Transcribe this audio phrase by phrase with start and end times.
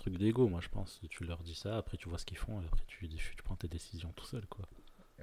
[0.00, 1.00] truc d'ego, moi je pense.
[1.10, 3.56] Tu leur dis ça, après tu vois ce qu'ils font, et après tu, tu prends
[3.56, 4.66] tes décisions tout seul, quoi.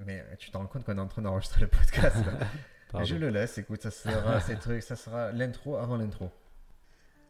[0.05, 3.03] Mais tu te rends compte qu'on est en train d'enregistrer le podcast là.
[3.03, 6.29] Je le laisse, écoute, ça sera ces trucs, ça sera l'intro avant l'intro.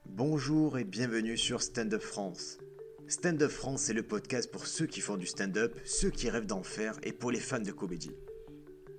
[0.06, 2.60] Bonjour et bienvenue sur Stand Up France.
[3.08, 6.46] Stand Up France, c'est le podcast pour ceux qui font du stand-up, ceux qui rêvent
[6.46, 8.16] d'en faire et pour les fans de comédie.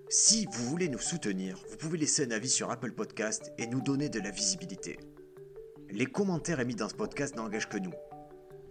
[0.09, 3.83] Si vous voulez nous soutenir, vous pouvez laisser un avis sur Apple Podcast et nous
[3.83, 4.99] donner de la visibilité.
[5.91, 7.93] Les commentaires émis dans ce podcast n'engagent que nous.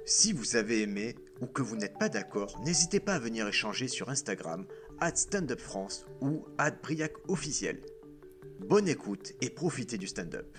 [0.09, 3.89] Si vous avez aimé ou que vous n'êtes pas d'accord, n'hésitez pas à venir échanger
[3.89, 4.65] sur Instagram,
[5.13, 6.45] @standupfrance ou
[6.81, 7.81] @briacofficiel.
[8.69, 10.57] Bonne écoute et profitez du stand-up.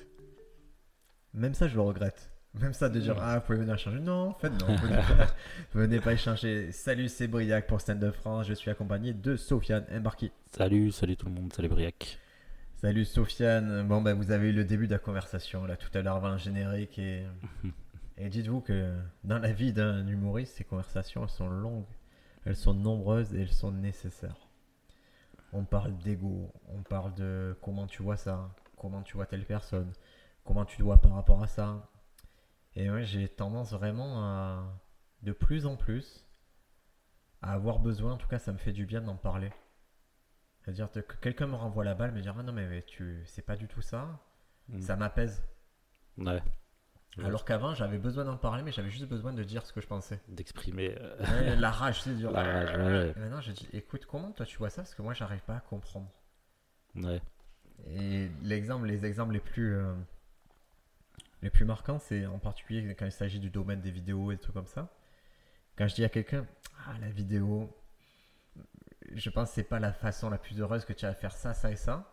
[1.33, 2.30] Même ça, je le regrette.
[2.61, 4.01] Même ça de dire, ah, vous pouvez venir changer.
[4.01, 4.77] Non, en fait, non.
[5.73, 6.70] Venez pas échanger.
[6.70, 8.47] Salut, c'est Briac pour Stand Up France.
[8.48, 10.30] Je suis accompagné de Sofiane Embarki.
[10.55, 11.55] Salut, salut tout le monde.
[11.55, 12.19] Salut Briac.
[12.83, 13.89] Salut Sofiane.
[13.89, 16.33] Bon, ben, vous avez eu le début de la conversation là tout à l'heure avant
[16.33, 16.98] le générique.
[16.98, 17.23] Et,
[18.19, 21.87] et dites-vous que dans la vie d'un humoriste, ces conversations, elles sont longues,
[22.45, 24.48] elles sont nombreuses et elles sont nécessaires.
[25.53, 29.92] On parle d'ego, on parle de comment tu vois ça, comment tu vois telle personne,
[30.45, 31.89] comment tu dois par rapport à ça,
[32.75, 34.81] et ouais, j'ai tendance vraiment à,
[35.23, 36.27] de plus en plus,
[37.41, 39.51] à avoir besoin, en tout cas ça me fait du bien d'en parler.
[40.61, 43.57] C'est-à-dire que quelqu'un me renvoie la balle, me dire ah non mais, tu c'est pas
[43.57, 44.20] du tout ça,
[44.69, 44.81] mm.
[44.81, 45.45] ça m'apaise.
[46.19, 46.42] Ouais.
[47.24, 49.86] Alors qu'avant j'avais besoin d'en parler, mais j'avais juste besoin de dire ce que je
[49.86, 50.20] pensais.
[50.28, 50.94] D'exprimer.
[50.98, 52.30] Euh, la rage, c'est dur.
[52.30, 53.12] La rage, ouais.
[53.16, 54.83] Et maintenant je dis écoute comment toi tu vois ça?
[54.83, 56.11] Parce que moi j'arrive pas à comprendre.
[56.94, 57.20] Ouais.
[57.86, 59.94] Et l'exemple, les exemples les plus euh,
[61.42, 64.41] les plus marquants, c'est en particulier quand il s'agit du domaine des vidéos et des
[64.41, 64.92] trucs comme ça.
[65.77, 66.46] Quand je dis à quelqu'un,
[66.86, 67.72] ah, la vidéo,
[69.14, 71.36] je pense que c'est pas la façon la plus heureuse que tu as à faire
[71.36, 72.12] ça, ça et ça.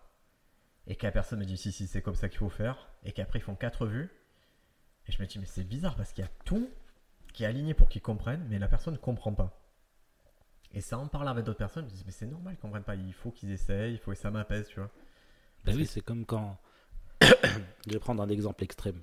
[0.87, 2.89] Et que la personne me dit, si, si, c'est comme ça qu'il faut faire.
[3.03, 4.11] Et qu'après, ils font quatre vues.
[5.07, 6.69] Et je me dis, mais c'est bizarre parce qu'il y a tout
[7.33, 9.59] qui est aligné pour qu'ils comprennent, mais la personne ne comprend pas.
[10.73, 12.83] Et ça, en parlant avec d'autres personnes, je me dis, mais c'est normal qu'ils comprennent
[12.83, 12.95] pas.
[12.95, 14.89] Il faut qu'ils essayent, il faut que ça m'apaise, tu vois.
[15.63, 16.57] Ben oui, c'est comme quand.
[17.21, 19.01] je vais prendre un exemple extrême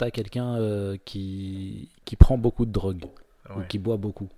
[0.00, 3.04] t'as quelqu'un euh, qui, qui prend beaucoup de drogue
[3.54, 4.30] ou qui boit beaucoup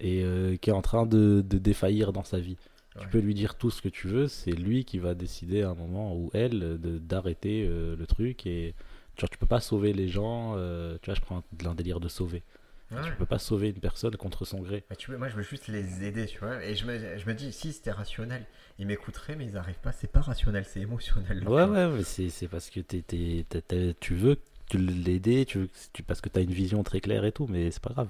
[0.00, 2.56] et euh, qui est en train de, de défaillir dans sa vie.
[3.00, 5.70] Tu peux lui dire tout ce que tu veux, c'est lui qui va décider à
[5.70, 8.74] un moment ou elle d'arrêter euh, le truc et
[9.16, 10.54] genre, tu peux pas sauver les gens.
[11.00, 12.42] tu vois, je prends un délire de sauver.
[12.90, 14.84] Tu peux pas sauver une personne contre son gré.
[14.96, 16.64] tu moi, je veux juste les aider, tu vois.
[16.64, 18.46] Et je me, je me dis, si c'était rationnel,
[18.78, 19.92] ils m'écouteraient, mais ils n'arrivent pas.
[19.92, 21.46] C'est pas rationnel, c'est émotionnel.
[21.46, 24.38] Ouais, ouais, mais c'est parce que tu veux
[24.72, 27.82] l'aider, tu, tu, parce que tu as une vision très claire et tout, mais c'est
[27.82, 28.08] pas grave.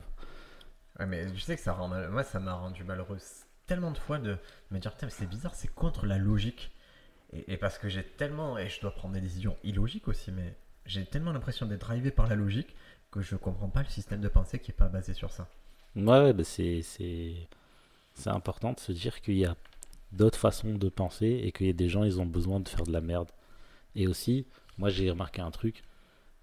[1.00, 3.18] Ouais, mais je sais que ça rend Moi, ça m'a rendu malheureux
[3.68, 4.36] tellement de fois de
[4.72, 6.72] me dire, c'est bizarre, c'est contre la logique.
[7.46, 8.58] Et, parce que j'ai tellement.
[8.58, 10.56] Et je dois prendre des décisions illogiques aussi, mais
[10.86, 12.74] j'ai tellement l'impression d'être drivé par la logique
[13.10, 15.46] que je comprends pas le système de pensée qui est pas basé sur ça.
[15.94, 17.48] Ouais, bah c'est, c'est,
[18.26, 19.56] important de se dire qu'il y a
[20.12, 22.84] d'autres façons de penser et qu'il y a des gens, ils ont besoin de faire
[22.84, 23.30] de la merde.
[23.94, 24.46] Et aussi,
[24.78, 25.82] moi j'ai remarqué un truc,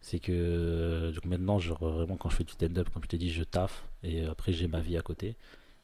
[0.01, 3.31] c'est que donc maintenant, je, vraiment quand je fais du stand-up, comme je t'ai dit,
[3.31, 5.35] je taffe et après j'ai ma vie à côté.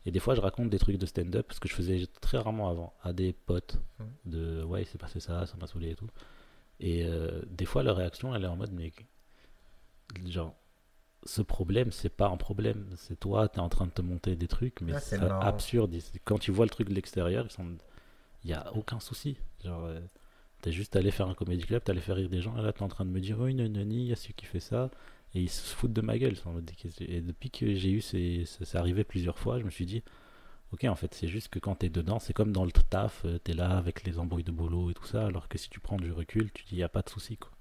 [0.06, 2.70] Et des fois, je raconte des trucs de stand-up, parce que je faisais très rarement
[2.70, 3.80] avant, à des potes,
[4.26, 6.10] de ouais, c'est passé ça, ça m'a saoulé et tout.
[6.80, 8.92] Et euh, des fois, leur réaction, elle est en mode, mais
[10.26, 10.56] genre,
[11.24, 12.88] ce problème, c'est pas un problème.
[12.96, 15.96] C'est toi, tu es en train de te monter des trucs, mais ah, c'est absurde.
[16.26, 17.78] Quand tu vois le truc de l'extérieur, il
[18.46, 19.38] n'y a aucun souci.
[19.64, 20.00] Genre, euh,
[20.62, 22.74] t'es juste allé faire un comédie club, t'es allé faire rire des gens, et là
[22.74, 24.60] t'es en train de me dire, oui, non, non, il y a celui qui fait
[24.60, 24.90] ça.
[25.34, 26.36] Et ils se foutent de ma gueule.
[27.00, 30.03] Et depuis que j'ai eu, c'est arrivé plusieurs fois, je me suis dit,
[30.74, 33.38] ok, en fait, c'est juste que quand t'es dedans, c'est comme dans le taf, euh,
[33.40, 35.97] t'es là avec les embrouilles de boulot et tout ça, alors que si tu prends
[35.97, 37.52] du recul, tu dis, il n'y a pas de souci, quoi.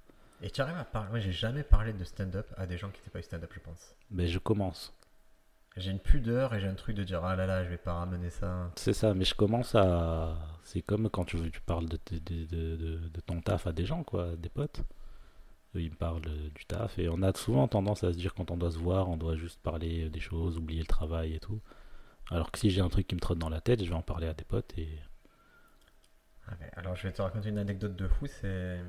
[0.43, 1.09] Et tu arrives à parler.
[1.09, 3.59] Moi, j'ai jamais parlé de stand-up à des gens qui n'étaient pas eu stand-up, je
[3.59, 3.95] pense.
[4.09, 4.93] Mais je commence.
[5.77, 7.93] J'ai une pudeur et j'ai un truc de dire ah là là, je vais pas
[7.93, 8.71] ramener ça.
[8.75, 10.35] C'est ça, mais je commence à.
[10.63, 14.03] C'est comme quand tu, tu parles de, de, de, de, ton taf à des gens,
[14.03, 14.81] quoi, des potes.
[15.73, 18.57] Ils me parlent du taf et on a souvent tendance à se dire quand on
[18.57, 21.61] doit se voir, on doit juste parler des choses, oublier le travail et tout.
[22.29, 24.01] Alors que si j'ai un truc qui me trotte dans la tête, je vais en
[24.01, 24.99] parler à des potes et.
[26.47, 28.81] Ah, alors je vais te raconter une anecdote de fou, c'est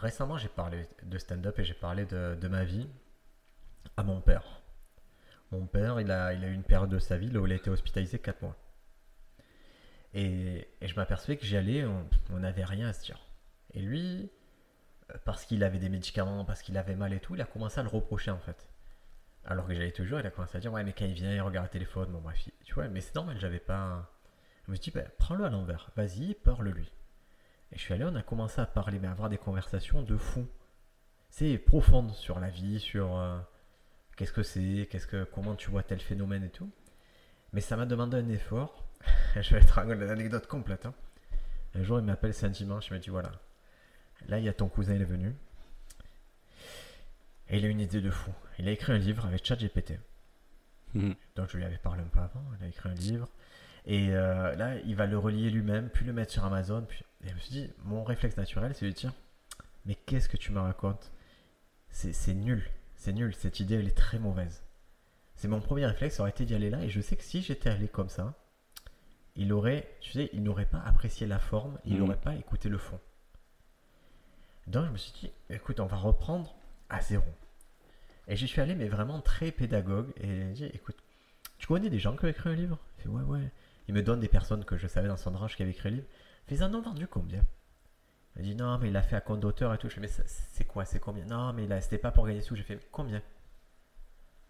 [0.00, 2.86] Récemment, j'ai parlé de stand-up et j'ai parlé de, ma vie
[3.96, 4.62] à mon père.
[5.52, 7.54] Mon père, il a, il a eu une période de sa vie où il a
[7.54, 8.56] été hospitalisé 4 mois.
[10.12, 13.20] Et, je m'apercevais que j'y allais, on n'avait rien à se dire.
[13.72, 14.26] Et lui, euh,
[15.24, 17.82] parce qu'il avait des médicaments, parce qu'il avait mal et tout, il a commencé à
[17.82, 18.68] le reprocher en fait.
[19.44, 21.40] Alors que j'allais toujours, il a commencé à dire Ouais, mais quand il vient, il
[21.40, 24.10] regarde le téléphone, bon, bref, tu vois, mais c'est normal, j'avais pas.
[24.66, 26.90] Je me suis dit bah, Prends-le à l'envers, vas-y, parle-lui.
[27.72, 30.16] Et je suis allé, on a commencé à parler, mais à avoir des conversations de
[30.16, 30.46] fou.
[31.30, 33.38] c'est profonde sur la vie, sur euh,
[34.16, 36.70] qu'est-ce que c'est, qu'est-ce que, comment tu vois tel phénomène et tout.
[37.52, 38.84] Mais ça m'a demandé un effort.
[39.40, 40.86] je vais te raconter l'anecdote complète.
[40.86, 40.94] hein.
[41.74, 43.30] Un jour, il m'appelle, c'est un dimanche, il dit voilà,
[44.28, 45.34] là, il y a ton cousin, il est venu.
[47.48, 48.32] Et il a une idée de fou.
[48.58, 49.94] Il a écrit un livre avec ChatGPT.
[50.94, 51.14] Mhm.
[51.36, 53.28] Donc je lui avais parlé un peu avant, il a écrit un livre.
[53.84, 56.82] Et euh, là, il va le relier lui-même, puis le mettre sur Amazon.
[56.88, 57.04] Puis...
[57.24, 59.12] Et je me suis dit, mon réflexe naturel, c'est de dire,
[59.84, 61.12] mais qu'est-ce que tu me racontes?
[61.90, 64.62] C'est nul, c'est nul, cette idée, elle est très mauvaise.
[65.36, 66.82] C'est mon premier réflexe, ça aurait été d'y aller là.
[66.82, 68.34] Et je sais que si j'étais allé comme ça,
[69.36, 71.98] il aurait, tu sais, il n'aurait pas apprécié la forme, il Mhm.
[72.00, 72.98] n'aurait pas écouté le fond.
[74.66, 76.54] Donc je me suis dit, écoute, on va reprendre
[76.88, 77.24] à zéro.
[78.28, 80.12] Et j'y suis allé, mais vraiment très pédagogue.
[80.16, 80.96] Et j'ai dit, écoute,
[81.58, 82.78] tu connais des gens qui ont écrit un livre?
[82.98, 83.52] Il fait, ouais, ouais.
[83.88, 85.92] Il me donne des personnes que je savais dans son range qui avaient écrit un
[85.92, 86.06] livre.
[86.48, 87.44] Ils en ont vendu combien?
[88.36, 89.88] Il dit, non, mais il a fait à compte d'auteur et tout.
[89.88, 90.84] Je fais, mais c'est quoi?
[90.84, 91.24] C'est combien?
[91.24, 92.56] Non, mais c'était pas pour gagner sous.
[92.56, 93.22] J'ai fait, combien?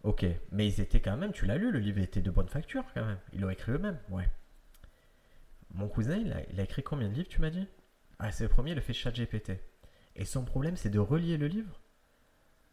[0.02, 2.84] Ok, mais ils étaient quand même, tu l'as lu, le livre était de bonne facture
[2.94, 3.18] quand même.
[3.32, 4.28] Ils l'ont écrit eux-mêmes, ouais.
[5.70, 7.66] Mon cousin, il a, il a écrit combien de livres, tu m'as dit?
[8.18, 9.52] Ah, c'est le premier, il a fait ChatGPT.
[10.16, 11.78] Et son problème, c'est de relier le livre.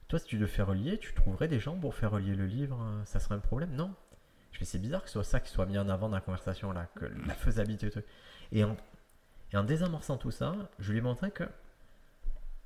[0.08, 2.80] Toi, si tu le fais relier, tu trouverais des gens pour faire relier le livre,
[2.82, 3.94] euh, ça serait un problème Non?
[4.52, 6.22] Je fais, c'est bizarre que ce soit ça qui soit mis en avant dans la
[6.22, 7.88] conversation là, que la faisabilité.
[7.88, 8.02] et tout.
[8.52, 8.78] Et en,
[9.52, 11.44] et en désamorçant tout ça, je lui ai montré que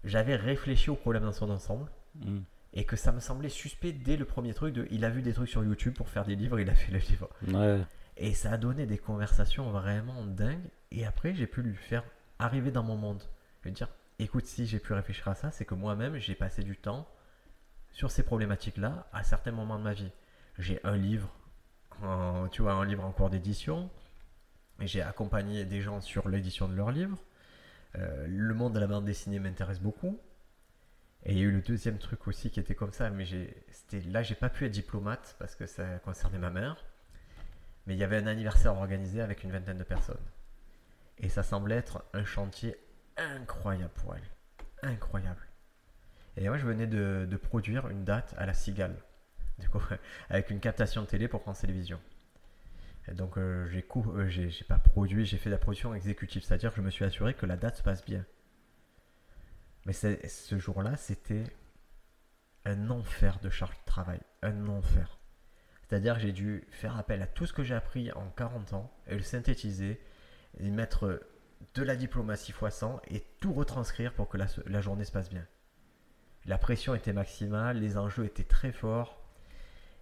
[0.04, 2.44] j'avais réfléchi au problème dans son ensemble Mhm.
[2.74, 5.34] et que ça me semblait suspect dès le premier truc de il a vu des
[5.34, 7.30] trucs sur YouTube pour faire des livres, il a fait le livre.
[7.48, 7.82] Ouais.
[8.18, 10.68] Et ça a donné des conversations vraiment dingues.
[10.92, 12.04] Et après, j'ai pu lui faire
[12.40, 13.22] arriver dans mon monde.
[13.64, 13.88] Lui dire,
[14.20, 17.08] écoute, si j'ai pu réfléchir à ça, c'est que moi-même, j'ai passé du temps
[17.92, 20.12] sur ces problématiques-là à certains moments de ma vie.
[20.58, 21.30] J'ai un livre,
[22.52, 23.90] tu vois, un livre en cours d'édition.
[24.80, 27.18] J'ai accompagné des gens sur l'édition de leur livre.
[27.96, 30.20] Euh, le monde de la bande dessinée m'intéresse beaucoup.
[31.24, 33.26] Et il y a eu le deuxième truc aussi qui était comme ça, mais
[33.72, 36.86] c'était, là j'ai pas pu être diplomate parce que ça concernait ma mère.
[37.86, 40.18] Mais il y avait un anniversaire organisé avec une vingtaine de personnes.
[41.18, 42.78] Et ça semblait être un chantier
[43.18, 44.90] incroyable pour elle.
[44.90, 45.42] Incroyable.
[46.38, 48.96] Et moi je venais de, produire une date à la Cigale.
[49.60, 49.82] Du coup,
[50.30, 52.00] avec une captation de télé pour France Télévisions.
[53.14, 56.82] Donc euh, euh, j'ai, pas produit, j'ai fait de la production exécutive, c'est-à-dire que je
[56.82, 58.26] me suis assuré que la date se passe bien.
[59.86, 61.46] Mais ce jour-là, c'était
[62.66, 65.18] un enfer de charge de travail, un enfer.
[65.88, 68.92] C'est-à-dire que j'ai dû faire appel à tout ce que j'ai appris en 40 ans
[69.08, 70.02] et le synthétiser
[70.60, 71.22] et mettre
[71.74, 75.30] de la diplomatie x 100 et tout retranscrire pour que la, la journée se passe
[75.30, 75.46] bien.
[76.46, 79.22] La pression était maximale, les enjeux étaient très forts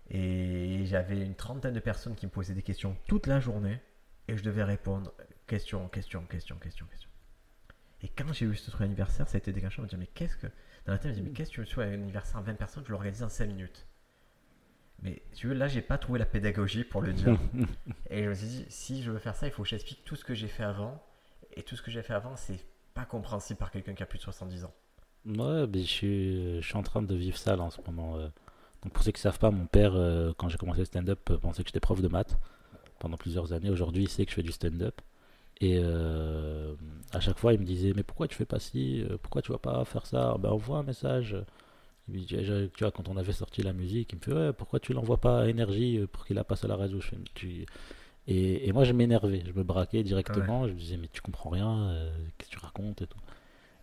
[0.10, 3.82] et j'avais une trentaine de personnes qui me posaient des questions toute la journée
[4.28, 5.14] et je devais répondre
[5.48, 7.10] question, question, question, question, question.
[8.02, 9.78] Et quand j'ai eu ce truc anniversaire, ça a été déclenchant.
[9.78, 10.48] Je me disais, mais qu'est-ce que.
[10.86, 12.42] Dans la tête, je me dis, mais qu'est-ce que tu veux faire un anniversaire à
[12.42, 13.88] 20 personnes Je l'organise en 5 minutes.
[15.02, 17.40] Mais tu veux, là, j'ai pas trouvé la pédagogie pour le dire.
[18.10, 20.16] et je me suis dit, si je veux faire ça, il faut que j'explique tout
[20.16, 21.04] ce que j'ai fait avant.
[21.56, 22.60] Et tout ce que j'ai fait avant, c'est
[22.94, 24.74] pas compréhensible par quelqu'un qui a plus de 70 ans.
[25.26, 28.18] Ouais, mais je suis, je suis en train de vivre ça là en ce moment.
[28.18, 28.28] euh.
[28.84, 31.20] Donc pour ceux qui ne savent pas, mon père, euh, quand j'ai commencé le stand-up,
[31.32, 32.38] euh, pensait que j'étais prof de maths
[33.00, 33.70] pendant plusieurs années.
[33.72, 35.02] Aujourd'hui, il sait que je fais du stand-up.
[35.62, 36.76] Et euh,
[37.14, 39.52] à chaque fois, il me disait, mais pourquoi tu fais pas ci Euh, Pourquoi tu
[39.54, 40.38] vas pas faire ça?
[40.40, 41.38] Ben envoie un message.
[42.12, 45.18] Tu vois, quand on avait sorti la musique, il me fait, ouais, pourquoi tu l'envoies
[45.22, 47.00] pas à Énergie euh, pour qu'il la passe à la radio?
[47.02, 47.18] Je fais.
[48.28, 50.68] Et, et moi, je m'énervais, je me braquais directement.
[50.68, 53.20] Je me disais, mais tu comprends rien, euh, qu'est-ce que tu racontes et tout.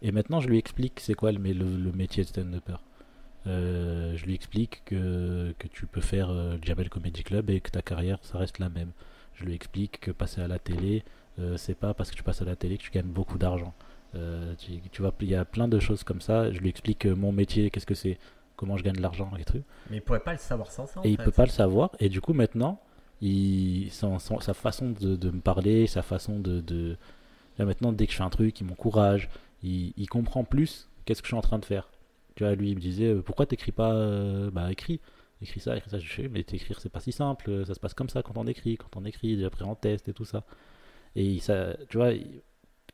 [0.02, 2.76] Et maintenant, je lui explique c'est quoi le, le, le métier de stand-upper.
[3.46, 7.60] Euh, je lui explique que, que tu peux faire euh, le Jamel Comedy Club et
[7.60, 8.92] que ta carrière, ça reste la même.
[9.34, 11.02] Je lui explique que passer à la télé,
[11.38, 13.74] euh, c'est pas parce que tu passes à la télé que tu gagnes beaucoup d'argent.
[14.14, 16.52] Euh, tu, tu vois, il y a plein de choses comme ça.
[16.52, 18.18] Je lui explique mon métier, qu'est-ce que c'est,
[18.56, 19.64] comment je gagne de l'argent et trucs.
[19.90, 21.00] Mais il pourrait pas le savoir sans ça.
[21.00, 21.24] en Et il fait.
[21.24, 21.90] peut pas le savoir.
[21.98, 22.80] Et du coup, maintenant,
[23.22, 26.96] sa façon de, me parler, sa façon de, de-
[27.58, 29.28] Là, maintenant, dès que je fais un truc, il m'encourage.
[29.62, 31.88] Il, comprend plus qu'est-ce que je suis en train de faire.
[32.34, 35.00] Tu vois, lui, il me disait euh, Pourquoi t'écris pas euh, Bah, écris.
[35.42, 35.98] Écris ça, écris ça.
[35.98, 37.64] Je fais Mais t'écrire, c'est pas si simple.
[37.66, 38.76] Ça se passe comme ça quand on écrit.
[38.76, 40.44] Quand on écrit, après on teste et tout ça.
[41.14, 42.12] Et ça, tu vois,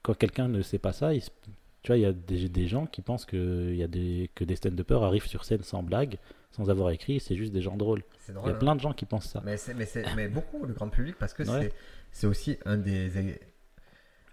[0.03, 1.23] quand quelqu'un ne sait pas ça, il
[1.83, 4.57] tu vois, il y a des, gens qui pensent que, y a des, que des
[4.57, 6.19] stand-uppers arrivent sur scène sans blague,
[6.51, 7.21] sans avoir écrit.
[7.21, 8.03] C'est juste des gens drôles.
[8.21, 8.51] C'est Il drôle.
[8.51, 9.43] y a plein de gens qui pensent ça.
[9.45, 11.73] Mais, beaucoup, le grand public, parce que Ouais.
[12.13, 13.39] c'est, aussi un des,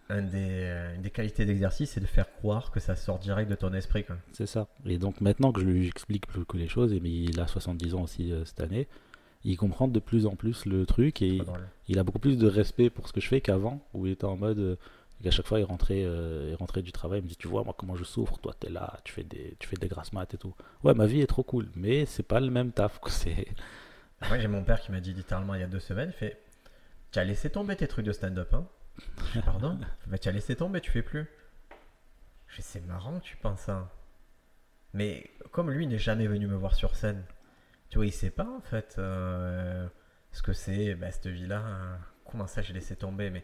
[0.09, 3.55] un des, une des qualités d'exercice, c'est de faire croire que ça sort direct de
[3.55, 4.05] ton esprit.
[4.33, 4.67] C'est ça.
[4.85, 7.47] Et donc maintenant que je lui explique plus que les choses, et mais il a
[7.47, 8.87] 70 ans aussi euh, cette année,
[9.43, 11.59] il comprend de plus en plus le truc et drôle.
[11.87, 14.25] il a beaucoup plus de respect pour ce que je fais qu'avant, où il était
[14.25, 14.75] en mode euh,
[15.19, 17.73] Et qu'à chaque fois, il rentrait, euh, du travail, il me dit Tu vois, moi,
[17.77, 20.37] comment je souffre, toi, t'es là, tu fais des, tu fais des grasses maths et
[20.37, 20.53] tout.
[20.83, 22.99] Ouais, ma vie est trop cool, mais c'est pas le même taf.
[23.07, 23.47] C'est...
[24.29, 26.41] Moi, j'ai mon père qui m'a dit littéralement il y a deux semaines, il fait
[27.11, 28.67] Tu as laissé tomber tes trucs de stand-up, hein
[29.43, 29.77] Pardon?
[30.07, 31.27] Bah, Tu as laissé tomber, tu fais plus.
[32.47, 33.91] Je C'est marrant que tu penses ça.
[34.93, 37.23] Mais comme lui n'est jamais venu me voir sur scène,
[37.89, 39.87] tu vois, il sait pas en fait euh,
[40.31, 41.59] ce que c'est, bah, cette vie-là.
[41.59, 41.99] hein.
[42.25, 43.29] Comment ça, j'ai laissé tomber?
[43.29, 43.43] Mais,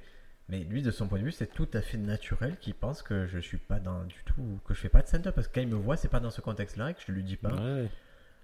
[0.52, 3.26] mais lui, de son point de vue, c'est tout à fait naturel qu'il pense que
[3.26, 5.62] je suis pas dans du tout, que je fais pas de stand-up parce que quand
[5.62, 7.54] il me voit, c'est pas dans ce contexte-là et que je lui dis pas.
[7.54, 7.88] Ouais.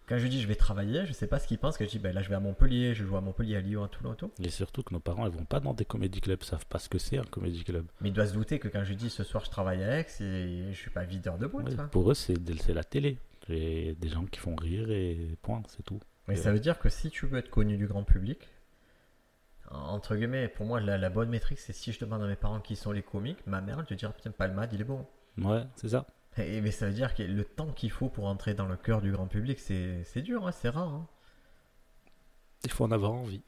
[0.07, 1.77] Quand je lui dis je vais travailler, je sais pas ce qu'il pense.
[1.77, 3.83] Que je dis ben là je vais à Montpellier, je joue à Montpellier, à Lyon,
[3.83, 4.31] à Toulon, et tout.
[4.41, 6.79] Et surtout que nos parents, ils vont pas dans des comédie clubs, ils savent pas
[6.79, 7.85] ce que c'est un comédie club.
[7.99, 9.99] Mais il doit se douter que quand je lui dis ce soir je travaille à
[9.99, 11.67] Aix, et je suis pas videur de boîte.
[11.67, 12.37] Ouais, pour eux, c'est,
[12.69, 13.17] la télé.
[13.49, 15.99] J'ai des gens qui font rire et point, c'est tout.
[16.29, 18.47] Mais ça veut dire que si tu veux être connu du grand public,
[19.71, 22.59] entre guillemets, pour moi la, la bonne métrique c'est si je demande à mes parents
[22.61, 25.05] qui sont les comiques, ma mère elle te dira putain Palmade il est bon.
[25.39, 26.05] Ouais, c'est ça.
[26.37, 29.01] Et, mais ça veut dire que le temps qu'il faut pour entrer dans le cœur
[29.01, 30.93] du grand public c'est dur, hein, c'est rare.
[30.93, 31.07] hein.
[32.63, 33.41] Il faut en avoir envie.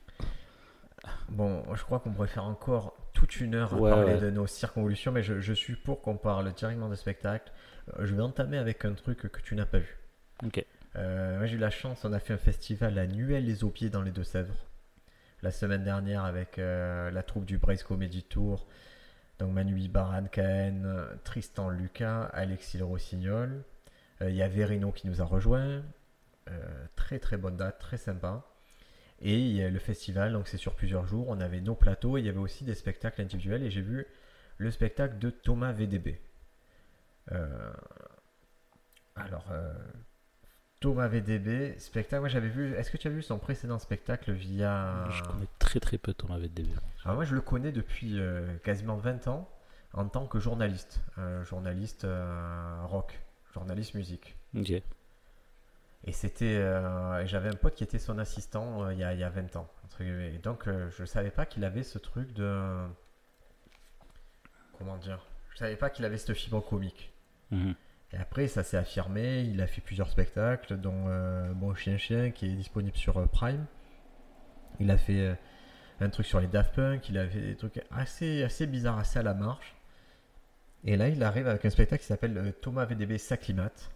[1.29, 4.19] Bon, je crois qu'on pourrait faire encore toute une heure à Ouais, parler ouais.
[4.19, 7.51] de nos circonvolutions, mais je, je suis pour qu'on parle directement de spectacle.
[7.97, 9.97] Euh, Je vais entamer avec un truc que tu n'as pas vu.
[10.45, 10.63] Ok.
[10.95, 14.11] Euh, moi, j'ai eu la chance, on a fait un festival à Nuel-les-Aubiers dans les
[14.11, 14.53] Deux-Sèvres
[15.41, 18.67] la semaine dernière avec euh, la troupe du Brace Comedy Tour.
[19.39, 20.85] Donc Manu Baran, Cahen,
[21.23, 23.63] Tristan Lucas, Alexis Le Rossignol.
[24.21, 25.81] Euh, Il y a Verino qui nous a rejoint.
[26.49, 28.45] Euh, très très bonne date, très sympa.
[29.21, 31.27] Et le festival, donc c'est sur plusieurs jours.
[31.27, 33.63] On avait nos plateaux et il y avait aussi des spectacles individuels.
[33.63, 34.07] Et j'ai vu
[34.57, 36.21] le spectacle de Thomas VDB.
[39.15, 39.51] Alors,
[40.79, 42.21] Thomas VDB, spectacle.
[42.21, 42.73] Moi j'avais vu.
[42.75, 45.07] Est-ce que tu as vu son précédent spectacle via.
[45.11, 46.69] Je connais très très peu Thomas VDB.
[47.03, 49.49] Alors moi je le connais depuis euh, quasiment 20 ans
[49.93, 51.01] en tant que journaliste.
[51.17, 53.19] Euh, journaliste euh, rock,
[53.53, 54.37] journaliste musique.
[54.55, 54.71] Ok.
[56.05, 56.63] Et c'était,
[57.25, 59.67] j'avais un pote qui était son assistant il, y a, il y a 20 ans.
[59.83, 60.33] entre guillemets.
[60.33, 62.87] Et donc je savais pas qu'il avait ce truc de,
[64.77, 65.19] comment dire,
[65.51, 67.11] je savais pas qu'il avait cette fibre comique.
[67.51, 67.75] Mhm.
[68.13, 69.41] Et après ça s'est affirmé.
[69.41, 73.25] Il a fait plusieurs spectacles, dont euh, Bon Chien Chien qui est disponible sur euh,
[73.25, 73.65] Prime.
[74.79, 75.35] Il a fait euh,
[75.99, 77.07] un truc sur les Daft Punk.
[77.09, 79.75] Il a fait des trucs assez, assez bizarres, assez à la marche.
[80.85, 83.91] Et là, il arrive avec un spectacle qui s'appelle euh, Thomas VDB s'acclimate.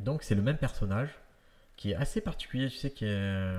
[0.00, 1.10] Donc, c'est le même personnage
[1.76, 3.54] qui est assez particulier, tu sais, qui est,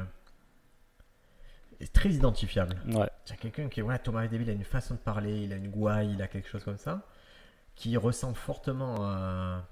[1.93, 2.75] très identifiable.
[2.87, 3.09] Ouais.
[3.25, 5.53] Tu as quelqu'un qui est, ouais, Thomas VDB, il a une façon de parler, il
[5.53, 7.07] a une gouaille, il a quelque chose comme ça,
[7.79, 9.65] qui ressemble fortement à,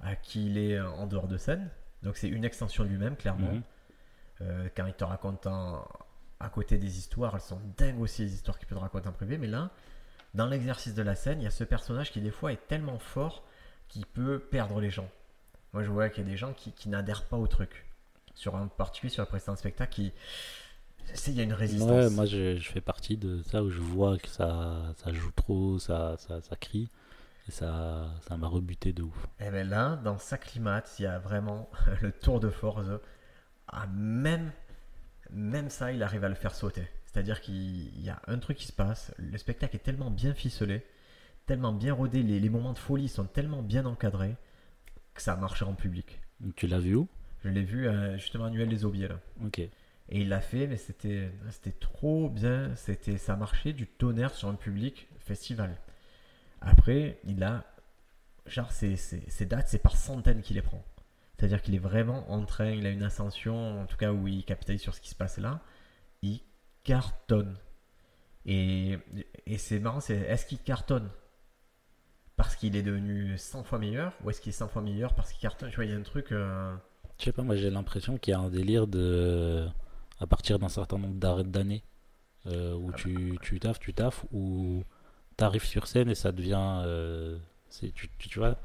[0.00, 1.70] à qui il est en dehors de scène.
[2.02, 3.52] Donc, c'est une extension de lui-même, clairement.
[3.52, 3.62] Mhm.
[4.42, 5.86] Euh, quand il te raconte en-
[6.38, 9.12] à côté des histoires, elles sont dingues aussi les histoires qu'il peut te raconter en
[9.12, 9.70] privé, mais là,
[10.34, 12.98] dans l'exercice de la scène, il y a ce personnage qui des fois est tellement
[12.98, 13.42] fort
[13.88, 15.08] qu'il peut perdre les gens.
[15.72, 17.86] Moi je vois qu'il y a des gens qui, qui n'adhèrent pas au truc.
[18.34, 20.12] Sur un particulier, sur le précédent spectacle, qui...
[21.26, 21.90] il y a une résistance.
[21.90, 25.32] Ouais, moi je, je fais partie de ça où je vois que ça, ça joue
[25.32, 26.88] trop, ça, ça, ça crie.
[27.48, 29.26] Et ça ça m'a rebuté de ouf.
[29.38, 31.70] Et bien là, dans sa climate, il y a vraiment
[32.02, 32.88] le tour de force.
[33.68, 34.52] Ah, même,
[35.30, 36.88] même ça, il arrive à le faire sauter.
[37.06, 39.12] C'est-à-dire qu'il y a un truc qui se passe.
[39.18, 40.84] Le spectacle est tellement bien ficelé,
[41.46, 44.36] tellement bien rodé, les, les moments de folie sont tellement bien encadrés
[45.14, 46.20] que ça marche en public.
[46.56, 47.08] Tu l'as vu où?
[47.44, 49.20] Je l'ai vu euh, justement à Nuel les Aubiers là.
[49.44, 49.58] Ok.
[49.58, 49.70] Et
[50.22, 52.74] il l'a fait, mais c'était c'était trop bien.
[52.76, 55.76] C'était ça marchait du tonnerre sur un public festival.
[56.60, 57.64] Après, il a
[58.46, 60.82] genre ces, ces, ces dates, c'est par centaines qu'il les prend.
[61.38, 64.44] C'est-à-dire qu'il est vraiment en train, il a une ascension, en tout cas où il
[64.44, 65.60] capitalise sur ce qui se passe là.
[66.22, 66.40] Il
[66.84, 67.56] cartonne.
[68.46, 68.98] Et,
[69.46, 71.08] et c'est marrant, c'est est-ce qu'il cartonne
[72.36, 75.30] parce qu'il est devenu 100 fois meilleur ou est-ce qu'il est 100 fois meilleur parce
[75.32, 75.68] qu'il cartonne?
[75.70, 76.32] Tu vois, il y a un truc.
[76.32, 76.74] euh,
[77.18, 79.66] Je sais pas, moi j'ai l'impression qu'il y a un délire de.
[80.18, 81.84] à partir d'un certain nombre d'arrêts d'années
[82.46, 84.82] euh, où Ah tu, tu taffes, tu taffes, où
[85.40, 86.82] t'arrives sur scène et ça devient.
[86.84, 87.38] euh,
[87.80, 88.56] tu, tu, tu vois,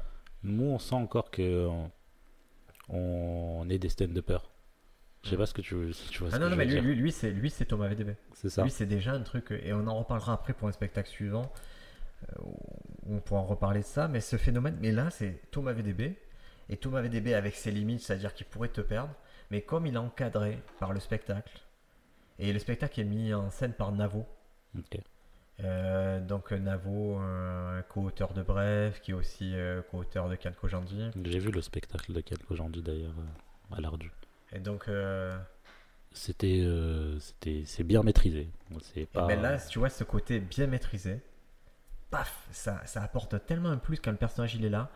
[0.42, 1.90] nous on sent encore que on,
[2.88, 4.50] on est des stand-uppers.
[5.24, 6.94] Je sais pas ce que tu, si tu vois Ah non, non, mais veux lui,
[6.94, 8.14] lui, lui, c'est lui, c'est Thomas VDB.
[8.32, 8.62] C'est ça.
[8.62, 11.50] Lui, c'est déjà un truc, et on en reparlera après pour un spectacle suivant,
[12.28, 15.72] euh, où on pourra en reparler de ça, mais ce phénomène, mais là, c'est Thomas
[15.72, 16.16] VDB,
[16.68, 19.12] et Thomas VDB avec ses limites, c'est-à-dire qu'il pourrait te perdre,
[19.50, 21.60] mais comme il est encadré par le spectacle,
[22.38, 24.26] et le spectacle est mis en scène par Navo.
[25.64, 30.54] Euh, donc euh, Navo, euh, co-auteur de Bref, qui est aussi euh, co-auteur de Cannes
[30.54, 34.12] Kojandi, J'ai vu le spectacle de aujourd'hui d'ailleurs euh, à l'Ardu.
[34.52, 34.90] et donc,
[36.12, 36.66] c'était,
[37.20, 38.50] c'était, c'est bien maîtrisé.
[38.82, 39.26] C'est pas.
[39.26, 41.20] ben là, tu vois, ce côté bien maîtrisé,
[42.10, 44.90] paf, ça, ça apporte tellement un plus quand le personnage il est là.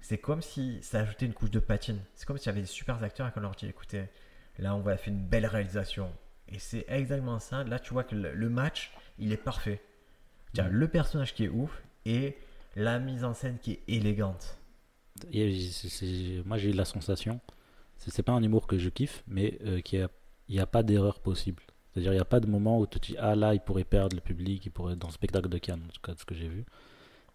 [0.00, 1.98] C'est comme si ça ajoutait une couche de patine.
[2.14, 4.04] C'est comme s'il y avait des super acteurs et qu'on leur dit écoutez,
[4.58, 6.12] là on va faire une belle réalisation.
[6.48, 7.64] Et c'est exactement ça.
[7.64, 9.80] Là, tu vois que le match, il est parfait.
[10.56, 12.36] Tu as le personnage qui est ouf et
[12.76, 14.58] la mise en scène qui est élégante.
[15.32, 17.40] Et c'est- c'est- moi, j'ai eu la sensation,
[17.96, 20.06] c'est, c'est pas un humour que je kiffe, mais euh, qu'il
[20.48, 21.62] n'y a, a pas d'erreur possible.
[21.92, 23.84] C'est-à-dire, il n'y a pas de moment où tu te dis, ah là, il pourrait
[23.84, 26.24] perdre le public, il pourrait, dans le spectacle de Cannes, en tout cas, de ce
[26.26, 26.64] que j'ai vu.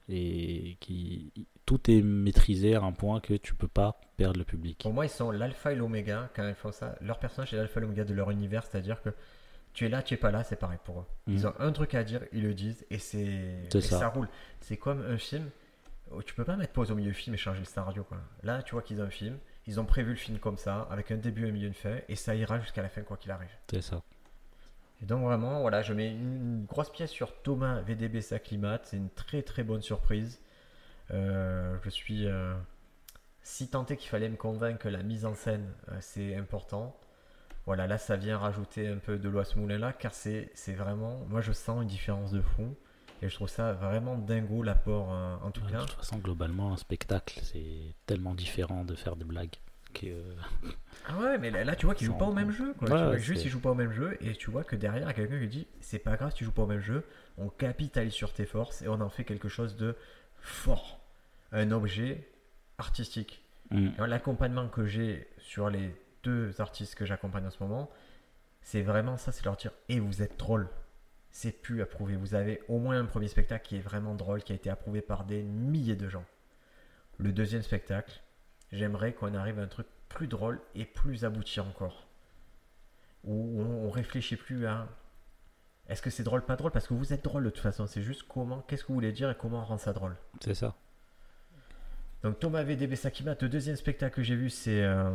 [0.10, 1.32] Et qui,
[1.66, 4.80] tout est maîtrisé à un point que tu peux pas perdre le public.
[4.84, 6.96] Pour moi, ils sont l'alpha et l'oméga quand ils font ça.
[7.01, 9.10] Leur personnage est l'alpha et l'oméga de leur univers, c'est-à-dire que
[9.74, 11.06] tu es là, tu es pas là, c'est pareil pour eux.
[11.28, 11.46] Ils Mhm.
[11.48, 14.10] ont un truc à dire, ils le disent et c'est ça.
[14.10, 14.28] roule.
[14.60, 15.50] C'est comme un film.
[16.12, 18.04] où Tu peux pas mettre pause au milieu du film et changer le scénario.
[18.04, 18.18] Quoi.
[18.44, 21.10] Là, tu vois qu'ils ont un film, ils ont prévu le film comme ça, avec
[21.12, 23.51] un début, un milieu, une fin, et ça ira jusqu'à la fin quoi qu'il arrive.
[23.70, 24.01] C'est ça.
[25.01, 28.86] Et donc vraiment, voilà, je mets une, grosse pièce sur Thomas VDB Saclimate.
[28.88, 30.42] C'est une très très bonne surprise.
[31.12, 32.54] Euh, je suis euh,
[33.42, 36.96] si tenté qu'il fallait me convaincre que la mise en scène euh, c'est important.
[37.65, 41.20] Voilà, là ça vient rajouter un peu de l'eau à ce moulin-là, car c'est vraiment,
[41.30, 42.75] moi je sens une différence de fond.
[43.24, 45.82] Et je trouve ça vraiment dingo l'apport, euh, en tout Ouais, cas.
[45.82, 49.53] de toute façon, globalement, un spectacle, c'est tellement différent de faire des blagues.
[49.94, 50.08] Que,
[51.08, 52.74] Ah ouais, mais là, là, tu vois qu'ils jouent pas au même jeu.
[52.80, 52.89] Quoi.
[52.89, 55.03] Ouais, Tu vois, juste ils jouent pas au même jeu et tu vois que derrière
[55.03, 56.80] il y a quelqu'un qui dit c'est pas grave si tu joues pas au même
[56.80, 57.06] jeu,
[57.38, 59.96] on capitalise sur tes forces et on en fait quelque chose de
[60.39, 61.00] fort,
[61.51, 62.27] un objet
[62.80, 63.44] artistique.
[63.70, 63.89] Mm.
[64.06, 67.90] L'accompagnement que j'ai sur les deux artistes que j'accompagne en ce moment,
[68.62, 70.70] c'est vraiment ça, c'est leur dire et vous êtes drôle.
[71.32, 72.16] C'est plus approuvé.
[72.16, 75.01] Vous avez au moins un premier spectacle qui est vraiment drôle, qui a été approuvé
[75.01, 76.25] par des milliers de gens.
[77.18, 78.22] Le deuxième spectacle,
[78.72, 82.08] j'aimerais qu'on arrive à un truc plus drôle et plus abouti encore.
[83.24, 84.88] Où on, on réfléchit plus à
[85.92, 86.72] est-ce que c'est drôle, pas drôle?
[86.72, 87.86] Parce que vous êtes drôle de toute façon.
[87.86, 90.16] C'est juste comment, qu'est-ce que vous voulez dire et comment rendre ça drôle.
[90.40, 90.75] c'est ça.
[92.24, 95.10] Donc Thomas VDB Sakimat, le deuxième spectacle que j'ai vu, c'est euh,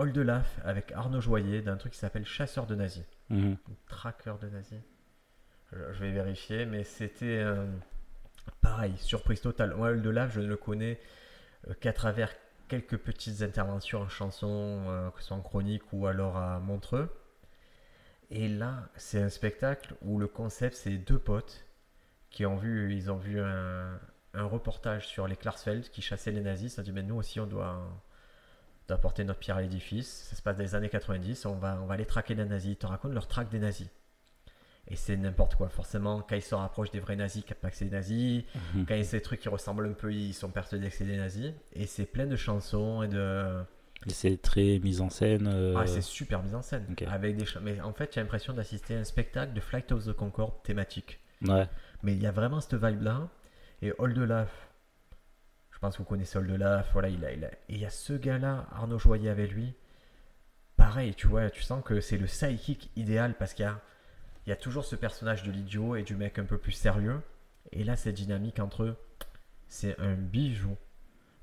[0.00, 3.04] Hall de Laf avec Arnaud Joyer d'un truc qui s'appelle Chasseur de nazis.
[3.28, 3.58] Mhm.
[3.86, 4.80] Tracker de nazis.
[5.72, 7.66] Je, vais vérifier, mais c'était euh,
[8.62, 9.74] pareil, surprise totale.
[9.74, 10.98] Moi, Hall de Laf, je ne le connais
[11.68, 12.32] euh, qu'à travers
[12.68, 17.14] quelques petites interventions en chanson, euh, que ce soit en chronique ou alors à Montreux.
[18.30, 21.66] Et là, c'est un spectacle où le concept, c'est deux potes
[22.30, 24.00] qui ont vu, ils ont vu un,
[24.32, 26.74] un reportage sur les Klarsfeld qui chassaient les nazis.
[26.74, 28.02] Ça dit, mais nous aussi, on doit,
[28.90, 30.26] doit apporter notre pierre à l'édifice.
[30.30, 31.46] Ça se passe dans les années 90.
[31.46, 32.72] On va, on va aller traquer les nazis.
[32.72, 33.88] Ils te racontent leur traque des nazis.
[34.88, 35.68] Et c'est n'importe quoi.
[35.68, 38.44] Forcément, quand ils se rapprochent des vrais nazis, ils captent pas que c'est des nazis.
[38.74, 38.86] Mhm.
[38.86, 41.04] Quand il y a des trucs qui ressemblent un peu, ils sont persuadés que c'est
[41.04, 41.52] des nazis.
[41.74, 43.62] Et c'est plein de chansons et de.
[44.06, 45.46] Et c'est très mise en scène.
[45.46, 46.86] euh, Ah, c'est super mis en scène.
[47.06, 50.12] Avec des Mais en fait, j'ai l'impression d'assister à un spectacle de Flight of the
[50.12, 51.20] Concorde thématique.
[51.46, 51.68] ouais.
[52.02, 53.28] Mais il y a vraiment cette vibe-là.
[53.82, 54.69] Et Oldelaf, je
[55.80, 56.92] pense que vous connaissez Oldelaf.
[56.92, 57.48] Voilà, il a, il a...
[57.48, 59.74] Et il y a ce gars-là, Arnaud Joyer avec lui.
[60.76, 63.80] Pareil, tu vois, tu sens que c'est le sidekick idéal parce qu'il y a,
[64.46, 67.20] il y a toujours ce personnage de l'idiot et du mec un peu plus sérieux.
[67.72, 68.96] Et là, cette dynamique entre eux,
[69.68, 70.76] c'est un bijou.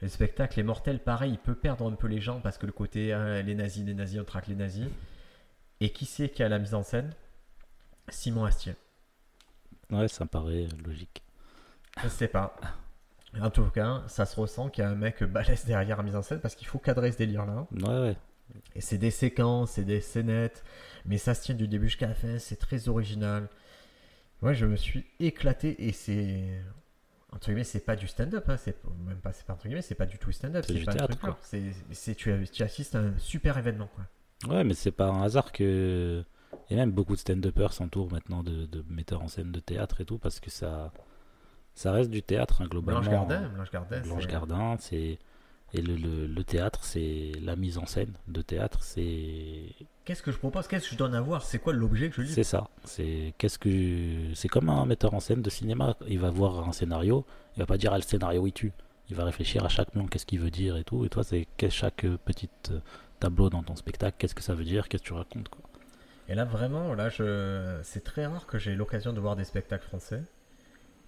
[0.01, 2.71] Le spectacle est mortel, pareil, il peut perdre un peu les gens parce que le
[2.71, 4.87] côté hein, les nazis, les nazis, on traque les nazis.
[5.79, 7.13] Et qui c'est qui a la mise en scène?
[8.09, 8.75] Simon Astier.
[9.91, 11.23] ouais, ça me paraît logique.
[12.03, 12.55] Je sais pas.
[13.41, 16.15] En tout cas, ça se ressent qu'il y a un mec balèze derrière la mise
[16.15, 17.67] en scène parce qu'il faut cadrer ce délire-là.
[17.71, 18.17] Ouais, ouais.
[18.75, 20.63] Et c'est des séquences, c'est des scénettes,
[21.05, 23.47] mais ça se tient du début jusqu'à la fin, c'est très original.
[24.41, 26.43] Ouais, je me suis éclaté et c'est.
[27.33, 29.95] Entre guillemets, c'est pas du stand-up, hein, c'est même pas, c'est pas entre guillemets, c'est
[29.95, 31.29] pas du tout stand-up, C'est du pas un théâtre, truc quoi.
[31.31, 34.05] genre, C'est, c'est, tu, tu assistes à un super événement, quoi.
[34.49, 36.23] Ouais, mais c'est pas un hasard que.
[36.69, 40.05] Et même beaucoup de stand-uppers s'entourent maintenant de, de metteurs en scène de théâtre et
[40.05, 40.93] tout, parce que ça,
[41.77, 43.01] ça reste du théâtre, hein, globalement.
[43.01, 45.19] Blanche Gardin, Blanche Gardin, Blanche c'est- Gardin, c'est.
[45.73, 49.65] Et le, le, le théâtre, c'est la mise en scène de théâtre, c'est
[50.05, 52.21] Qu'est-ce que je propose Qu'est-ce que je donne à voir C'est quoi l'objet que je
[52.21, 52.69] lis c'est ça.
[52.85, 55.97] C'est qu'est-ce que c'est comme un metteur en scène de cinéma.
[56.07, 58.71] Il va voir un scénario, il va pas dire ah, le scénario il tue.
[59.09, 61.03] Il va réfléchir à chaque plan, qu'est-ce qu'il veut dire et tout.
[61.05, 62.79] Et toi, c'est chaque euh, petit euh,
[63.19, 65.61] tableau dans ton spectacle, qu'est-ce que ça veut dire, qu'est-ce que tu racontes quoi.
[66.29, 67.79] Et là, vraiment, là, je...
[67.83, 70.23] c'est très rare que j'ai l'occasion de voir des spectacles français.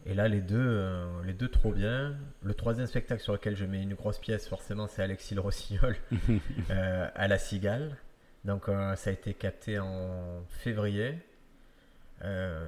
[0.06, 2.18] Et là, les deux, euh, les deux trop bien.
[2.42, 5.96] Le troisième spectacle sur lequel je mets une grosse pièce, forcément, c'est Alexis Le Rossignol
[6.70, 7.98] euh, à La Cigale.
[8.46, 11.20] Donc, euh, ça a été capté en février.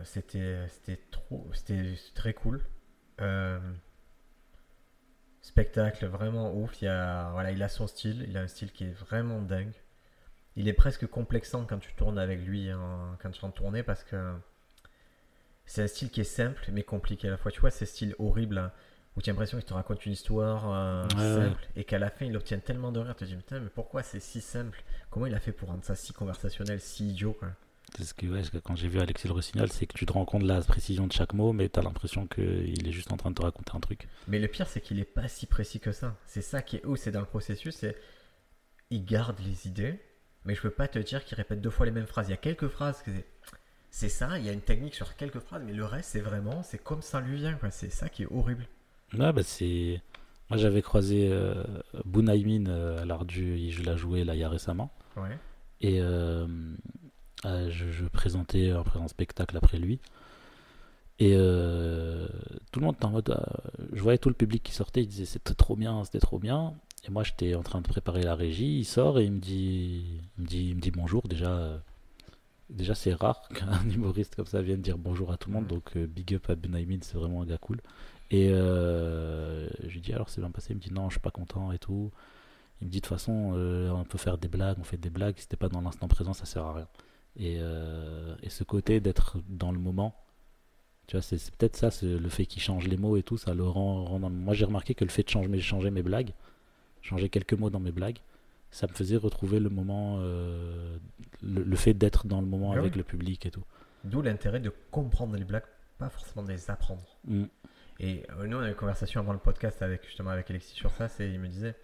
[0.03, 2.61] C'était, c'était trop, c'était très cool.
[5.41, 6.81] Spectacle vraiment ouf.
[6.81, 8.25] Il, y a, voilà, il a son style.
[8.29, 9.73] Il a un style qui est vraiment dingue.
[10.55, 12.69] il est presque complexant quand tu tournes avec lui,
[13.21, 14.35] quand tu en tournée, parce que
[15.65, 17.51] c'est un style qui est simple mais compliqué à la fois.
[17.51, 18.71] Tu vois, ces styles horribles hein,
[19.15, 22.09] où tu as l'impression qu'il te raconte une histoire euh, Ouais, simple et qu'à la
[22.09, 23.15] fin il obtient tellement de rire.
[23.15, 24.83] Tu te dis, putain, mais pourquoi c'est si simple?
[25.09, 27.49] Comment il a fait pour rendre ça si conversationnel, si idiot quoi?
[27.97, 30.25] C'est ce que, ouais, quand j'ai vu Alexis le Rossignol, c'est que tu te rends
[30.25, 33.29] compte de la précision de chaque mot, mais t'as l'impression qu'il est juste en train
[33.31, 34.07] de te raconter un truc.
[34.27, 36.17] Mais le pire, c'est qu'il est pas si précis que ça.
[36.25, 37.97] C'est ça qui est où c'est dans le processus, c'est
[38.91, 39.99] il garde les idées,
[40.45, 42.27] mais je peux pas te dire qu'il répète deux fois les mêmes phrases.
[42.29, 43.25] Il y a quelques phrases que c'est-
[43.91, 46.63] c'est ça, il y a une technique sur quelques phrases, mais le reste, c'est vraiment,
[46.63, 47.69] c'est comme ça lui vient, quoi.
[47.69, 48.65] C'est ça qui est horrible.
[49.13, 50.01] Ouais, bah c'est.
[50.49, 51.63] Moi j'avais croisé euh,
[52.05, 54.91] Bunaimin euh, à l'Ardu, je l'ai joué là il y a récemment.
[55.15, 55.37] Ouais.
[55.79, 56.45] Et euh,
[57.45, 59.99] euh, je, je présentais un, un spectacle après lui.
[61.19, 62.27] Et euh,
[62.71, 63.29] tout le monde était en mode.
[63.29, 66.39] euh, je voyais tout le public qui sortait, il disait c'était trop bien, c'était trop
[66.39, 66.73] bien.
[67.07, 70.21] Et moi j'étais en train de préparer la régie, il sort et il me dit,
[70.37, 71.27] il me dit, il me dit bonjour.
[71.27, 71.77] Déjà, euh,
[72.71, 75.67] déjà c'est rare qu'un humoriste comme ça vienne dire bonjour à tout le monde.
[75.67, 77.81] Donc euh, big up à Benaimin, c'est vraiment un gars cool.
[78.31, 81.19] Et euh, je lui dis alors c'est bien passé, il me dit non, je suis
[81.21, 82.11] pas content et tout.
[82.81, 85.09] Il me dit de toute façon, euh, on peut faire des blagues, on fait des
[85.11, 86.87] blagues, si t'es pas dans l'instant présent, ça sert à rien.
[87.37, 87.57] Et,
[88.43, 90.15] et ce côté d'être dans le moment,
[91.07, 93.53] tu vois, c'est peut-être ça, c'est le fait qu'il change les mots et tout, ça
[93.53, 94.05] le rend.
[94.05, 96.33] rend dans- Moi j'ai remarqué que le fait de changer, changer mes blagues,
[97.01, 98.19] changer quelques mots dans mes blagues,
[98.71, 100.97] ça me faisait retrouver le moment, euh,
[101.41, 103.65] le, le fait d'être dans le moment Ah avec le public et tout.
[104.05, 105.65] D'où l'intérêt de comprendre les blagues,
[105.97, 107.03] pas forcément de les apprendre.
[107.25, 107.45] Mm.
[107.99, 110.73] Et euh, nous, on a eu une conversation avant le podcast avec justement avec Alexis
[110.73, 111.07] sur ça.
[111.07, 111.75] C'est, il me disait,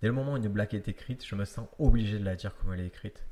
[0.00, 2.56] dès le moment où une blague est écrite, je me sens obligé de la dire
[2.56, 3.24] comme elle est écrite.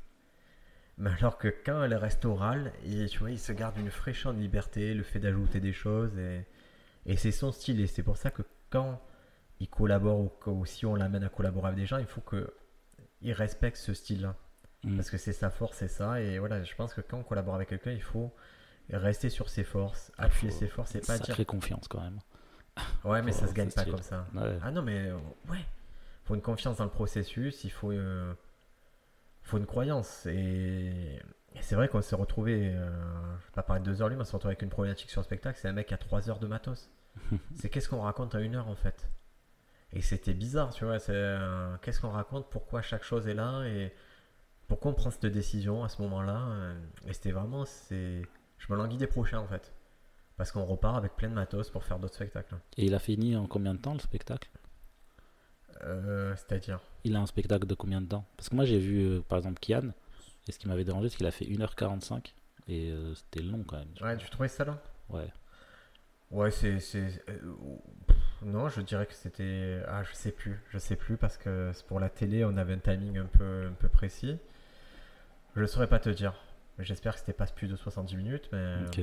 [0.97, 4.33] Mais alors que quand elle reste orale, il, tu vois, il se garde une fraîcheur
[4.33, 6.45] de liberté, le fait d'ajouter des choses, et,
[7.07, 7.81] et c'est son style.
[7.81, 9.01] Et c'est pour ça que quand
[9.59, 12.53] il collabore ou si on l'amène à collaborer avec des gens, il faut que
[13.21, 14.35] il respecte ce style-là.
[14.83, 14.95] Mm.
[14.95, 16.21] Parce que c'est sa force, c'est ça.
[16.21, 18.33] Et voilà, je pense que quand on collabore avec quelqu'un, il faut
[18.89, 22.19] rester sur ses forces, appuyer ses forces et pas dire confiance quand même.
[23.03, 23.93] Ouais, mais ça se gagne pas style.
[23.93, 24.25] comme ça.
[24.33, 24.57] Ouais.
[24.63, 25.17] Ah non, mais euh,
[25.49, 25.63] ouais.
[26.23, 28.33] Faut une confiance dans le processus, il faut, euh,
[29.43, 30.25] faut une croyance.
[30.25, 31.19] Et,
[31.53, 32.89] et c'est vrai qu'on s'est retrouvé, euh,
[33.39, 35.09] je vais pas parler de deux heures lui, mais on s'est retrouvé avec une problématique
[35.09, 35.59] sur le spectacle.
[35.61, 36.89] C'est un mec à trois heures de matos.
[37.55, 39.09] c'est qu'est-ce qu'on raconte à une heure en fait?
[39.93, 40.99] Et c'était bizarre, tu vois.
[40.99, 43.93] C'est euh, qu'est-ce qu'on raconte, pourquoi chaque chose est là et
[44.67, 46.47] pourquoi on prend cette décision à ce moment-là.
[46.47, 48.21] euh, Et c'était vraiment, c'est,
[48.57, 49.73] je me languis des prochains en fait.
[50.37, 52.55] Parce qu'on repart avec plein de matos pour faire d'autres spectacles.
[52.77, 54.49] Et il a fini en combien de temps le spectacle?
[55.83, 56.79] Euh, C'est-à-dire?
[57.03, 58.25] Il a un spectacle de combien de temps?
[58.37, 59.89] Parce que moi j'ai vu euh, par exemple Kian,
[60.47, 62.33] et ce qui m'avait dérangé c'est qu'il a fait 1h45
[62.67, 63.89] et c'était long quand même.
[64.01, 65.27] Ouais, tu trouvais ça là Ouais.
[66.31, 66.77] Ouais, c'est.
[67.29, 67.39] euh,
[68.43, 69.81] non, je dirais que c'était.
[69.87, 70.59] Ah, je sais plus.
[70.69, 73.73] Je sais plus parce que pour la télé, on avait un timing un peu, un
[73.73, 74.37] peu précis.
[75.55, 76.33] Je ne saurais pas te dire.
[76.79, 78.49] J'espère que c'était pas plus de 70 minutes.
[78.53, 79.01] Mais Ok.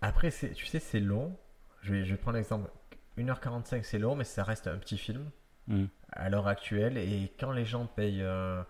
[0.00, 1.36] après, tu sais, c'est long.
[1.82, 2.70] Je vais, je vais prendre l'exemple.
[3.18, 5.30] 1h45, c'est long, mais ça reste un petit film
[5.68, 5.86] Mm.
[6.12, 6.96] à l'heure actuelle.
[6.96, 8.62] Et quand les gens payent euh,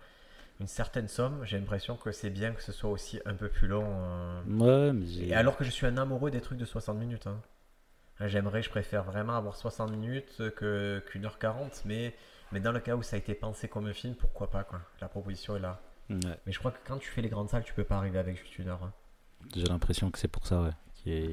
[0.60, 3.68] une certaine somme, j'ai l'impression que c'est bien que ce soit aussi un peu plus
[3.68, 3.84] long.
[3.86, 7.26] euh, Ouais, mais et alors que je suis un amoureux des trucs de 60 minutes.
[7.26, 7.40] hein.
[8.20, 12.14] J'aimerais, je préfère vraiment avoir 60 minutes que, qu'une heure 40, mais,
[12.50, 14.80] mais dans le cas où ça a été pensé comme un film, pourquoi pas quoi.
[15.02, 15.80] La proposition est là.
[16.08, 16.18] Ouais.
[16.46, 18.38] Mais je crois que quand tu fais les grandes salles, tu peux pas arriver avec
[18.38, 18.82] juste une heure.
[18.82, 18.92] hein.
[19.54, 20.70] J'ai l'impression que c'est pour ça, ouais.
[20.94, 21.26] Qui est...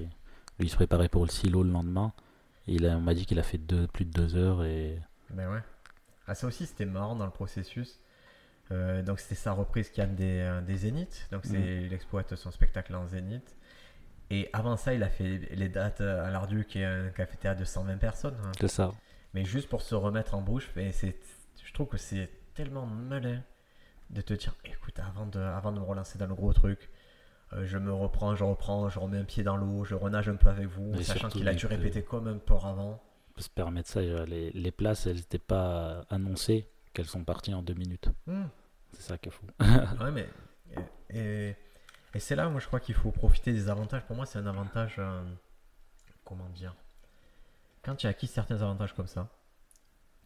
[0.59, 2.12] Lui il se préparait pour le silo le lendemain.
[2.67, 4.99] Et il a- on m'a dit qu'il a fait deux, plus de deux heures et.
[5.29, 5.62] Ben ouais.
[6.27, 7.99] Ah, ça aussi, c'était marrant dans le processus.
[8.71, 11.28] Euh, donc, c'était sa reprise qui a des, euh, des Zéniths.
[11.32, 13.56] Donc, c'est, il exploite son spectacle en Zénith.
[14.30, 17.65] Et avant ça, il a fait les dates à l'Ardu, qui est un café-théâtre de
[17.65, 18.38] 120 personnes.
[18.43, 18.52] hein.
[18.60, 18.91] C'est ça.
[19.34, 21.15] Mais juste pour se remettre en bouche, mais c'est,
[21.63, 23.41] je trouve que c'est tellement malin
[24.10, 26.89] de te dire, écoute, avant de, avant de me relancer dans le gros truc,
[27.54, 30.36] euh, je me reprends, je reprends, je remets un pied dans l'eau, je renage un
[30.36, 33.02] peu avec vous, Et sachant qu'il a dû répéter comme un porc avant.
[33.30, 34.02] On peut se permettre ça.
[34.02, 38.10] Les, les places, elles n'étaient pas annoncées qu'elles sont parties en deux minutes.
[38.27, 38.45] Hmm.
[38.93, 39.45] C'est ça qui est fou.
[39.60, 40.29] Ouais, mais.
[41.10, 41.56] Et,
[42.19, 44.03] c'est là où je crois qu'il faut profiter des avantages.
[44.06, 44.95] Pour moi, c'est un avantage.
[44.99, 45.23] euh,
[46.23, 46.75] comment dire
[47.84, 49.29] Quand tu as acquis certains avantages comme ça,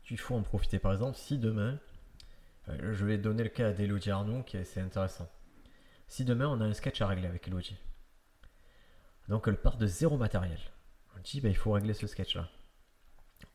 [0.10, 0.80] il faut en profiter.
[0.80, 1.80] Par exemple, si demain.
[2.70, 5.30] euh, je vais donner le cas d'Elodie Arnoux, qui est, c'est intéressant.
[6.08, 7.78] Si demain, on a un sketch à régler avec Elodie.
[9.30, 10.60] Donc, elle part de zéro matériel.
[11.16, 12.50] On dit, bah, il faut régler ce sketch-là.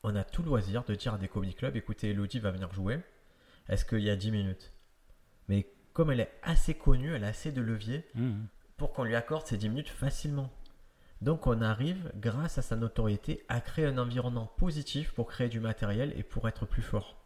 [0.02, 3.00] On a tout loisir de dire à des comedy clubs écoutez, Elodie va venir jouer.
[3.68, 4.72] Est-ce qu'il y a 10 minutes?
[5.48, 8.46] Mais comme elle est assez connue, elle a assez de levier Mhm.
[8.76, 10.50] pour qu'on lui accorde ces 10 minutes facilement.
[11.20, 15.60] Donc on arrive, grâce à sa notoriété, à créer un environnement positif pour créer du
[15.60, 17.16] matériel et pour être plus fort.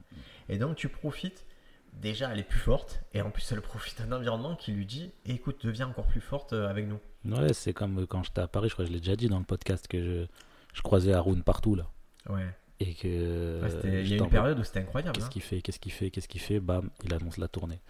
[0.50, 1.46] Et donc tu profites
[1.94, 5.12] déjà elle est plus forte et en plus elle profite d'un environnement qui lui dit
[5.24, 6.98] écoute deviens encore plus forte euh, avec nous.
[7.24, 9.38] Ouais, c'est comme quand j'étais à Paris, je crois que je l'ai déjà dit dans
[9.38, 10.26] le podcast que je,
[10.74, 11.86] je croisais Haroun partout là.
[12.28, 12.46] Ouais.
[12.80, 13.62] Et que.
[13.62, 15.12] Ouais, c'était- il y a une période où c'était incroyable.
[15.14, 15.30] Qu'est-ce hein.
[15.30, 16.60] qu'il fait Qu'est-ce qu'il fait Qu'est-ce qu'il fait?
[16.60, 17.80] Bam, il annonce la tournée.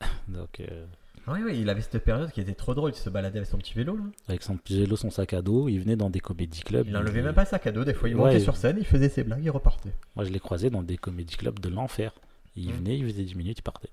[0.28, 0.84] Donc, euh,
[1.28, 2.90] Oui, oui, il avait cette période qui était trop drôle.
[2.90, 3.96] Il se baladait avec son petit vélo.
[3.96, 4.02] Là.
[4.28, 6.86] avec son petit vélo, son sac à dos, il venait dans des comédie clubs.
[6.88, 7.84] Il enlevait même pas sa cadeau.
[7.84, 8.22] Des fois, il Ouais.
[8.24, 9.92] montait sur scène, il faisait ses blagues, il repartait.
[10.16, 12.12] Moi, je l'ai croisé dans des comédie clubs de l'enfer.
[12.56, 12.72] Il Mm.
[12.76, 13.90] venait, il faisait 10 minutes, il partait.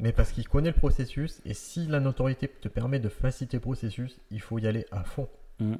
[0.00, 3.60] Mais parce qu'il connaît le processus et si la notoriété te permet de faciliter le
[3.60, 5.28] processus, il faut y aller à fond.
[5.58, 5.74] Mm.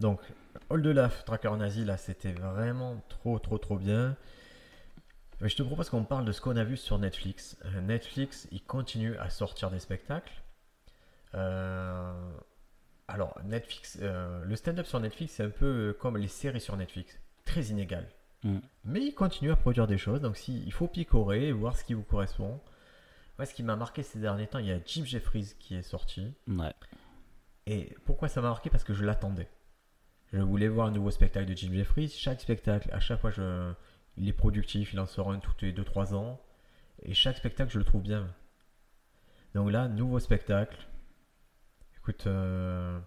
[0.00, 0.18] Donc,
[0.70, 4.16] All de Laf, Tracker Nazi, là, c'était vraiment trop, trop, trop bien.
[5.40, 7.58] Mais je te propose qu'on parle de ce qu'on a vu sur Netflix.
[7.66, 10.32] Euh, Netflix, il continue à sortir des spectacles.
[11.34, 12.32] Euh,
[13.08, 17.18] Alors, Netflix, euh, le stand-up sur Netflix, c'est un peu comme les séries sur Netflix,
[17.44, 18.08] très inégal.
[18.44, 18.58] Mm.
[18.84, 21.94] Mais il continue à produire des choses, donc si, il faut picorer, voir ce qui
[21.94, 22.60] vous correspond.
[23.38, 25.82] Moi, ce qui m'a marqué ces derniers temps, il y a Jim Jeffries qui est
[25.82, 26.32] sorti.
[26.48, 26.72] Ouais.
[27.66, 28.70] Et pourquoi ça m'a marqué?
[28.70, 29.48] Parce que je l'attendais.
[30.32, 32.08] Je voulais voir un nouveau spectacle de Jim Jeffries.
[32.08, 33.72] Chaque spectacle, à chaque fois, je...
[34.16, 36.40] il est productif, il en sort un tous les 2-3 ans.
[37.02, 38.26] Et chaque spectacle, je le trouve bien.
[39.54, 40.76] Donc là, nouveau spectacle.
[41.98, 42.98] Écoute, euh,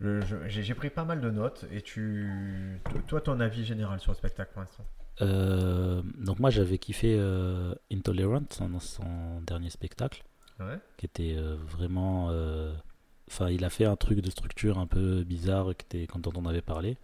[0.00, 1.66] j'ai pris pas mal de notes.
[1.72, 2.80] Et tu.
[3.08, 4.84] Toi, ton avis général sur le spectacle pour l'instant?
[5.20, 10.22] Euh, donc, moi, j'avais kiffé euh, Intolerant, son, son dernier spectacle,
[10.60, 10.78] Ouais.
[10.96, 12.30] qui était euh, vraiment.
[13.30, 16.46] Enfin, il a fait un truc de structure un peu bizarre était, quand on en
[16.46, 16.96] avait parlé.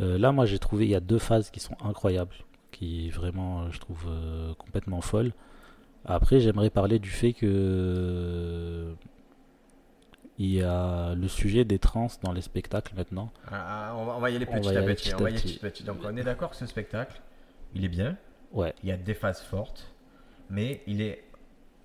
[0.00, 2.34] Euh, là, moi, j'ai trouvé il y a deux phases qui sont incroyables,
[2.70, 5.32] qui vraiment, euh, je trouve, euh, complètement folles.
[6.04, 8.94] Après, j'aimerais parler du fait que
[10.38, 13.32] il y a le sujet des trans dans les spectacles maintenant.
[13.50, 15.84] Ah, on, va, on va y aller à à petit à petit.
[15.84, 17.20] Donc, on est d'accord que ce spectacle,
[17.74, 18.16] il est bien.
[18.52, 19.92] Ouais, Il y a des phases fortes,
[20.50, 21.24] mais il est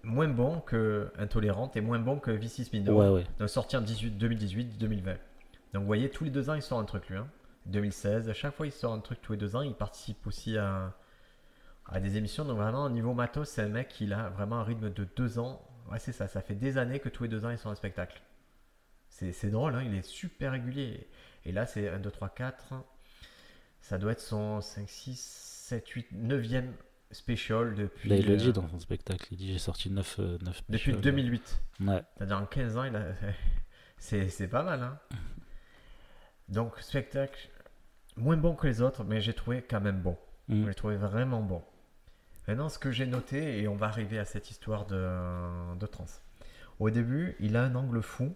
[0.03, 2.93] moins bon que Intolérante et moins bon que Vici Spindo.
[2.99, 3.25] ouais, ouais.
[3.39, 5.13] Donc sorti en 18, 2018, 2020.
[5.73, 7.17] Donc vous voyez, tous les deux ans, il sort un truc lui.
[7.17, 7.27] hein.
[7.67, 9.61] 2016, à chaque fois, il sort un truc tous les deux ans.
[9.61, 10.93] Il participe aussi à,
[11.87, 12.43] à des émissions.
[12.45, 15.37] Donc vraiment, au niveau matos, c'est un mec qui a vraiment un rythme de deux
[15.39, 15.61] ans.
[15.91, 16.27] Ouais, c'est ça.
[16.27, 18.21] Ça fait des années que tous les deux ans, il sort un spectacle.
[19.09, 21.07] C'est c'est drôle, hein, il est super régulier.
[21.45, 22.73] Et là, c'est 1, 2, 3, 4.
[23.81, 25.19] Ça doit être son 5, 6,
[25.69, 26.65] 7, 8, 9e
[27.11, 29.27] special depuis, Là, il le euh, dit dans son spectacle.
[29.31, 31.01] Il dit J'ai sorti 9 neuf, neuf depuis specials.
[31.01, 31.61] 2008.
[31.81, 32.03] Ouais.
[32.17, 32.89] C'est-à-dire en 15 ans, a...
[33.97, 34.81] c'est, pas mal.
[34.83, 34.99] Hein
[36.49, 37.49] Donc, spectacle
[38.17, 40.17] moins bon que les autres, mais j'ai trouvé quand même bon.
[40.47, 40.65] Mm.
[40.67, 41.63] J'ai trouvé vraiment bon.
[42.47, 46.05] Maintenant, ce que j'ai noté, et on va arriver à cette histoire de, de trans.
[46.79, 48.35] Au début, il a un angle fou.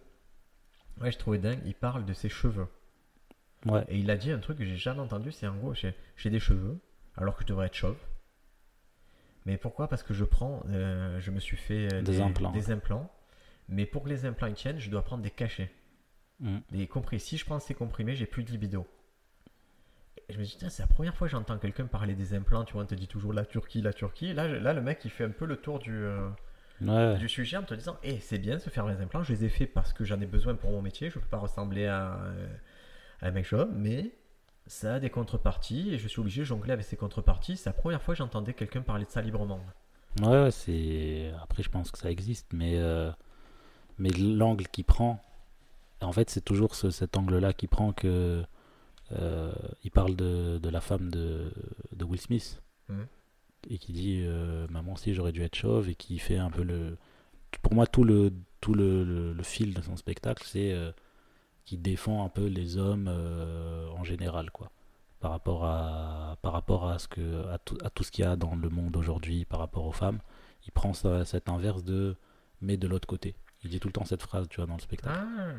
[1.02, 1.60] Ouais, je trouvais dingue.
[1.66, 2.68] Il parle de ses cheveux.
[3.66, 3.84] Ouais.
[3.90, 6.30] Et il a dit un truc que j'ai jamais entendu, c'est en gros, j'ai, j'ai
[6.30, 6.80] des cheveux,
[7.18, 7.98] alors que je devrais être chauve.
[9.46, 9.88] Mais pourquoi?
[9.88, 12.52] Parce que je prends, euh, je me suis fait euh, Des implants.
[12.52, 13.12] des implants.
[13.70, 15.72] Mais pour que les implants ils tiennent, je dois prendre des cachets.
[16.40, 16.58] Mm.
[16.72, 17.20] Des comprimés.
[17.20, 18.86] Si je prends ces comprimés, j'ai plus de libido.
[20.28, 22.64] Et je me dis, Tiens, c'est la première fois que j'entends quelqu'un parler des implants.
[22.66, 24.34] Tu vois, on te dit toujours la Turquie, la Turquie.
[24.34, 26.28] Là, je- là le mec, il fait un peu le tour du, euh,
[26.82, 27.18] Ouais.
[27.18, 29.24] du sujet en te disant, eh, c'est bien de se faire les implants.
[29.24, 31.10] Je les ai fait parce que j'en ai besoin pour mon métier.
[31.10, 32.20] Je peux pas ressembler à,
[33.22, 34.12] à un mec chauve, mais
[34.68, 37.58] ça a des contreparties et je suis obligé de jongler avec ces contreparties.
[37.58, 39.60] C'est la première fois que j'entendais quelqu'un parler de ça librement.
[40.22, 41.32] Ouais, c'est.
[41.44, 43.12] Après, je pense que ça existe, mais, euh,
[43.98, 45.22] mais l'angle qu'il prend,
[46.02, 48.44] en fait, c'est toujours ce- cet angle-là qui prend que.
[49.12, 51.52] euh, il parle de, de la femme de,
[51.96, 53.06] de Will Smith Mhm.
[53.70, 56.64] et qui dit euh, Maman, aussi j'aurais dû être chauve, et qui fait un peu
[56.64, 56.98] le.
[57.62, 60.72] Pour moi, tout le, tout le, le- le fil de son spectacle, c'est
[61.66, 64.72] qu'il défend un peu les hommes euh, en général, quoi.
[65.20, 68.28] Par rapport à, par rapport à, ce que, à, tout, à tout ce qu'il y
[68.28, 70.20] a dans le monde aujourd'hui par rapport aux femmes
[70.68, 72.16] il prend ça- cet inverse de
[72.62, 73.36] mais de l'autre côté.
[73.64, 75.16] Il dit tout le temps cette phrase, tu vois, dans le spectacle.
[75.18, 75.54] Ah,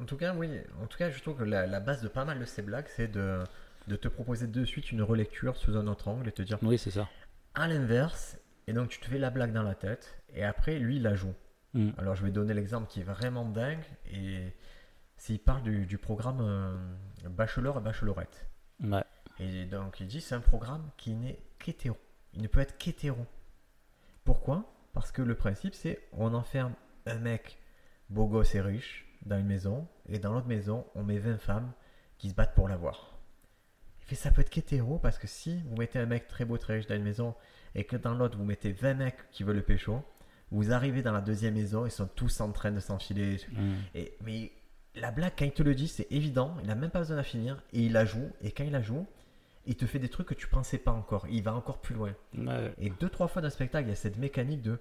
[0.00, 0.48] en tout cas, oui.
[0.82, 2.86] En tout cas, je trouve que la, la base de pas mal de ces blagues,
[2.88, 3.42] c'est de,
[3.88, 6.78] de te proposer de suite une relecture sous un autre angle et te dire Oui,
[6.78, 7.08] c'est ça.
[7.54, 8.38] à l'inverse.
[8.66, 11.14] Et donc, tu te fais la blague dans la tête et après, lui, il la
[11.14, 11.34] joue.
[11.74, 11.90] Mm.
[11.98, 13.84] Alors, je vais donner l'exemple qui est vraiment dingue.
[14.12, 14.52] Et
[15.16, 18.46] s'il parle du, du programme euh, Bachelor et Bachelorette.
[18.82, 19.04] Ouais.
[19.38, 21.96] Et donc, il dit c'est un programme qui n'est qu'hétéro.
[22.32, 23.26] Il ne peut être qu'hétéro.
[24.24, 24.72] Pourquoi?
[24.92, 26.74] Parce que le principe, c'est on enferme
[27.06, 27.58] un mec
[28.10, 31.72] beau gosse et riche dans une maison, et dans l'autre maison, on met 20 femmes
[32.18, 33.18] qui se battent pour l'avoir.
[34.00, 36.58] Il fait ça peut être qu'hétéro, parce que si vous mettez un mec très beau,
[36.58, 37.34] très riche dans une maison,
[37.74, 40.04] et que dans l'autre, vous mettez 20 mecs qui veulent le pécho,
[40.50, 43.38] vous arrivez dans la deuxième maison, ils sont tous en train de s'enfiler.
[43.50, 43.72] Mm.
[43.94, 44.52] Et, mais
[44.96, 47.20] la blague, quand il te le dit, c'est évident, il n'a même pas besoin de
[47.20, 49.06] la finir, et il la joue, et quand il la joue,
[49.66, 51.26] il te fait des trucs que tu pensais pas encore.
[51.30, 52.12] Il va encore plus loin.
[52.36, 52.72] Ouais.
[52.78, 54.78] Et deux, trois fois dans le spectacle, il y a cette mécanique de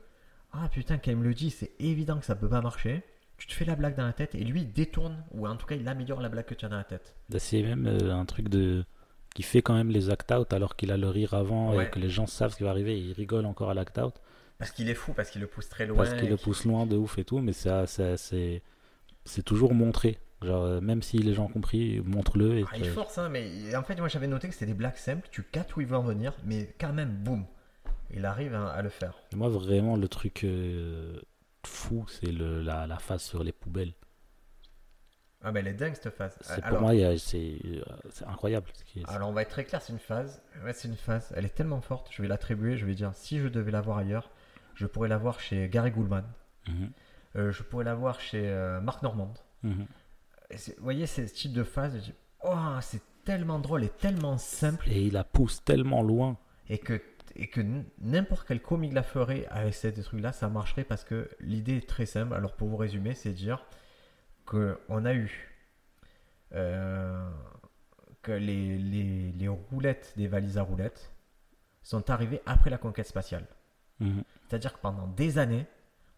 [0.52, 3.02] Ah putain, quand il me le dit, c'est évident que ça peut pas marcher.
[3.38, 5.66] Tu te fais la blague dans la tête et lui, il détourne, ou en tout
[5.66, 7.16] cas, il améliore la blague que tu as dans la tête.
[7.30, 8.86] Bah, C'est même euh, un truc de
[9.34, 11.86] qui fait quand même les act-out alors qu'il a le rire avant Ouais.
[11.86, 13.00] et que les gens savent ce qui va arriver.
[13.00, 14.14] Il rigole encore à l'act-out
[14.60, 15.98] Parce qu'il est fou, parce qu'il le pousse très loin.
[15.98, 17.40] parce qu'il et le pousse loin de ouf et tout.
[17.40, 18.62] Mais c'est
[19.26, 20.20] c'est toujours montré.
[20.42, 22.60] Genre, euh, même si les gens ont compris, montre-le.
[22.60, 24.98] Et Ah, il force, hein, mais en fait, moi j'avais noté que c'était des blagues
[24.98, 27.46] simples, tu captes où il veut en venir, mais quand même, boum,
[28.12, 29.18] il arrive hein, à le faire.
[29.34, 31.22] Moi, vraiment, le truc euh,
[31.66, 33.94] fou, c'est la, la phase sur les poubelles.
[35.46, 36.38] Ah, ben elle est dingue cette phase.
[36.42, 38.68] C'est- Pour moi, c'est euh, c'est incroyable.
[38.74, 40.42] ce qui est- alors, on va être très clair, c'est une phase.
[40.64, 43.40] Ouais, c'est une phase, elle est tellement forte, je vais l'attribuer, je vais dire, si
[43.40, 44.30] je devais la voir ailleurs,
[44.76, 46.24] je pourrais la voir chez Gary Goulman,
[46.70, 46.92] Mhm,
[47.36, 49.34] je pourrais la voir chez euh, Marc Normand.
[49.64, 49.86] mhm.
[50.52, 54.88] Vous voyez, ce type de phase, je dis, oh, c'est tellement drôle et tellement simple.
[54.92, 56.38] Et il la pousse tellement loin.
[56.70, 57.02] et que
[57.36, 61.04] et que n- n'importe quel comique la ferait avec ces trucs là ça marcherait parce
[61.04, 63.66] que l'idée est très simple alors pour vous résumer c'est dire
[64.46, 65.50] que on a eu
[66.54, 67.28] euh,
[68.22, 71.12] que les, les, les roulettes des valises à roulettes
[71.82, 73.48] sont arrivées après la conquête spatiale
[74.00, 74.24] Mhm.
[74.50, 75.66] c'est à dire que pendant des années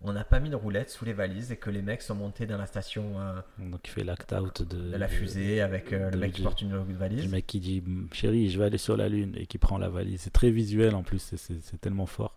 [0.08, 2.46] on n'a pas mis de roulettes sous les valises et que les mecs sont montés
[2.46, 6.16] dans la station euh, Donc, il fait l'act-out de, de la fusée avec euh, de-
[6.16, 9.10] le mec qui porte une valise mec qui dit Chérie, je vais aller sur la
[9.10, 10.22] Lune et qui prend la valise.
[10.22, 12.36] C'est très visuel en plus, c'est- tellement fort.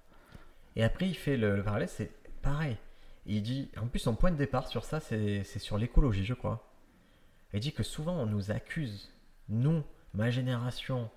[0.77, 2.11] Et après, il fait le, le parallèle, c'est
[2.43, 2.77] pareil.
[3.27, 6.73] Il dit, en plus, son point de départ sur ça, c'est sur l'écologie, je crois.
[7.53, 9.13] Il dit que souvent, on nous accuse,
[9.49, 9.83] nous,
[10.15, 11.11] ma génération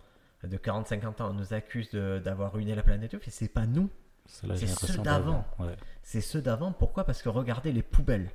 [0.44, 3.90] de 40-50 ans, on nous accuse d'avoir ruiné la planète, et c'est pas nous,
[4.26, 5.46] C'est ceux d'avant.
[5.60, 5.76] Ouais.
[6.04, 6.72] c'est ceux d'avant.
[6.72, 7.04] Pourquoi?
[7.04, 8.30] Parce que regardez les poubelles.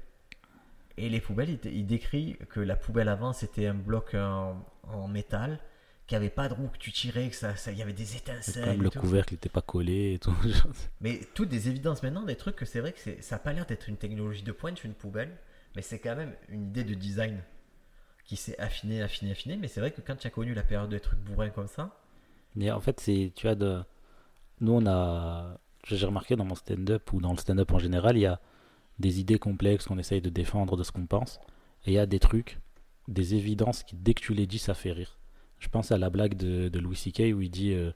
[0.98, 5.08] Et les poubelles, il, il décrit que la poubelle avant, c'était un bloc en, en
[5.08, 5.58] métal,
[6.06, 8.78] qui avait pas de roue, que tu tirais, que ça, ça- y avait des étincelles.
[8.78, 9.00] Le tout.
[9.00, 10.34] couvercle n'était pas collé et tout.
[11.00, 13.66] Mais toutes des évidences maintenant, des trucs que c'est vrai que ça n'a pas l'air
[13.66, 15.36] d'être une technologie de pointe, une poubelle,
[15.74, 17.42] mais c'est quand même une idée de design
[18.24, 19.56] qui s'est affinée, affinée, affinée.
[19.56, 21.94] Mais c'est vrai que quand tu as connu la période des trucs bourrins comme ça,
[22.54, 23.82] Mais en fait, c'est, tu as de.
[24.60, 25.58] Nous, on a.
[25.88, 28.40] J'ai remarqué dans mon stand-up ou dans le stand-up en général, il y a
[28.98, 31.38] des idées complexes qu'on essaye de défendre de ce qu'on pense.
[31.84, 32.58] Et il y a des trucs,
[33.08, 35.18] des évidences qui, dès que tu les dis, ça fait rire.
[35.58, 37.34] Je pense à la blague de, de Louis C.K.
[37.34, 37.92] où il dit euh,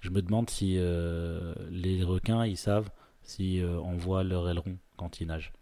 [0.00, 2.90] Je me demande si euh, les requins, ils savent
[3.22, 5.52] si euh, on voit leur aileron quand ils nagent.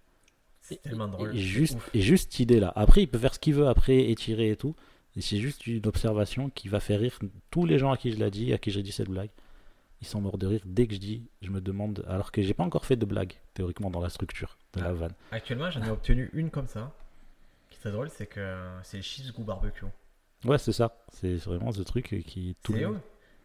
[0.60, 1.36] c'est tellement drôle.
[1.36, 1.90] Et juste, ouf.
[1.94, 2.72] et juste cette idée-là.
[2.74, 4.74] Après, il peut faire ce qu'il veut après, étirer et tout.
[5.16, 7.18] Et c'est juste une observation qui va faire rire
[7.50, 9.30] tous les gens à qui je l'ai dit, à qui j'ai dit cette blague.
[10.02, 12.54] Ils sont morts de rire dès que je dis, je me demande, alors que j'ai
[12.54, 14.92] pas encore fait de blague, théoriquement, dans la structure de la Ah.
[14.94, 15.12] vanne.
[15.30, 16.92] Actuellement, j'en ai obtenu une comme ça,
[17.68, 19.84] qui est très drôle, c'est que c'est les chips goût barbecue.
[20.44, 20.96] Ouais, c'est ça.
[21.12, 22.56] C'est vraiment ce truc qui.
[22.62, 23.00] Tout le monde.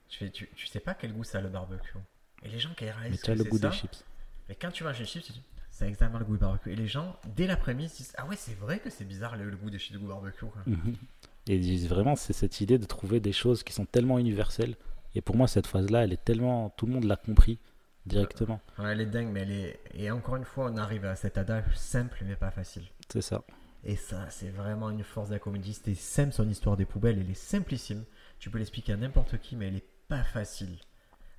[0.07, 1.97] tu, fais, tu, tu sais pas quel goût ça a le barbecue.
[2.43, 4.03] Et les gens qui Mais réalisent tu as le goût ça, des chips.
[4.47, 5.41] Mais quand tu manges les chips, tu dis,
[5.71, 6.71] c'est exactement le goût du barbecue.
[6.71, 9.49] Et les gens, dès l'après-midi, se disent Ah ouais, c'est vrai que c'est bizarre le,
[9.49, 10.45] le goût des chips de goût barbecue.
[10.45, 10.61] quoi.
[11.47, 14.75] Et ils disent vraiment, c'est cette idée de trouver des choses qui sont tellement universelles.
[15.15, 16.69] Et pour moi, cette phase-là, elle est tellement.
[16.77, 17.57] Tout le monde l'a compris
[18.05, 18.59] directement.
[18.77, 19.79] Ouais, elle est dingue, mais elle est.
[19.93, 22.83] Et encore une fois, on arrive à cet adage simple mais pas facile.
[23.11, 23.43] C'est ça.
[23.83, 25.73] Et ça, c'est vraiment une force de la comédie.
[25.73, 28.03] C'était simple son histoire des poubelles, elle est simplissime.
[28.39, 30.75] Tu peux l'expliquer à n'importe qui, mais elle est pas facile.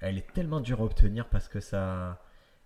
[0.01, 2.23] Elle est tellement dure à obtenir parce que ça.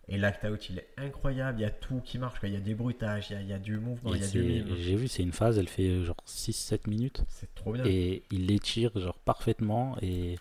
[0.09, 1.61] Et l'act out, il est incroyable.
[1.61, 2.41] Il y a tout qui marche.
[2.41, 2.49] quoi.
[2.49, 4.23] Il y a des bruitages, il y a, il y a du mouvement, Et il
[4.23, 4.29] y a
[4.65, 4.83] du.
[4.83, 7.25] J'ai vu, c'est une phase, elle fait euh, genre 6-7 minutes.
[7.29, 7.85] C'est trop bien.
[7.87, 9.97] Et il l'étire genre parfaitement.
[10.03, 10.37] Et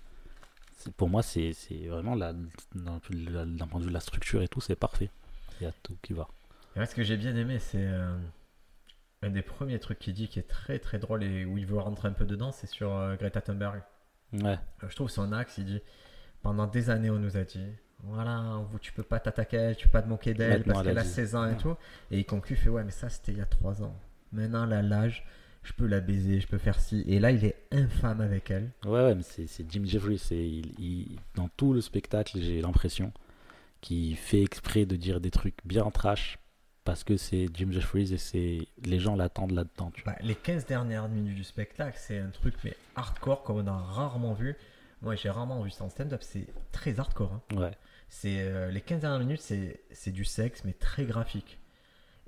[0.98, 1.52] pour moi, c'est
[1.88, 5.10] vraiment d'un point de vue de la structure et tout, c'est parfait.
[5.60, 6.28] Il y a tout qui va.
[6.76, 8.16] Et moi, ce que j'ai bien aimé, c'est euh,
[9.22, 11.80] un des premiers trucs qu'il dit qui est très très drôle et où il veut
[11.80, 13.82] rentrer un peu dedans, c'est sur euh, Greta Thunberg.
[14.34, 15.82] Ouais, Euh, Je trouve son axe, il dit
[16.42, 17.66] pendant des années on nous a dit
[18.04, 20.88] voilà, tu peux pas t'attaquer à elle, tu peux pas te moquer d'elle parce elle
[20.88, 21.10] a qu'elle a dit.
[21.10, 21.76] 16 ans et tout.
[22.12, 23.94] Et il conclut, fait ouais, mais ça c'était il y a 3 ans.
[24.32, 25.26] Maintenant, là, l'âge,
[25.70, 27.04] je peux la baiser, je peux faire ci.
[27.08, 28.72] Et là, il est infâme avec elle.
[28.86, 30.22] ouais, ouais mais c'est Jim Jeffries.
[30.32, 33.12] Il, il- dans tout le spectacle, j'ai l'impression
[33.82, 36.38] qu'il fait exprès de dire des trucs bien trash
[36.84, 39.92] parce que c'est Jim Jeffries et c'est les gens l'attendent là-dedans.
[40.06, 43.78] Bah, les 15 dernières minutes du spectacle, c'est un truc mais hardcore comme on a
[43.78, 44.56] rarement vu.
[45.02, 47.32] Moi, j'ai rarement vu ça en stand-up, c'est très hardcore.
[47.34, 47.56] hein.
[47.56, 47.72] Ouais,
[48.10, 51.60] C'est euh, les 15 dernières minutes, c'est c'est du sexe, mais très graphique.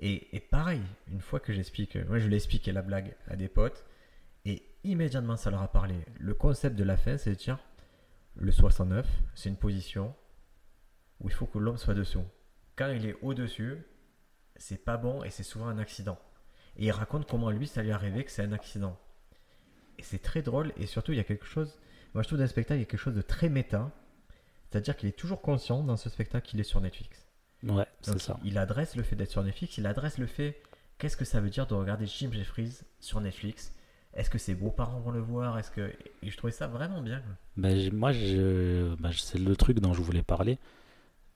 [0.04, 0.82] Et, pareil,
[1.12, 3.86] une fois que j'explique, moi je l'ai expliqué la blague à des potes,
[4.44, 5.94] et immédiatement ça leur a parlé.
[6.18, 7.60] Le concept de la fin, c'est dire
[8.34, 10.12] le 69, c'est une position
[11.20, 12.24] où il faut que l'homme soit dessous.
[12.74, 13.78] Quand il est au-dessus,
[14.56, 16.18] c'est pas bon et c'est souvent un accident.
[16.76, 18.98] Et il raconte comment lui, ça lui est arrivé que c'est un accident.
[19.98, 21.78] Et c'est très drôle, et surtout, il y a quelque chose.
[22.14, 23.92] Moi, je trouve dans le spectacle, il y a quelque chose de très méta.
[24.68, 27.21] C'est-à-dire qu'il est toujours conscient dans ce spectacle qu'il est sur Netflix.
[27.64, 28.38] Ouais, c'est ça.
[28.44, 30.60] Il adresse le fait d'être sur Netflix, il adresse le fait
[30.98, 33.74] qu'est-ce que ça veut dire de regarder Jim Jeffries sur Netflix?
[34.14, 35.58] Est-ce que ses beaux-parents vont le voir?
[35.58, 35.92] Est-ce que
[36.22, 37.22] et je trouvais ça vraiment bien.
[37.56, 40.58] Ben, moi, je, ben, c'est le truc dont je voulais parler.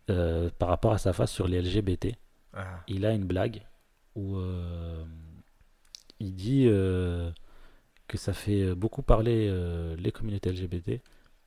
[0.08, 2.14] Euh, par rapport à sa face sur les LGBT,
[2.52, 3.62] Ah, il a une blague
[4.14, 5.04] où euh,
[6.20, 7.32] il dit euh,
[8.06, 9.50] que ça fait beaucoup parler
[9.96, 11.00] les communautés LGBT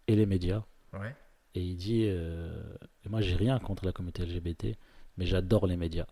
[0.07, 0.63] et les médias.
[0.93, 1.15] ouais.
[1.55, 2.61] Et il dit euh,
[3.05, 4.77] et Moi, j'ai rien contre la communauté LGBT,
[5.17, 6.05] mais j'adore les médias.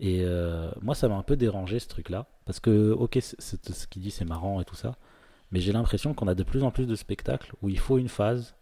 [0.00, 2.26] Et euh, moi, ça m'a un peu dérangé ce truc-là.
[2.46, 4.96] Parce que, ok, ce qu'il dit, c'est marrant et tout ça.
[5.50, 8.08] Mais j'ai l'impression qu'on a de plus en plus de spectacles où il faut une
[8.08, 8.54] phase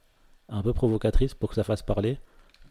[0.49, 2.18] un peu provocatrice pour que ça fasse parler,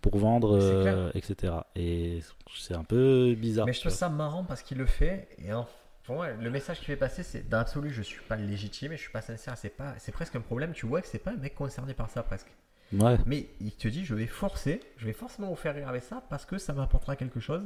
[0.01, 1.53] pour vendre, euh, etc.
[1.75, 2.21] Et
[2.55, 3.65] c'est un peu bizarre.
[3.65, 3.97] Mais je trouve vois.
[3.97, 5.27] ça marrant parce qu'il le fait.
[5.37, 5.67] Et en-
[6.03, 8.97] pour moi, le message qu'il fait passer, c'est dans l'absolu, je suis pas légitime et
[8.97, 9.57] je suis pas sincère.
[9.57, 10.71] C'est pas, c'est presque un problème.
[10.73, 12.47] Tu vois que c'est pas un mec concerné par ça presque.
[12.93, 16.03] Ouais, Mais il te dit, je vais forcer, je vais forcément vous faire rire avec
[16.03, 17.63] ça parce que ça m'apportera quelque chose.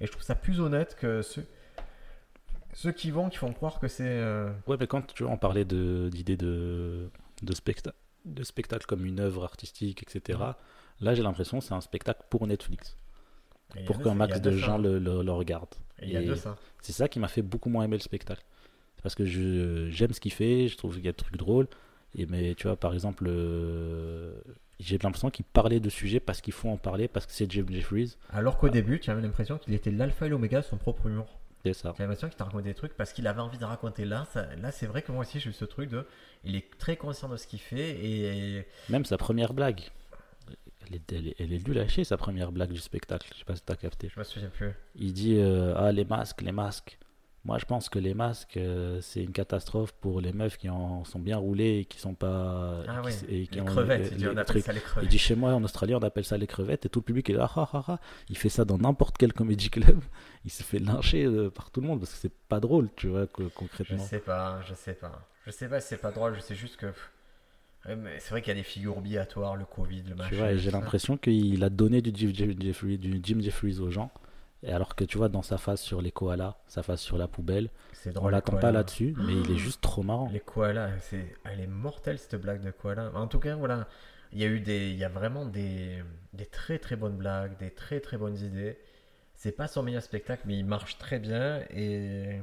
[0.00, 1.46] Et je trouve ça plus honnête que ceux,
[2.72, 4.02] ceux qui vont, qui font croire que c'est.
[4.06, 7.08] euh, ouais, mais quand tu parlait de- d'idée de,
[7.42, 7.92] de, specta-
[8.24, 10.38] de spectacle comme une œuvre artistique, etc.
[11.00, 12.96] Là, j'ai l'impression que c'est un spectacle pour Netflix,
[13.76, 15.74] et pour qu'un max de gens le, le, le regardent.
[16.00, 16.56] Et Il y a Et de ça.
[16.80, 18.42] C'est ça qui m'a fait beaucoup moins aimer le spectacle.
[19.02, 21.68] Parce que j'aime ce qu'il fait, je trouve qu'il y a des trucs drôles.
[22.16, 24.34] Et mais tu vois, par exemple, euh,
[24.80, 27.66] j'ai l'impression qu'il parlait de sujets parce qu'il faut en parler, parce que c'est Jim
[27.68, 28.16] Jeffries.
[28.30, 31.38] Alors qu'au début, tu avais l'impression qu'il était l'alpha et l'oméga de son propre humour.
[31.64, 31.94] C'est ça.
[31.96, 34.26] J'ai l'impression qu'il t'a raconté des trucs parce qu'il avait envie de raconter là.
[34.32, 36.06] ça- là, c'est vrai que moi aussi, j'ai eu ce truc de.
[36.44, 38.66] Il est très conscient de ce qu'il fait et.
[38.90, 39.80] Même sa première blague.
[40.86, 43.26] Elle est, elle est, elle est nulle à chier, sa première blague du spectacle.
[43.32, 44.10] Je sais pas si t'as capté.
[44.14, 44.72] Je me souviens plus.
[44.96, 46.98] Il dit euh, Ah, les masques, les masques.
[47.46, 51.04] Moi, je pense que les masques, euh, c'est une catastrophe pour les meufs qui en
[51.04, 52.82] sont bien roulées et qui sont pas.
[52.88, 54.72] Ah qui oui, s- et qui les ont- crevettes, il dit, les on appelle ça
[54.72, 57.04] les Il dit chez moi en Australie on appelle ça les crevettes et tout le
[57.04, 57.98] public est là ah, ah, ah.
[58.30, 60.00] il fait ça dans n'importe quel comédie club
[60.46, 63.08] il se fait lyncher euh, par tout le monde parce que c'est pas drôle tu
[63.08, 65.28] vois co- Je concrètement sais pas, je sais pas.
[65.44, 66.86] Je sais pas si c'est pas drôle, je sais juste que.
[67.84, 70.30] C'est vrai qu'il y a des figures obligatoires, le Covid, le machin.
[70.30, 73.90] tu vois j'ai l'impression qu'il a donné du Jim, Jim Jeffries, du Jim Jeffries aux
[73.90, 74.10] gens
[74.64, 77.28] et alors que tu vois dans sa face sur les koalas sa face sur la
[77.28, 78.32] poubelle C'est on drôle.
[78.32, 81.36] les l'attend pas là-dessus mais il est juste trop marrant Les koalas, c'est...
[81.44, 83.10] elle est mortelle cette blague de koala.
[83.14, 83.86] En tout cas, voilà,
[84.32, 86.02] il y a eu des, il y a vraiment des,
[86.32, 88.78] des très très bonnes blagues, des très très bonnes idées.
[89.34, 92.40] C'est pas son meilleur spectacle, mais il marche très bien et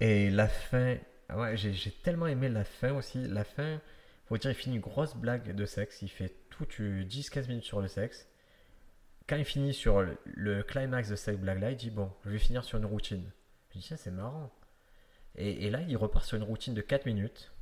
[0.00, 0.96] et la fin,
[1.34, 3.26] ouais, j'ai, j'ai tellement aimé la fin aussi.
[3.28, 3.80] La fin,
[4.26, 6.02] faut dire, il finit une grosse blague de sexe.
[6.02, 8.28] Il fait tout 10-15 minutes sur le sexe.
[9.28, 12.38] Quand il finit sur le, le climax de cette blague-là, il dit bon, je vais
[12.38, 13.28] finir sur une routine.
[13.70, 14.52] Je dis tiens, c'est marrant.
[15.36, 17.52] Et, et là, il repart sur une routine de 4 minutes.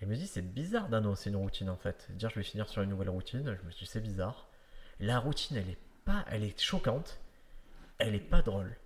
[0.00, 2.08] Et je me dis, c'est bizarre d'annoncer une routine en fait.
[2.16, 4.48] Dire, je vais finir sur une nouvelle routine, je me suis dit, c'est bizarre.
[4.98, 7.20] La routine, elle est pas, elle est choquante.
[7.98, 8.76] Elle est pas drôle.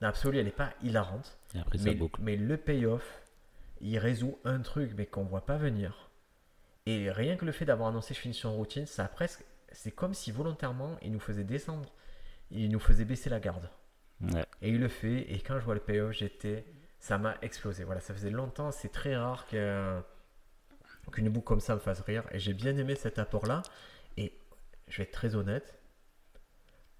[0.00, 1.38] Dans l'absolu, elle est pas hilarante.
[1.54, 3.22] et après ça Mais, beaucoup mais le payoff,
[3.80, 6.10] il résout un truc, mais qu'on voit pas venir.
[6.86, 9.44] Et rien que le fait d'avoir annoncé je finis sur une routine, ça a presque.
[9.72, 11.92] C'est comme si volontairement, il nous faisait descendre.
[12.50, 13.68] Il nous faisait baisser la garde.
[14.20, 14.44] ouais.
[14.62, 16.64] Et il le fait, et quand je vois le payoff, j'étais.
[17.00, 17.84] Ça m'a explosé.
[17.84, 22.24] Voilà, ça faisait longtemps, c'est très rare qu'une boucle comme ça me fasse rire.
[22.32, 23.62] Et j'ai bien aimé cet apport-là.
[24.16, 24.32] Et
[24.88, 25.78] je vais être très honnête.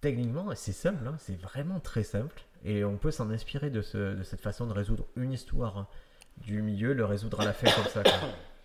[0.01, 2.43] Techniquement, c'est simple, hein, c'est vraiment très simple.
[2.65, 5.89] Et on peut s'en inspirer de, ce- de cette façon de résoudre une histoire hein,
[6.39, 8.03] du milieu, le résoudre à la fin comme ça.
[8.03, 8.13] quoi.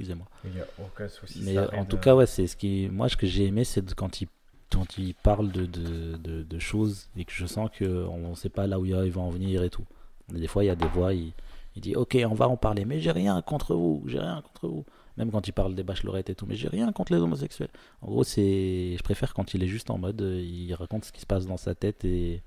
[0.00, 1.40] excusez-moi Il n'y a aucun souci.
[1.42, 3.94] Mais en tout de- cas, ouais, c'est ce qui, moi, ce que j'ai aimé, c'est
[3.94, 4.28] quand il,
[4.72, 8.48] quand il parle de, de, de, de choses et que je sens qu'on ne sait
[8.48, 9.84] pas là où il va en venir et tout.
[10.28, 11.32] Des fois, il y a des voix, il,
[11.76, 14.68] il dit Ok, on va en parler, mais j'ai rien contre vous, j'ai rien contre
[14.68, 14.84] vous.
[15.16, 17.68] Même quand il parle des bachelorettes et tout, mais j'ai rien contre les homosexuels.
[18.00, 21.12] En gros, c'est, je préfère quand il est juste en mode, euh, il raconte ce
[21.12, 22.42] qui se passe dans sa tête et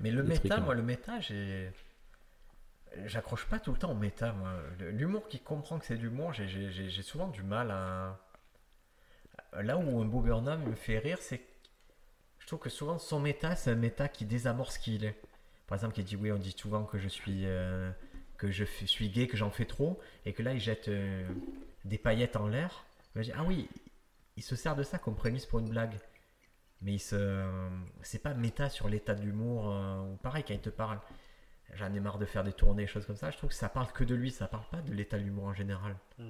[0.00, 0.60] Mais le méta, trucs, hein.
[0.64, 1.70] moi, le méta, j'ai.
[3.06, 4.34] J'accroche pas tout le temps au méta,
[4.78, 8.18] L'humour qui comprend que c'est de l'humour, j'ai- souvent du mal à.
[9.62, 11.40] Là où un Burnham me fait rire, c'est.
[12.38, 15.16] Je trouve que souvent son méta, c'est un méta qui désamorce qui il est.
[15.66, 17.46] Par exemple, qui dit Oui, on dit souvent que je suis.
[17.46, 17.90] euh,
[18.36, 21.26] que je suis gay, que j'en fais trop, et que là, il jette euh,
[21.84, 22.84] des paillettes en l'air.
[23.34, 23.68] Ah oui,
[24.36, 25.94] il se sert de ça comme prémisse pour une blague.
[26.82, 27.44] Mais il se...
[28.02, 29.70] c'est pas méta sur l'état de l'humour.
[29.72, 30.98] euh, ou pareil, quand il te parle,
[31.74, 33.30] j'en ai marre de faire des tournées, choses comme ça.
[33.30, 35.44] Je trouve que ça parle que de lui, ça parle pas de l'état de l'humour
[35.44, 35.96] en général.
[36.18, 36.28] Mm.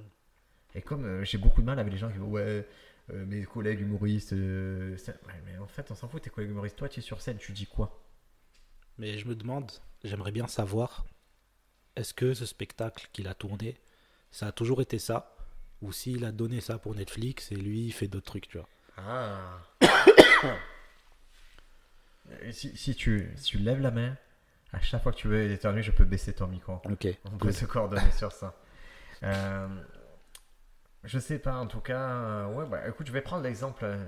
[0.77, 2.67] Et comme euh, j'ai beaucoup de mal avec les gens qui disent Ouais,
[3.11, 4.33] euh, mes collègues humoristes.
[4.33, 6.77] euh, ça- ouais, mais en fait, on s'en fout, tes collègues humoristes.
[6.77, 8.03] Toi, tu es sur scène, tu dis quoi?
[8.99, 9.71] Mais je me demande,
[10.05, 11.05] j'aimerais bien savoir,
[11.97, 13.77] est-ce que ce spectacle qu'il a tourné,
[14.31, 15.37] ça a toujours été ça?
[15.83, 18.69] Ou s'il a donné ça pour Netflix et lui il fait d'autres trucs, tu vois?
[18.97, 19.59] Ah.
[22.53, 24.17] Si tu, si tu lèves la main,
[24.75, 26.81] à chaque fois que tu veux éternuer, je peux baisser ton micro.
[26.91, 27.07] Ok.
[27.33, 28.55] On peut se coordonner sur ça.
[29.23, 29.69] Euh,
[31.05, 31.99] je sais pas, en tout cas.
[31.99, 33.85] euh, ouais, bah écoute, je vais prendre l'exemple.
[33.85, 34.05] euh,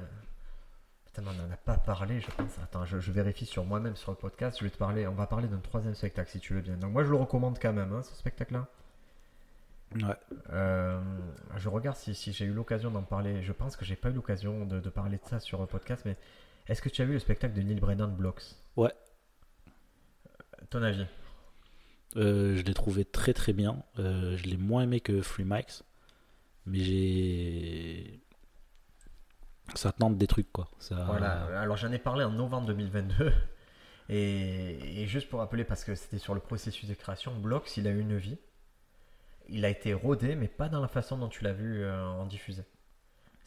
[1.06, 2.58] Putain, mais on n'en a pas parlé, je pense.
[2.62, 4.58] Attends, je, je vérifie sur moi-même sur le podcast.
[4.58, 5.06] Je vais te parler.
[5.06, 6.74] On va parler d'un troisième spectacle si tu veux bien.
[6.76, 8.66] Donc, moi, je le recommande quand même, hein, ce spectacle-là.
[9.94, 10.14] Ouais.
[10.50, 11.00] Euh,
[11.56, 13.42] je regarde si, si j'ai eu l'occasion d'en parler.
[13.42, 16.02] Je pense que j'ai pas eu l'occasion de, de parler de ça sur le podcast,
[16.04, 16.16] mais
[16.66, 18.42] est-ce que tu as vu le spectacle de Neil Brennan Blocks?
[18.76, 18.92] Ouais.
[20.70, 21.06] Ton avis
[22.16, 23.82] Euh, je l'ai trouvé très très bien.
[23.98, 25.82] Euh, je l'ai moins aimé que Free Mics,
[26.66, 28.20] mais j'ai.
[29.74, 30.68] Ça tente des trucs quoi.
[30.78, 31.04] Ça...
[31.06, 33.32] Voilà, alors j'en ai parlé en novembre 2022.
[34.08, 37.88] Et, et juste pour rappeler, parce que c'était sur le processus de création, Blocks, il
[37.88, 38.38] a eu une vie.
[39.48, 42.24] Il a été rodé, mais pas dans la façon dont tu l'as vu euh, en
[42.26, 42.62] diffusé.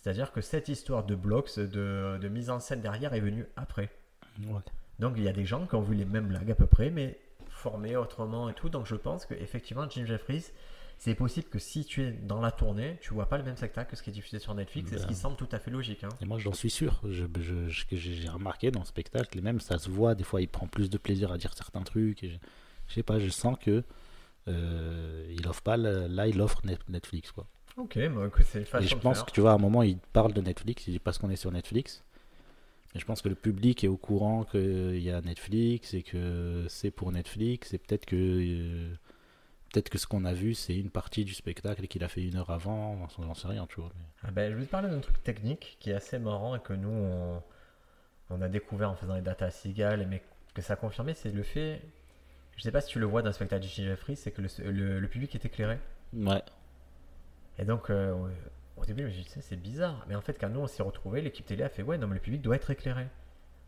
[0.01, 3.89] C'est-à-dire que cette histoire de Blocks, de, de mise en scène derrière, est venue après.
[4.45, 4.61] Ouais.
[4.99, 6.89] Donc il y a des gens qui ont vu les mêmes blagues à peu près,
[6.89, 7.17] mais
[7.49, 8.69] formés autrement et tout.
[8.69, 10.45] Donc je pense que effectivement Jim Jeffries,
[10.97, 13.91] c'est possible que si tu es dans la tournée, tu vois pas le même spectacle
[13.91, 15.07] que ce qui est diffusé sur Netflix, et ce Ben.
[15.07, 16.03] qui semble tout à fait logique.
[16.03, 16.09] hein.
[16.21, 17.01] Et moi j'en suis sûr.
[17.09, 20.25] Je, je- je- que j'ai remarqué dans le spectacle, et même ça se voit, des
[20.25, 22.23] fois il prend plus de plaisir à dire certains trucs.
[22.25, 22.37] Et
[22.87, 23.83] je, sais pas, je sens que
[24.47, 27.45] euh, il offre pas, là il offre Net- Netflix quoi.
[27.77, 29.25] Ok, bah, c'est une façon Et je pense faire.
[29.27, 31.35] que tu vois, à un moment, il parle de Netflix, il dit parce qu'on est
[31.37, 32.03] sur Netflix.
[32.95, 36.65] Et je pense que le public est au courant qu'il y a Netflix et que
[36.69, 37.73] c'est pour Netflix.
[37.73, 38.95] Et peut-être que, euh,
[39.71, 42.23] peut-être que ce qu'on a vu, c'est une partie du spectacle et qu'il a fait
[42.27, 43.07] une heure avant.
[43.19, 43.91] J'en sais rien, tu vois.
[43.95, 46.59] mais- Ah ben, je vais te parler d'un truc technique qui est assez marrant et
[46.59, 47.43] que nous, on,
[48.31, 50.23] on a découvert en faisant les data Seagal, mais
[50.55, 51.81] que ça a confirmé, c'est le fait,
[52.57, 54.41] je sais pas si tu le vois dans le spectacle de Jim Jeffries, c'est que
[54.41, 55.77] le, le- le public est éclairé.
[56.13, 56.41] Ouais,
[57.59, 58.15] Et donc, euh,
[58.81, 60.05] au début, je me suis dit, c'est bizarre.
[60.07, 62.15] Mais en fait, quand nous, on s'est retrouvés, l'équipe télé a fait, ouais, non, mais
[62.15, 63.07] le public doit être éclairé.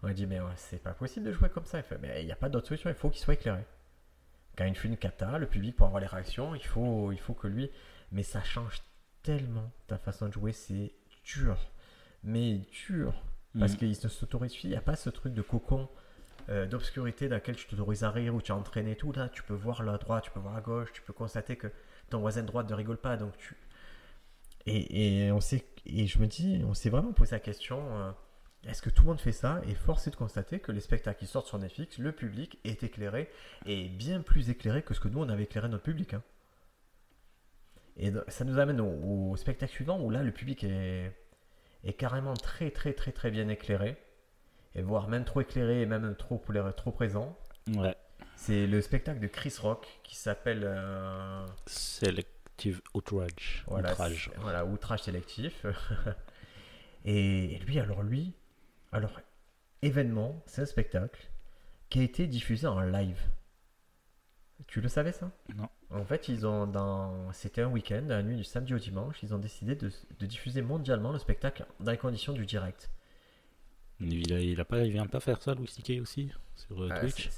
[0.03, 1.77] On a dit, mais ouais, c'est pas possible de jouer comme ça.
[1.79, 3.63] Il fait, mais il n'y a pas d'autre solution, il faut qu'il soit éclairé.
[4.57, 7.33] Quand il fait une cata, le public, pour avoir les réactions, il faut, il faut
[7.33, 7.69] que lui.
[8.11, 8.81] Mais ça change
[9.23, 10.91] tellement ta façon de jouer, c'est
[11.23, 11.57] dur.
[12.23, 12.57] Mais
[12.87, 13.13] dur.
[13.59, 13.77] Parce Mhm.
[13.77, 15.89] qu'il ne s'autorise, il n'y a pas ce truc de cocon
[16.49, 19.11] euh, d'obscurité dans lequel tu t'autorises à rire ou tu as entraîné tout.
[19.11, 21.67] Là, tu peux voir la droite, tu peux voir à gauche, tu peux constater que
[22.09, 23.15] ton voisin de droite ne rigole pas.
[23.15, 23.55] Donc tu...
[24.65, 28.11] et, et on sait, et je me dis, on s'est vraiment posé la question euh,
[28.67, 29.61] est-ce que tout le monde fait ça?
[29.67, 32.83] Et force est de constater que les spectacles qui sortent sur Netflix, le public est
[32.83, 33.29] éclairé
[33.65, 36.13] et bien plus éclairé que ce que nous on avait éclairé notre public.
[36.13, 36.23] hein.
[37.97, 41.11] Et ça nous amène au, au spectacle suivant où là le public est,
[41.83, 43.97] est carrément très très très très bien éclairé
[44.75, 46.41] et voire même trop éclairé et même trop,
[46.77, 47.37] trop présent.
[47.75, 47.95] ouais.
[48.35, 51.45] C'est le spectacle de Chris Rock qui s'appelle euh,
[52.61, 53.63] Selective outrage.
[53.67, 54.31] voilà, outrage.
[54.37, 55.65] voilà, outrage sélectif.
[57.05, 58.33] et lui, alors lui,
[58.91, 59.19] alors
[59.81, 61.29] événement, c'est un spectacle
[61.89, 63.19] qui a été diffusé en live.
[64.67, 65.31] Tu le savais ça?
[65.55, 65.67] Non.
[65.89, 69.33] En fait, ils ont dans c'était un week-end, la nuit du samedi au dimanche, ils
[69.33, 72.91] ont décidé de, de diffuser mondialement le spectacle dans les conditions du direct.
[73.99, 76.01] Il, a, il, a pas, il vient pas faire ça, Louis C.K.
[76.01, 77.29] aussi, sur euh, Ah, Twitch?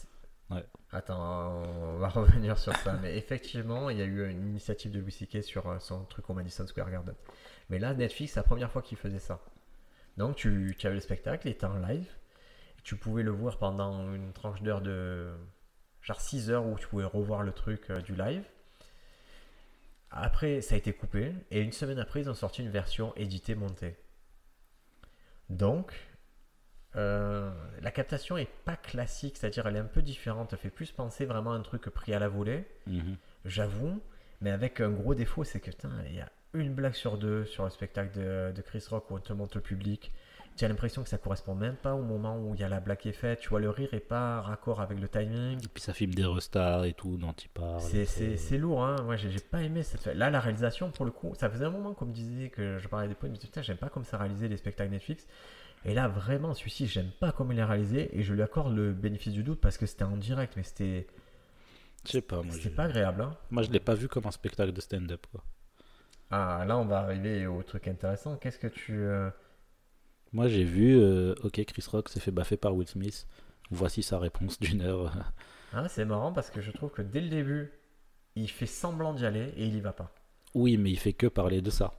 [0.92, 2.94] Attends, on va revenir sur ça.
[3.02, 5.42] Mais effectivement, il y a eu une initiative de Louis C.K.
[5.42, 7.16] sur euh, son truc au Madison Square Garden.
[7.70, 9.40] Mais là, Netflix, c'est la première fois qu'il faisait ça.
[10.18, 12.08] Donc, tu, tu avais le spectacle, il était en live.
[12.84, 15.34] Tu pouvais le voir pendant une tranche d'heure de.
[16.02, 18.44] genre 6 heures où tu pouvais revoir le truc euh, du live.
[20.12, 21.34] Après, ça a été coupé.
[21.50, 23.96] Et une semaine après, ils ont sorti une version éditée, montée.
[25.50, 25.94] Donc,
[26.96, 30.92] euh, la captation est pas classique, c'est-à-dire elle est un peu différente, elle fait plus
[30.92, 33.16] penser vraiment à un truc pris à la volée, Mhm.
[33.46, 34.00] j'avoue,
[34.42, 37.46] mais avec un gros défaut, c'est que putain, il y a une blague sur deux
[37.46, 40.12] sur le spectacle de, de Chris Rock où on te montre le public.
[40.56, 42.80] Tu as l'impression que ça correspond même pas au moment où il y a la
[42.80, 43.40] blague qui est faite.
[43.40, 45.58] Tu vois, le rire est pas raccord avec le timing.
[45.58, 47.82] Et puis ça filme des restars et tout dont il parle.
[47.82, 48.98] C'est- lourd, hein.
[49.04, 50.06] Moi, j'ai pas aimé cette.
[50.06, 52.88] Là, la réalisation, pour le coup, ça faisait un moment qu'on me disait que je
[52.88, 55.26] parlais des points, disais, putain, j'aime pas comme ça réalisé les spectacles Netflix.
[55.86, 58.94] Et là, vraiment, celui-ci, j'aime pas comme il est réalisé et je lui accorde le
[58.94, 61.08] bénéfice du doute parce que c'était en direct, mais c'était
[62.06, 63.22] Je sais pas, moi, c'était pas agréable.
[63.22, 63.38] Hein.
[63.52, 65.26] moi je l'ai pas vu comme un spectacle de stand-up.
[65.32, 65.44] quoi.
[66.32, 68.38] Ah, là, on va arriver au truc intéressant.
[68.38, 68.94] Qu'est-ce que tu.
[68.94, 69.30] euh,
[70.32, 73.28] Moi j'ai vu, euh, ok, Chris Rock s'est fait baffer par Will Smith.
[73.70, 75.12] Voici sa réponse d'une heure.
[75.74, 77.72] hein, c'est marrant parce que je trouve que dès le début,
[78.36, 80.14] il fait semblant d'y aller et il y va pas.
[80.56, 81.94] oui, mais il fait que parler de ça.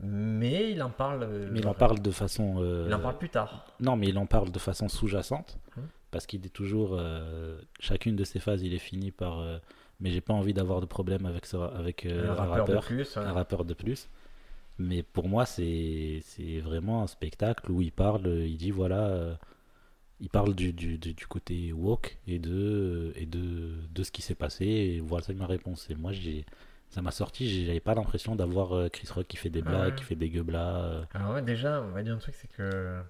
[0.00, 1.22] Mais il en parle.
[1.24, 2.56] euh, Mais il en parle de façon.
[2.62, 3.66] euh, Il en parle plus tard.
[3.80, 5.58] Non, mais il en parle de façon sous-jacente.
[5.76, 5.84] Hum.
[6.10, 6.90] Parce qu'il est toujours.
[6.98, 9.40] euh, chacune de ses phases, il est fini par.
[9.40, 9.58] euh,
[10.00, 12.80] mais j'ai pas envie d'avoir de problème avec, ça, avec euh, un rappeur, rappeur.
[12.80, 13.16] de plus.
[13.16, 13.22] ouais.
[13.24, 14.08] un rappeur de plus.
[14.78, 19.34] Mais pour moi, c'est c'est vraiment un spectacle où il parle, il dit voilà, euh,
[20.20, 24.22] il parle du, du, du, du côté woke et de, et de, de ce qui
[24.22, 24.66] s'est passé.
[24.66, 25.90] Et voilà, c'est ma réponse.
[25.90, 26.46] Et moi, j'ai,
[26.90, 29.88] ça m'a sorti, j'avais pas l'impression d'avoir euh, Chris Rock qui fait des Ah blagues,
[29.90, 29.94] ouais.
[29.96, 30.76] qui fait des gueublas.
[30.84, 31.04] euh.
[31.14, 33.00] Alors ouais, déjà, on va dire un truc, c'est que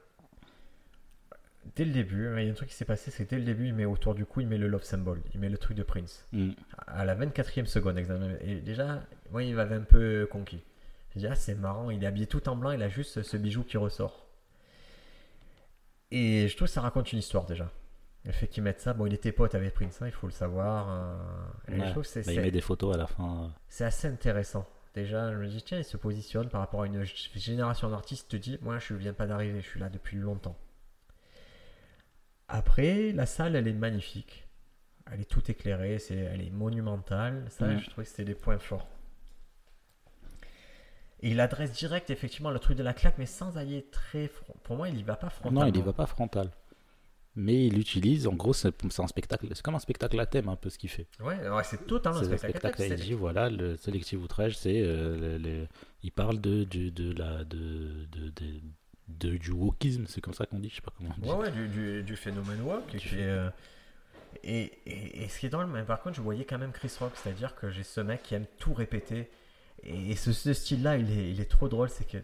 [1.76, 3.44] dès le début, il y a un truc qui s'est passé, c'est que dès le
[3.44, 5.76] début, il met autour du cou, il met le love symbol, il met le truc
[5.76, 6.26] de Prince.
[6.32, 6.50] Mm.
[6.86, 8.34] À la 24e seconde, exactement.
[8.40, 10.60] Et déjà, moi, il m'avait un peu conquis.
[11.14, 13.36] J'ai dit, ah, c'est marrant, il est habillé tout en blanc, il a juste ce
[13.36, 14.26] bijou qui ressort.
[16.10, 17.70] Et je trouve que ça raconte une histoire déjà.
[18.28, 20.32] Le fait qu'ils mettent ça, bon, il était pote avec Prince, hein, il faut le
[20.32, 20.88] savoir.
[20.90, 21.16] euh,
[21.80, 21.86] Ouais.
[22.26, 23.44] Bah, il met des photos à la fin.
[23.44, 23.48] euh.
[23.68, 24.66] c'est assez intéressant.
[24.94, 27.02] Déjà, je me dis, tiens, il se positionne par rapport à une
[27.34, 28.28] génération d'artistes.
[28.30, 30.56] te dit, moi, je ne viens pas d'arriver, je suis là depuis longtemps.
[32.48, 34.46] Après, la salle, elle est magnifique.
[35.10, 37.46] Elle est tout éclairée, c'est, elle est monumentale.
[37.50, 37.78] Ça, Mhm.
[37.80, 38.86] je trouve que c'était des points forts.
[41.20, 44.30] Et il adresse direct, effectivement, le truc de la claque, mais sans aller très.
[44.64, 45.62] Pour moi, il y va pas frontalement.
[45.62, 46.50] Non, il y va pas frontal.
[47.40, 50.56] Mais il utilise, en gros, c'est un spectacle, c'est comme un spectacle à thème un
[50.56, 51.06] peu ce qu'il fait.
[51.20, 51.78] Ouais, ouais, c'est
[52.08, 52.38] un C'est un spectacle.
[52.50, 54.82] spectacle, il C'est- dit voilà, le sélectif outrage, c'est.
[54.82, 55.66] euh, le- le-
[56.02, 58.60] il parle de, du- de, la, de, de, de-
[59.30, 61.28] de- du wokisme, c'est comme ça qu'on dit, je sais pas comment on dit.
[61.28, 62.60] Ouais, ouais, du, du, du phénomène
[62.90, 63.48] Du est, euh,
[64.42, 66.92] et, et, et ce qui est drôle, mais par contre, je voyais quand même Chris
[66.98, 69.30] Rock, c'est-à-dire que j'ai ce mec qui aime tout répéter.
[69.84, 72.18] Et, ce, ce style-là, il est, il est trop drôle, c'est que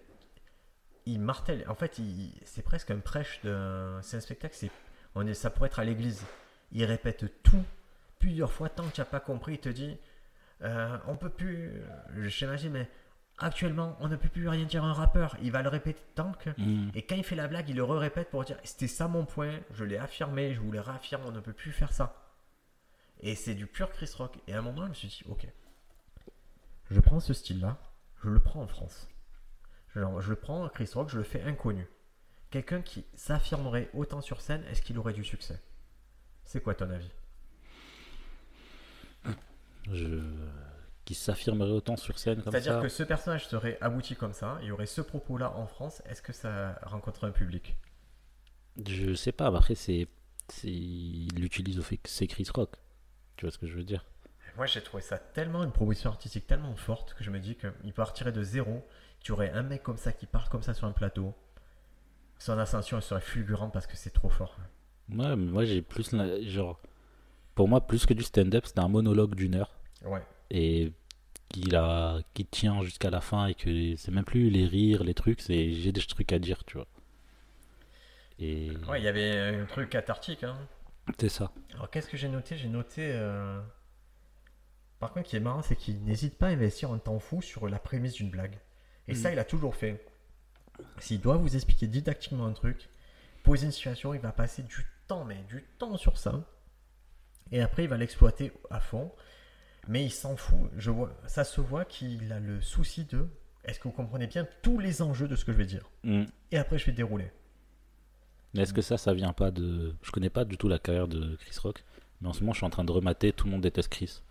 [1.06, 1.64] il martèle.
[1.68, 2.00] En fait,
[2.44, 3.98] c'est presque un prêche de.
[4.02, 4.70] C'est un spectacle, c'est,
[5.14, 6.24] on est, ça pourrait être à l'église.
[6.72, 7.64] Il répète tout
[8.18, 9.96] plusieurs fois, tant que tu n'as pas compris, il te dit
[10.62, 11.82] euh, on peut plus.
[12.14, 12.88] Je schématise, mais
[13.38, 15.36] actuellement, on ne peut plus rien dire à un rappeur.
[15.42, 16.50] Il va le répéter tant que.
[16.56, 16.90] Mm.
[16.94, 19.60] Et quand il fait la blague, il le répète pour dire c'était ça mon point,
[19.72, 22.20] je l'ai affirmé, je vous le réaffirme, on ne peut plus faire ça.
[23.20, 24.38] Et c'est du pur Chris Rock.
[24.46, 25.46] Et à un moment, je me suis dit ok,
[26.90, 27.78] je prends ce style-là,
[28.22, 29.08] je le prends en France.
[29.94, 31.86] Genre, je le prends Chris Rock, je le fais inconnu.
[32.54, 35.60] Quelqu'un qui s'affirmerait autant sur scène, est-ce qu'il aurait du succès?
[36.44, 37.10] C'est quoi ton avis?
[39.90, 40.22] Je...
[41.04, 42.80] Qui s'affirmerait autant sur scène comme C'est-à-dire ça.
[42.80, 46.22] que ce personnage serait abouti comme ça, il y aurait ce propos-là en France, est-ce
[46.22, 47.76] que ça rencontrerait un public?
[48.86, 50.06] Je sais pas, après, c'est.
[50.62, 52.76] Il l'utilise au fait que c'est Chris Rock.
[53.34, 54.04] Tu vois ce que je veux dire?
[54.56, 57.92] Moi, j'ai trouvé ça tellement une proposition artistique tellement forte que je me dis qu'il
[57.94, 58.86] partirait de zéro.
[59.18, 61.34] Tu aurais un mec comme ça qui parle comme ça sur un plateau.
[62.38, 64.56] Son ascension elle serait fulgurante parce que c'est trop fort.
[65.10, 66.12] Ouais, mais moi j'ai plus.
[66.12, 66.80] la- Genre.
[67.54, 69.70] Pour moi, plus que du stand-up, c'était un monologue d'une heure.
[70.04, 70.22] Ouais.
[70.50, 70.92] et
[71.72, 75.40] a qui tient jusqu'à la fin et que c'est même plus les rires les trucs
[75.40, 76.86] c'est j'ai des trucs à dire tu vois
[78.40, 80.42] et Ouais, il y avait un truc cathartique.
[80.42, 80.56] Hein.
[81.20, 82.56] c'est ça Alors, qu'est-ce que j'ai noté?
[82.56, 83.02] J'ai noté.
[83.14, 83.60] euh,
[84.98, 87.40] Par contre, ce qui est marrant, c'est qu'il n'hésite pas à investir un temps fou
[87.42, 88.58] sur la prémisse d'une blague.
[89.06, 89.32] Et ça, Mm.
[89.34, 90.04] il a toujours fait.
[90.98, 92.88] S'il doit vous expliquer didactiquement un truc,
[93.42, 96.44] poser une situation, il va passer du temps, mais du temps sur ça.
[97.52, 99.12] Et après, il va l'exploiter à fond.
[99.86, 100.58] Mais il s'en fout.
[100.78, 103.28] Je vois, ça se voit qu'il a le souci de.
[103.64, 106.24] Est-ce que vous comprenez bien tous les enjeux de ce que je vais dire Mm.
[106.52, 107.30] Et après, je vais dérouler.
[108.54, 111.08] mais est-ce que ça ça vient pas de je connais pas du tout la carrière
[111.08, 111.82] de Chris Rock
[112.20, 114.22] mais en ce moment je suis en train de remater tout le monde déteste Chris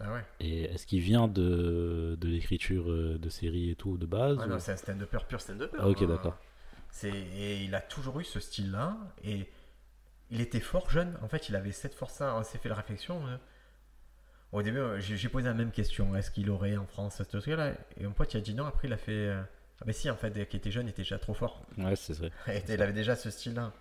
[0.00, 4.06] Ah ouais et est-ce qu'il vient de de l'écriture euh, de séries et tout de
[4.06, 5.78] base Ah ou- non, c'est un stand-upper pur stand-upper.
[5.80, 6.06] Ah, ok, hein.
[6.06, 6.36] d'accord.
[6.90, 9.48] C'est et il a toujours eu ce style-là et
[10.30, 11.16] il était fort jeune.
[11.22, 12.36] En fait, il avait cette force-là.
[12.36, 13.26] On s'est fait la réflexion.
[13.26, 13.40] hein.
[14.52, 16.14] Au début, euh, j'ai posé la même question.
[16.16, 17.72] Est-ce qu'il aurait en France ce truc-là?
[17.98, 18.64] Et mon pote, il a dit non.
[18.66, 19.12] Après, il a fait.
[19.12, 19.42] euh,
[19.80, 21.62] Ah, mais si, en fait, dès qu'il était jeune, il était déjà trop fort.
[21.76, 23.72] ouais c'est vrai Et il avait déjà ce style-là.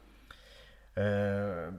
[0.97, 1.69] Euh,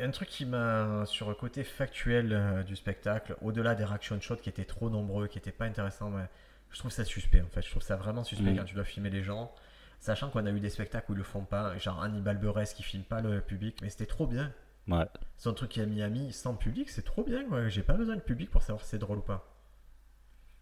[0.00, 4.36] un truc qui m'a, sur le côté factuel euh, du spectacle, au-delà des reaction shots
[4.36, 6.24] qui étaient trop nombreux, qui n'étaient pas intéressants, mais
[6.70, 7.62] je trouve ça suspect en fait.
[7.62, 8.56] Je trouve ça vraiment suspect Mm.
[8.58, 9.52] quand tu dois filmer les gens.
[10.00, 12.82] Sachant qu'on a eu des spectacles où ils le font pas, genre Hannibal Buress qui
[12.84, 14.52] filme pas le public, mais c'était trop bien.
[14.86, 17.44] ouais Son truc qui a Miami sans public, c'est trop bien.
[17.48, 17.68] quoi.
[17.68, 19.52] J'ai pas besoin de public pour savoir si c'est drôle ou pas.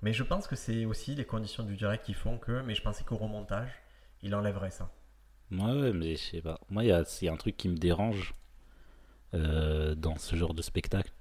[0.03, 2.63] Mais je pense que c'est aussi les conditions du direct qui font que.
[2.63, 3.71] Mais je pensais qu'au remontage,
[4.23, 4.91] il enlèverait ça.
[5.51, 6.59] Ouais, ouais, mais je sais pas.
[6.71, 8.35] Moi, il y a, un truc qui me dérange
[9.33, 11.13] dans ce genre de spectacle.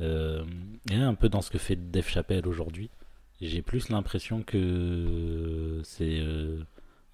[0.00, 0.44] Euh,
[0.90, 2.88] et un peu dans ce que fait Dave Chappelle aujourd'hui.
[3.40, 6.62] J'ai plus l'impression que c'est euh,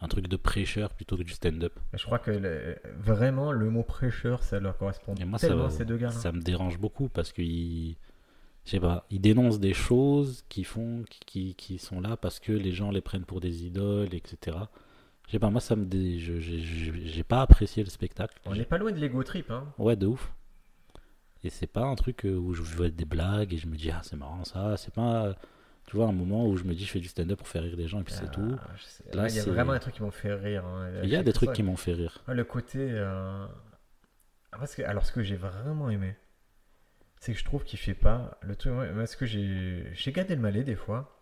[0.00, 1.72] un truc de prêcheur plutôt que du stand-up.
[1.94, 5.70] Je crois que le- vraiment le mot prêcheur, ça leur correspond Et moi, ça, tellement
[5.70, 6.10] ces deux gars.
[6.10, 7.96] ça me dérange beaucoup parce qu'ils,
[8.64, 12.52] je sais pas, ils dénoncent des choses qui font, qui, qui sont là parce que
[12.52, 14.56] les gens les prennent pour des idoles, etc.
[15.26, 16.18] Je sais pas, moi, ça me, dé...
[16.20, 18.38] j'ai- pas apprécié le spectacle.
[18.44, 19.50] On n'est pas loin de l'ego trip.
[19.50, 19.64] Hein.
[19.78, 20.32] Ouais, de ouf.
[21.42, 23.90] Et c'est pas un truc euh, où je vois des blagues et je me dis,
[23.90, 24.76] ah, c'est marrant ça.
[24.76, 25.34] C'est pas.
[25.86, 27.76] Tu vois, un moment où je me dis, je fais du stand-up pour faire rire
[27.76, 28.56] des gens et puis c'est Ah, tout.
[29.12, 30.64] Là, il y a vraiment des trucs qui m'ont fait rire.
[30.64, 30.90] hein.
[31.04, 32.18] Il y a des trucs qui m'ont fait rire.
[32.26, 32.78] Ouais, Le côté.
[32.80, 33.46] euh,
[34.52, 36.16] ah, Parce que, alors, ce que j'ai vraiment aimé,
[37.20, 38.72] c'est que je trouve qu'il fait pas le truc.
[38.96, 41.15] Parce que j'ai chez Gad Elmaleh, des fois,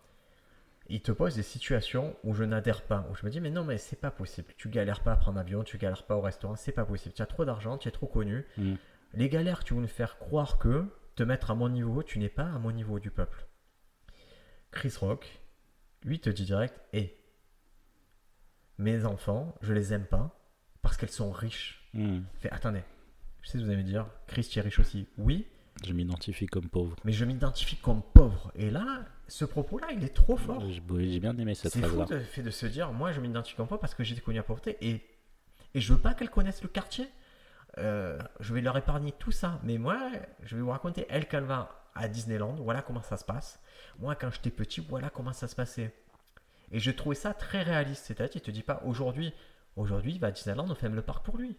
[0.87, 3.07] il te pose des situations où je n'adhère pas.
[3.11, 4.53] Où je me dis, mais non, mais c'est pas possible.
[4.57, 7.15] Tu galères pas à prendre l'avion, tu galères pas au restaurant, c'est pas possible.
[7.15, 8.45] Tu as trop d'argent, tu es trop connu.
[8.57, 8.75] Mm.
[9.13, 12.29] Les galères, tu veux nous faire croire que te mettre à mon niveau, tu n'es
[12.29, 13.47] pas à mon niveau du peuple.
[14.71, 15.39] Chris Rock,
[16.03, 17.17] lui, te dit direct, hé,
[18.77, 20.37] mes enfants, je les aime pas
[20.81, 21.89] parce qu'elles sont riches.
[22.39, 22.83] Fait, attendez,
[23.41, 25.07] je sais ce que vous allez me dire, Chris, tu es riche aussi.
[25.17, 25.47] Oui,
[25.85, 26.97] Je m'identifie comme pauvre.
[27.05, 28.51] mais je m'identifie comme pauvre.
[28.55, 30.63] Et là, ce propos-là, il est trop fort.
[30.69, 33.77] J'ai bien aimé cette C'est fou le fait de se dire, moi, je m'identifie pauvre
[33.77, 35.01] parce que j'ai connu la pauvreté et,
[35.73, 37.09] et je veux pas qu'elles connaissent le quartier.
[37.77, 39.59] Euh, je vais leur épargner tout ça.
[39.63, 39.99] Mais moi,
[40.43, 43.59] je vais vous raconter, elle, quand elle va à Disneyland, voilà comment ça se passe.
[43.99, 45.93] Moi, quand j'étais petit, voilà comment ça se passait.
[46.71, 48.05] Et je trouvais ça très réaliste.
[48.05, 49.33] C'est-à-dire, il te dit pas aujourd'hui,
[49.75, 51.57] aujourd'hui, il va à Disneyland, on ferme le parc pour lui.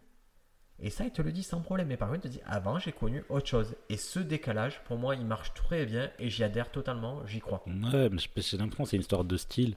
[0.81, 1.89] Et ça, il te le dit sans problème.
[1.89, 3.75] Mais par contre, il te dit, avant, j'ai connu autre chose.
[3.89, 7.65] Et ce décalage, pour moi, il marche très bien et j'y adhère totalement, j'y crois.
[7.67, 9.77] Ouais, mais j'ai l'impression c'est une histoire de style.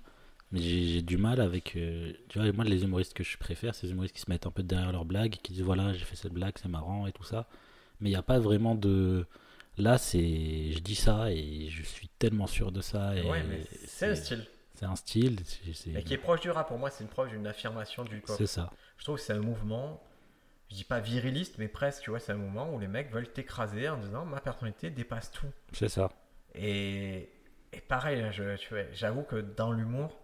[0.51, 1.75] Mais j'ai du mal avec.
[1.75, 4.47] euh, tu vois, moi, les humoristes que je préfère, c'est les humoristes qui se mettent
[4.47, 7.11] un peu derrière leur blague, qui disent voilà, j'ai fait cette blague, c'est marrant et
[7.11, 7.47] tout ça.
[8.01, 9.27] Mais il n'y a pas vraiment de.
[9.77, 10.71] Là, c'est.
[10.73, 13.15] Je dis ça et je suis tellement sûr de ça.
[13.15, 14.45] Et ouais, mais c'est un style.
[14.73, 15.37] C'est un style.
[15.95, 18.35] Et qui est proche du rap, pour moi, c'est une preuve d'une affirmation du hip-hop.
[18.37, 18.71] C'est ça.
[18.97, 20.01] Je trouve que c'est un mouvement,
[20.69, 23.31] je dis pas viriliste, mais presque, tu vois, c'est un mouvement où les mecs veulent
[23.31, 25.47] t'écraser en disant ma personnalité dépasse tout.
[25.73, 26.09] C'est ça.
[26.55, 27.29] Et,
[27.73, 30.17] et pareil, hein, je, tu vois, j'avoue que dans l'humour,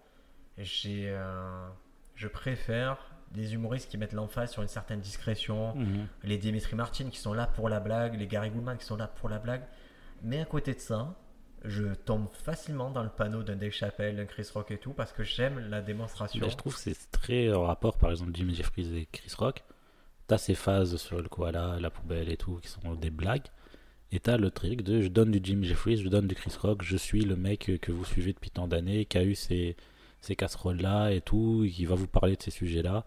[0.58, 1.68] j'ai, euh,
[2.16, 2.98] je préfère
[3.32, 6.08] des humoristes qui mettent l'emphase sur une certaine discrétion, Mhm.
[6.24, 9.08] les Dimitri Martin qui sont là pour la blague, les Gary Goldman qui sont là
[9.08, 9.64] pour la blague.
[10.22, 11.16] Mais à côté de ça,
[11.66, 15.12] je tombe facilement dans le panneau d'un Dave Chappelle, d'un Chris Rock et tout, parce
[15.12, 16.48] que j'aime la démonstration.
[16.48, 19.64] Je trouve que c'est très en rapport, par exemple, Jimmy Jeffries et Chris Rock.
[20.28, 23.47] T'as ces phases sur le koala, la poubelle et tout, qui sont des blagues.
[24.11, 26.82] Et t'as le truc de je donne du Jimmy Jeffries, je donne du Chris Rock,
[26.84, 29.76] je suis le mec que vous suivez depuis tant d'années, qui a eu ces,
[30.21, 33.05] ces casseroles-là et tout, et qui va vous parler de ces sujets-là.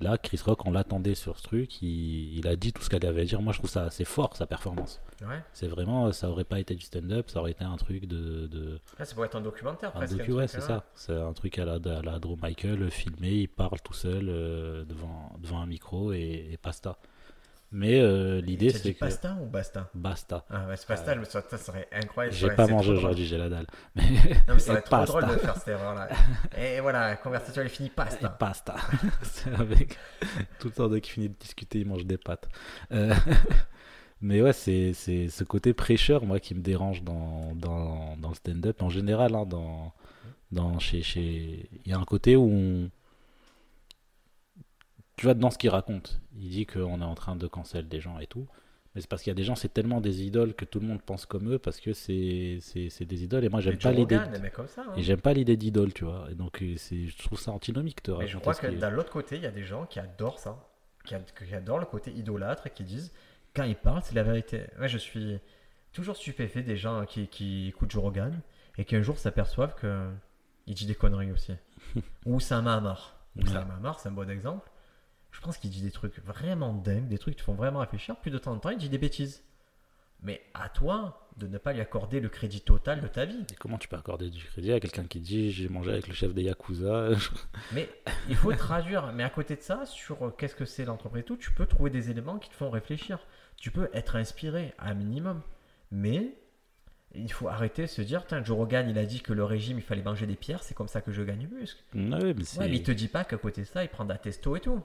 [0.00, 3.04] Là, Chris Rock, on l'attendait sur ce truc, il, il a dit tout ce qu'elle
[3.04, 3.42] avait à dire.
[3.42, 5.00] Moi, je trouve ça assez fort, sa performance.
[5.22, 5.42] Ouais.
[5.52, 8.78] C'est vraiment, ça aurait pas été du stand-up, ça aurait été un truc de- de,
[8.98, 10.16] Là, ça pourrait être un documentaire un presque.
[10.16, 10.82] docu, ouais, truc, c'est hein.
[10.94, 11.12] ça.
[11.14, 14.84] C'est un truc à la, à la Drew Michael, filmé, il parle tout seul euh,
[14.84, 16.96] devant, devant un micro et, et pasta.
[17.70, 18.98] Mais euh, l'idée, c'est que.
[18.98, 19.90] pasta ou basta?
[19.94, 20.44] Basta.
[20.48, 22.34] Ah ouais, c'est pasta, suis dit, ça serait incroyable.
[22.34, 23.66] J'ai pas mangé aujourd'hui, j'ai la dalle.
[24.48, 25.20] Non, mais ça être trop pasta.
[25.20, 26.08] drôle de faire cette erreur-là.
[26.56, 28.28] Et voilà, la conversation elle est finie, Et pasta.
[28.30, 28.76] pasta.
[29.22, 29.98] c'est avec
[30.58, 32.48] tout le temps dès qu'il finit de discuter, il mange des pâtes.
[32.92, 33.14] Euh,
[34.20, 38.34] Mais ouais, c'est c'est ce côté prêcheur, moi, qui me dérange dans, dans, dans le
[38.34, 38.82] stand-up.
[38.82, 39.92] En général, hein, dans,
[40.52, 41.68] dans, chez, chez...
[41.84, 42.90] il y a un côté où on...
[45.18, 48.00] Tu vois, dans ce qu'il raconte, il dit qu'on est en train de cancel des
[48.00, 48.46] gens et tout.
[48.94, 50.86] Mais c'est parce qu'il y a des gens, c'est tellement des idoles que tout le
[50.86, 53.44] monde pense comme eux parce que c'est c'est- c'est des idoles.
[53.44, 54.14] Et moi, j'aime Mais pas l'idée.
[54.14, 54.30] Hein.
[54.96, 56.26] Et j'aime pas l'idée d'idole, tu vois.
[56.30, 58.90] Et donc, euh, c'est- je trouve ça antinomique de Mais je crois que qui d'un
[58.90, 60.66] l'autre côté, il y a des gens qui adorent ça,
[61.04, 63.12] qui, ad- qui adorent le côté idolâtre et qui disent,
[63.54, 64.62] quand ils parlent, c'est la vérité.
[64.80, 65.38] Ouais, je suis
[65.92, 68.40] toujours stupéfait des gens qui, qui écoutent Joe Rogan
[68.78, 70.08] et qui un jour s'aperçoivent que
[70.66, 71.52] il dit des conneries aussi.
[72.26, 73.16] Ou Sam Hamar.
[73.36, 73.48] Ou Ouais.
[73.48, 74.70] Sam Hamar, c'est un bon exemple.
[75.30, 78.16] Je pense qu'il dit des trucs vraiment dingues, des trucs qui te font vraiment réfléchir.
[78.16, 79.42] Puis de temps en temps, il dit des bêtises.
[80.22, 83.44] Mais à toi de ne pas lui accorder le crédit total de ta vie.
[83.52, 86.14] Et comment tu peux accorder du crédit à quelqu'un qui dit j'ai mangé avec le
[86.14, 87.10] chef des Yakuza
[87.72, 87.88] Mais
[88.28, 89.12] il faut traduire.
[89.12, 91.66] Mais à côté de ça, sur euh, qu'est-ce que c'est l'entreprise et tout, tu peux
[91.66, 93.20] trouver des éléments qui te font réfléchir.
[93.56, 95.42] Tu peux être inspiré à un minimum.
[95.92, 96.34] Mais
[97.14, 99.78] il faut arrêter de se dire, Tiens, Joe Rogan, il a dit que le régime,
[99.78, 101.82] il fallait manger des pierres, c'est comme ça que je gagne le muscle.
[101.94, 102.58] Ouais, mais.
[102.58, 104.56] Ouais, mais il te dit pas qu'à côté de ça, il prend de la testo
[104.56, 104.82] et tout.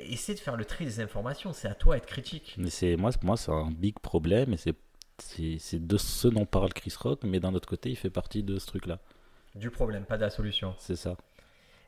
[0.00, 2.54] Essaie de faire le tri des informations, c'est à toi d'être critique.
[2.56, 4.74] Mais c'est moi, moi, c'est un big problème et c'est
[5.18, 8.58] c'est de ce dont parle Chris Rock, mais d'un autre côté, il fait partie de
[8.58, 8.98] ce truc-là.
[9.54, 10.74] Du problème, pas de la solution.
[10.78, 11.16] C'est ça.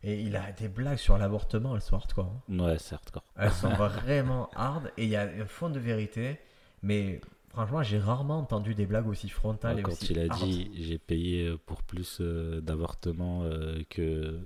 [0.05, 2.31] Et il a des blagues sur l'avortement, elles sont hardcore.
[2.51, 2.59] hein.
[2.65, 3.25] Ouais, c'est hardcore.
[3.37, 6.39] Elles sont vraiment hard et il y a un fond de vérité.
[6.83, 10.45] Mais franchement, j'ai rarement entendu des blagues aussi frontales et Quand aussi il a hard.
[10.45, 14.39] dit j'ai payé euh, pour plus euh, d'avortements euh, que.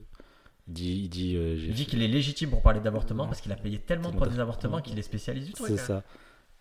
[0.69, 3.51] Il dit, il dit, euh, Il dit qu'il est légitime pour parler d'avortement parce qu'il
[3.53, 5.69] a payé tellement pour des avortements qu'il est spécialiste du truc.
[5.69, 6.03] C'est hein.
[6.03, 6.05] ça.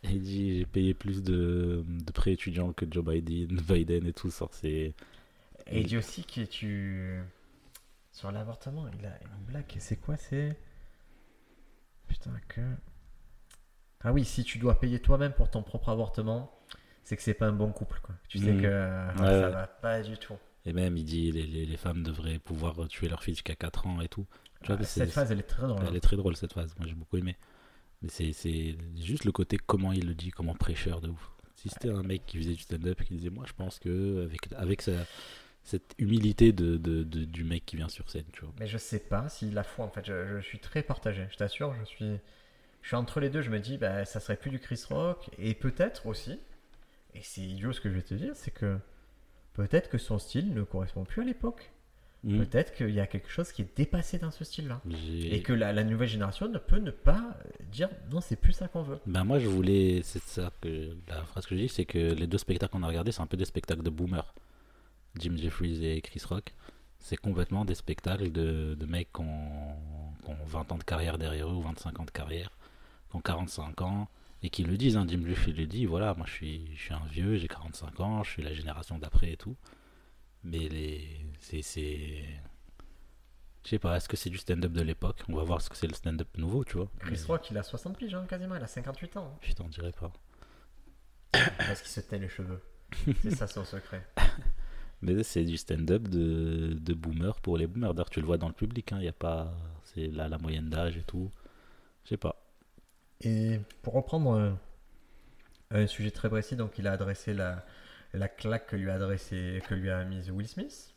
[0.04, 4.30] Il dit j'ai payé plus de, de prêts étudiants que Joe Biden, Biden et tout.
[4.52, 4.94] C'est Et
[5.82, 7.20] il dit aussi que tu.
[8.12, 9.66] Sur l'avortement, il a une blague.
[9.76, 10.58] et C'est quoi C'est?
[12.08, 12.62] Putain, que.
[14.02, 16.52] Ah oui, si tu dois payer toi-même pour ton propre avortement,
[17.04, 18.00] c'est que c'est pas un bon couple.
[18.02, 18.16] Quoi.
[18.30, 18.62] Tu sais Mhm.
[18.62, 19.52] que Ouais, ça ouais.
[19.52, 20.38] va pas du tout.
[20.68, 23.88] Et même, il dit les, les, les femmes devraient pouvoir tuer leur fille jusqu'à 4
[23.88, 24.26] ans et tout.
[24.62, 25.84] Tu vois, Ah, cette phase, elle est très drôle.
[25.88, 27.36] Elle est très drôle cette phase, moi j'ai beaucoup aimé.
[28.02, 31.32] Mais c'est- juste le côté comment il le dit, comment prêcheur de ouf.
[31.56, 34.52] Si c'était un mec qui faisait du stand-up qui disait moi je pense que avec,
[34.56, 35.06] avec sa-
[35.64, 38.54] cette humilité de, de- de- du mec qui vient sur scène, tu vois.
[38.60, 41.28] Mais je sais pas si la foi, en fait, je, je suis très partagé.
[41.32, 42.18] Je t'assure, je suis,
[42.84, 43.42] je suis entre les deux.
[43.42, 45.30] Je me dis, bah, ça serait plus du Chris Rock.
[45.40, 46.40] Et peut-être aussi,
[47.16, 48.78] et c'est idiot ce que je vais te dire, c'est que
[49.58, 51.72] peut-être que son style ne correspond plus à l'époque.
[52.24, 52.38] Mm.
[52.40, 54.82] Peut-être qu'il y a quelque chose qui est dépassé dans ce style-là.
[55.10, 57.38] Et que la, la nouvelle génération ne peut ne pas
[57.72, 59.00] dire, non, c'est plus ça qu'on veut.
[59.06, 62.28] Ben moi je voulais, c'est ça que la phrase que je dis, c'est que les
[62.28, 64.34] deux spectacles qu'on a regardés, c'est un peu des spectacles de boomers.
[65.20, 66.54] Jim Jeffries et Chris Rock,
[67.00, 69.76] c'est complètement des spectacles de, de mecs qui ont,
[70.24, 72.52] qui ont 20 ans de carrière derrière eux ou 25 ans de carrière,
[73.10, 74.08] qui ont 45 ans
[74.44, 74.98] et qui le disent.
[74.98, 78.00] Hein, Jim Jeffries le dit, voilà, moi je suis, je suis un vieux, j'ai 45
[78.00, 79.56] ans, je suis la génération d'après et tout.
[80.44, 81.62] Mais les, c'est,
[83.64, 85.24] je sais pas, est-ce que c'est du stand-up de l'époque?
[85.30, 86.90] On va voir ce que c'est le stand-up nouveau, tu vois.
[87.00, 88.56] Chris Mais- Rock, il a 60 piges, hein, quasiment.
[88.56, 89.32] Il a 58 ans.
[89.34, 89.38] hein.
[89.42, 90.12] Putain, on dirait pas.
[91.32, 92.62] Parce qu'il se teint les cheveux.
[93.22, 94.08] C'est ça son secret.
[95.02, 97.94] Mais c'est du stand-up de, de boomer pour les boomers.
[97.94, 99.54] D'ailleurs, tu le vois dans le public, il y a pas.
[99.84, 101.32] C'est là la moyenne d'âge et tout.
[102.06, 102.47] Je sais pas.
[103.22, 104.52] Et pour reprendre euh,
[105.72, 107.66] un sujet très précis, donc il a adressé la,
[108.14, 110.94] la claque que lui a adressé, que lui a mise Will Smith.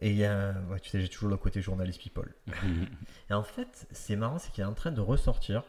[0.00, 2.32] Et il y a, ouais, tu sais, j'ai toujours le côté journaliste people.
[3.30, 5.64] Et en fait, c'est marrant, c'est qu'il est en train de ressortir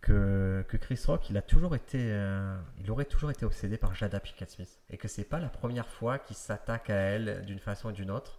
[0.00, 3.94] que, que Chris Rock, il a toujours été, euh, il aurait toujours été obsédé par
[3.94, 7.58] Jada Pinkett Smith, et que c'est pas la première fois qu'il s'attaque à elle d'une
[7.58, 8.38] façon ou d'une autre.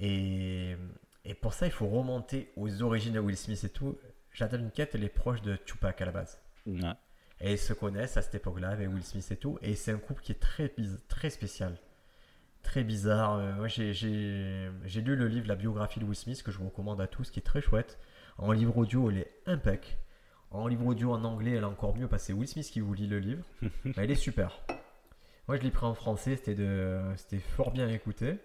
[0.00, 0.76] Et,
[1.24, 3.98] et pour ça, il faut remonter aux origines de Will Smith et tout.
[4.32, 6.40] Jada Pinkett, elle est proche de Tupac à la base.
[6.66, 6.80] Ouais.
[7.40, 9.58] Et ils se connaissent à cette époque-là avec Will Smith et tout.
[9.62, 10.72] Et c'est un couple qui est très,
[11.08, 11.76] très spécial.
[12.62, 13.34] Très bizarre.
[13.38, 17.00] Euh, moi, j'ai- lu le livre, la biographie de Will Smith, que je vous recommande
[17.00, 17.98] à tous, qui est très chouette.
[18.38, 19.98] En livre audio, elle est impec.
[20.50, 22.80] En livre audio en anglais, elle est encore mieux parce que c'est Will Smith qui
[22.80, 23.44] vous lit le livre.
[23.96, 24.60] Elle est super.
[25.46, 27.02] Moi, je l'ai pris en français, c'était de-
[27.56, 28.38] fort bien écouté.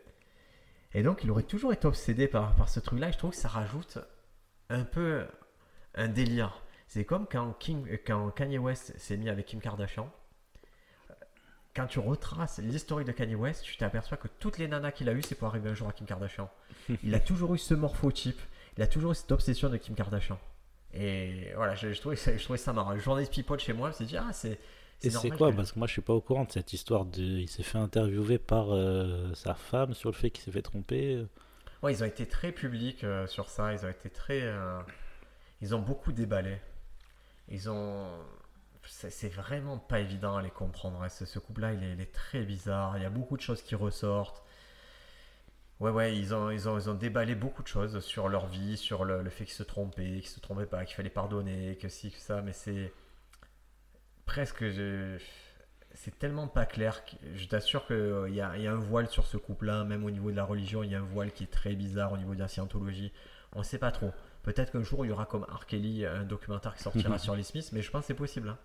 [0.93, 3.09] Et donc, il aurait toujours été obsédé par, par ce truc-là.
[3.09, 3.99] Et je trouve que ça rajoute
[4.69, 5.25] un peu
[5.95, 6.61] un délire.
[6.87, 10.11] C'est comme quand, Kim- quand Kanye West s'est mis avec Kim Kardashian.
[11.75, 15.13] Quand tu retraces l'historique de Kanye West, tu t'aperçois que toutes les nanas qu'il a
[15.13, 16.49] eues, c'est pour arriver un jour à Kim Kardashian.
[17.03, 18.39] Il a toujours eu ce morphotype.
[18.77, 20.37] Il a toujours eu cette obsession de Kim Kardashian.
[20.93, 22.95] Et voilà, je, je trouvais, ça, je trouvais ça marrant.
[22.99, 24.59] Journaliste People chez moi s'est dit Ah, c'est.
[25.01, 27.05] Et c'est quoi que- Parce que moi, je suis pas au courant de cette histoire.
[27.05, 27.19] De...
[27.23, 31.25] Il s'est fait interviewer par euh, sa femme sur le fait qu'il s'est fait tromper.
[31.81, 33.73] Ouais, ils ont été très publics euh, sur ça.
[33.73, 34.41] Ils ont été très.
[34.43, 34.79] euh,
[35.63, 36.59] Ils ont beaucoup déballé.
[37.47, 38.05] Ils ont.
[38.85, 41.01] C'est vraiment pas évident à les comprendre.
[41.01, 41.07] hein.
[41.07, 42.97] Ce, ce couple-là, il est, très bizarre.
[42.97, 44.43] Il y a beaucoup de choses qui ressortent.
[45.79, 48.75] Ouais, ouais, ils ont, ils ont, ils ont déballé beaucoup de choses sur leur vie,
[48.75, 52.11] sur le, fait qu'ils se trompaient, qu'ils se trompaient pas, qu'il fallait pardonner, que si,
[52.11, 52.41] que ça.
[52.41, 52.91] Mais c'est.
[54.25, 54.65] Presque.
[55.93, 57.01] C'est tellement pas clair.
[57.35, 60.11] Je t'assure qu'il y a, il y a un voile sur ce couple-là, même au
[60.11, 62.35] niveau de la religion, il y a un voile qui est très bizarre au niveau
[62.35, 63.13] de la scientologie.
[63.53, 64.11] On sait pas trop.
[64.43, 65.65] Peut-être qu'un jour il y aura comme R.
[65.65, 68.49] Kelly un documentaire qui sortira sur les Smiths, mais je pense que c'est possible.
[68.49, 68.57] hein.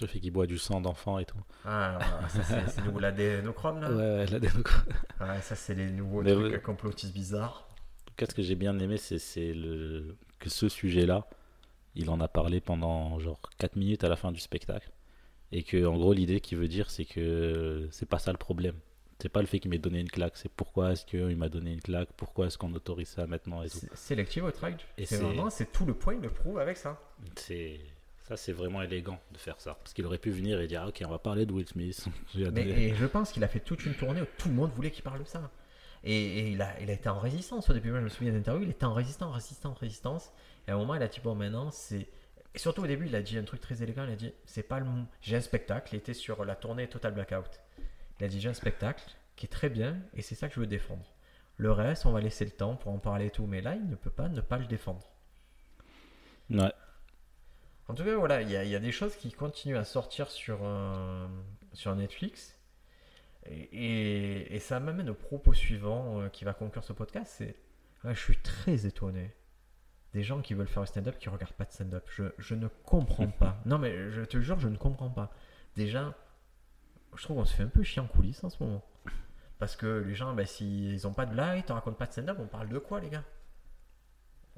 [0.00, 1.38] Le fait qu'il boit du sang d'enfant et tout.
[1.64, 1.98] Ah,
[2.28, 3.90] ça c'est nouveau l'adénochrome là.
[4.28, 4.40] Ouais, ouais,
[5.20, 6.60] Ouais, ça c'est les nouveaux Mais trucs ouais.
[6.60, 7.66] complotistes bizarres.
[8.16, 10.16] Qu'est-ce que j'ai bien aimé, c'est c'est le...
[10.38, 11.26] que ce sujet-là,
[11.96, 14.90] il en a parlé pendant genre 4 minutes à la fin du spectacle.
[15.50, 18.76] Et que, en gros, l'idée qu'il veut dire, c'est que c'est pas ça le problème.
[19.20, 21.72] C'est pas le fait qu'il m'ait donné une claque, c'est pourquoi est-ce qu'il m'a donné
[21.72, 23.78] une claque, pourquoi est-ce qu'on autorise ça maintenant et tout.
[23.78, 24.74] C'est- Selective outrage.
[24.96, 27.00] Et C'est vraiment, c'est tout le point, il le prouve avec ça.
[27.36, 27.80] C'est
[28.22, 31.02] ça, c'est vraiment élégant de faire ça, parce qu'il aurait pu venir et dire ok,
[31.04, 32.06] on va parler de Will Smith.
[32.52, 34.90] Mais, et je pense qu'il a fait toute une tournée où tout le monde voulait
[34.90, 35.50] qu'il parle de ça.
[36.04, 37.90] Et, et il, a, il a été en résistance au début.
[37.90, 40.30] Moi, je me souviens d'interview, il était en résistance, résistance, résistance.
[40.68, 42.06] Et à un moment, il a dit Bon, maintenant, c'est.
[42.54, 44.04] Et surtout au début, il a dit un truc très élégant.
[44.04, 44.86] Il a dit C'est pas le.
[45.22, 45.92] J'ai un spectacle.
[45.94, 47.50] Il était sur la tournée Total Blackout.
[48.20, 49.02] Il a J'ai un spectacle
[49.36, 51.04] qui est très bien et c'est ça que je veux défendre.
[51.56, 53.46] Le reste, on va laisser le temps pour en parler et tout.
[53.46, 55.06] Mais là, il ne peut pas ne pas le défendre.
[56.50, 56.72] Ouais.
[57.88, 59.84] En tout cas, voilà, il y, a- il y a des choses qui continuent à
[59.84, 61.26] sortir sur, euh,
[61.72, 62.54] sur Netflix.
[63.46, 67.34] Et, et- et ça m'amène au propos suivant euh, qui va conclure ce podcast.
[67.38, 67.56] C'est,
[68.04, 69.34] ouais, je suis très étonné
[70.14, 72.06] des gens qui veulent faire un stand-up qui regardent pas de stand-up.
[72.10, 73.58] Je, je ne comprends pas.
[73.66, 75.32] Non, mais je te jure, je ne comprends pas.
[75.76, 76.14] Déjà,
[77.16, 78.84] je trouve qu'on se fait un peu chier en coulisses en ce moment.
[79.58, 82.12] Parce que les gens, ben, s'ils n'ont pas de blague, ils te racontent pas de
[82.12, 83.24] stand-up, on parle de quoi, les gars?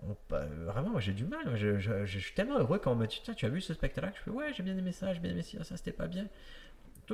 [0.02, 1.56] On- bah, vraiment, moi j'ai du mal.
[1.56, 4.22] Je, suis tellement heureux quand on me dit Tiens, tu as vu ce spectacle Je
[4.22, 6.26] fais Ouais, j'ai bien aimé ça, j'ai bien aimé ça, ça c'était pas bien.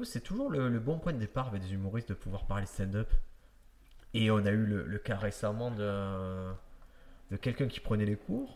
[0.04, 3.10] c'est toujours le, bon point de départ avec des humoristes de pouvoir parler stand-up.
[4.14, 6.52] Et on a eu le, cas récemment de,
[7.30, 8.52] de quelqu'un qui prenait les cours,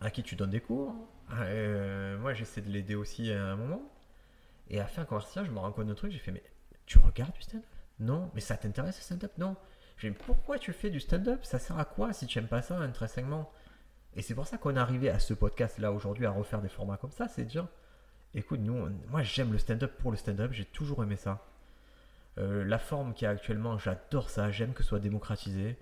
[0.00, 0.94] à qui tu donnes des cours.
[1.32, 3.82] Euh, moi, j'essaie de l'aider aussi à un moment.
[4.68, 6.12] Et à la fin de conversation, je me rends compte d'un truc.
[6.12, 6.42] J'ai fait, mais
[6.86, 7.66] tu regardes du stand-up?
[8.00, 8.30] Non.
[8.34, 9.32] Mais ça t'intéresse le stand-up?
[9.38, 9.56] Non.
[9.98, 11.44] J'ai dit, pourquoi tu fais du stand-up?
[11.44, 13.52] Ça sert à quoi si tu n'aimes pas ça intrinsèquement?
[14.14, 16.96] Et c'est pour ça qu'on est arrivé à ce podcast-là aujourd'hui à refaire des formats
[16.96, 17.28] comme ça.
[17.28, 17.66] C'est dire,
[18.34, 20.52] écoute, nous, moi j'aime le stand-up pour le stand-up.
[20.52, 21.46] J'ai toujours aimé ça.
[22.38, 24.50] Euh, la forme qu'il y a actuellement, j'adore ça.
[24.50, 25.78] J'aime que ce soit démocratisé.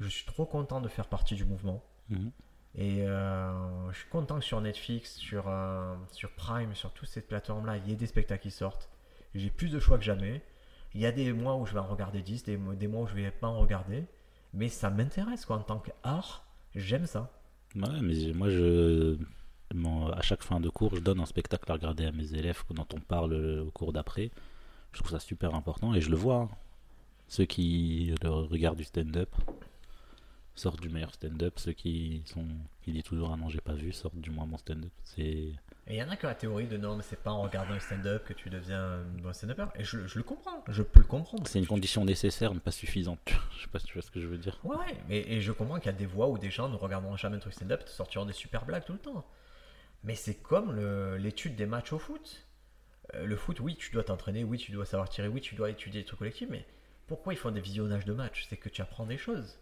[0.00, 1.84] Je suis trop content de faire partie du mouvement.
[2.08, 2.30] Mhm.
[2.76, 7.20] Et euh, je suis content que sur Netflix, sur, euh, sur Prime, sur toutes ces
[7.20, 8.88] plateformes-là, il y ait des spectacles qui sortent.
[9.34, 10.42] J'ai plus de choix que jamais.
[10.94, 13.14] Il y a des mois où je vais en regarder 10, des, mois- où je
[13.14, 14.04] vais pas en regarder.
[14.52, 16.44] Mais ça m'intéresse quoi en tant qu'art.
[16.74, 17.30] J'aime ça.
[17.76, 19.16] Ouais, mais moi, je,
[20.12, 22.86] à chaque fin de cours, je donne un spectacle à regarder à mes élèves dont
[22.94, 23.34] on parle
[23.66, 24.30] au cours d'après.
[24.92, 26.36] Je trouve ça super important et je le vois.
[26.36, 26.48] hein.
[27.26, 29.30] Ceux qui regardent du stand-up
[30.54, 31.54] sortent du meilleur stand-up.
[31.58, 32.46] Ceux qui sont
[32.82, 34.92] qui disent toujours ah non j'ai pas vu sortent du moins bon stand-up.
[35.02, 35.54] C'est Et
[35.88, 37.74] il y en a qui ont la théorie de non, mais c'est pas en regardant
[37.74, 39.66] le stand-up que tu deviens un bon stand-upper.
[39.76, 40.62] Et je, je le comprends.
[40.68, 41.46] Je peux le comprendre.
[41.46, 43.18] c'est une condition nécessaire mais pas suffisante.
[43.56, 44.58] Je sais pas si tu vois ce que je veux dire.
[44.64, 46.76] Ouais, ouais, mais, et je comprends qu'il y a des voix où des gens ne
[46.76, 49.24] regarderont jamais un truc stand-up et te sortiront des super blagues tout le temps.
[50.02, 50.76] Mais c'est comme
[51.16, 52.46] l'étude des matchs au foot.
[53.14, 55.70] Euh, le foot, oui, tu dois t'entraîner, oui, tu dois savoir tirer, oui, tu dois
[55.70, 56.66] étudier les trucs collectifs, mais
[57.06, 58.46] pourquoi ils font des visionnages de matchs?
[58.48, 59.58] C'est que tu apprends des choses.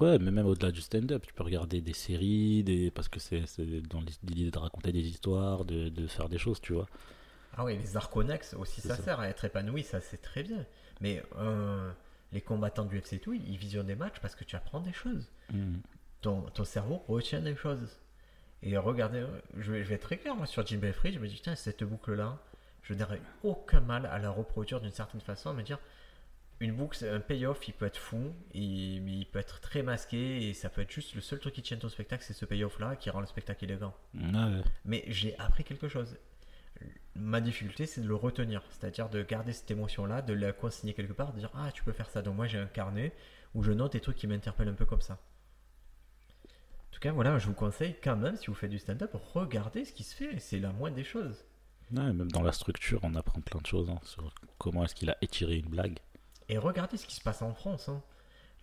[0.00, 2.90] Ouais, mais même au-delà du stand-up, tu peux regarder des séries, des...
[2.90, 3.42] parce que c'est
[3.88, 6.86] dans l'idée de raconter des histoires, de, de faire des choses, tu vois.
[7.56, 9.02] Ah oui, les arts connexes aussi, ça, ça.
[9.02, 10.64] sert à être épanoui, ça c'est très bien.
[11.00, 11.90] Mais euh,
[12.32, 15.30] les combattants du et tout, ils visionnent des matchs parce que tu apprends des choses.
[15.52, 15.80] Mhm.
[16.20, 17.98] ton, ton cerveau retient des choses.
[18.62, 19.24] Et regardez,
[19.56, 21.54] je vais, je vais être très clair, moi sur Jim Belfry, je me dis, putain,
[21.54, 22.38] cette boucle-là,
[22.82, 25.78] je n'aurais aucun mal à la reproduire d'une certaine façon, à me dire,
[26.60, 30.48] une boucle, un payoff, il peut être fou, et, mais il peut être très masqué,
[30.48, 32.96] et ça peut être juste le seul truc qui tient ton spectacle, c'est ce payoff-là
[32.96, 33.94] qui rend le spectacle élégant.
[34.14, 36.16] Ouais, Mais j'ai appris quelque chose.
[37.14, 41.12] Ma difficulté, c'est de le retenir, c'est-à-dire de garder cette émotion-là, de la consigner quelque
[41.12, 42.22] part, de dire, ah, tu peux faire ça.
[42.22, 43.12] Donc moi, j'ai un carnet
[43.54, 45.14] où je note des trucs qui m'interpellent un peu comme ça.
[45.14, 49.84] En tout cas, voilà, je vous conseille quand même, si vous faites du stand-up, regardez
[49.84, 50.38] ce qui se fait.
[50.38, 51.44] C'est la moindre des choses.
[51.92, 55.10] Ouais, même dans la structure, on apprend plein de choses hein, sur comment est-ce qu'il
[55.10, 55.98] a étiré une blague.
[56.48, 57.88] Et regardez ce qui se passe en France.
[57.88, 58.02] hein.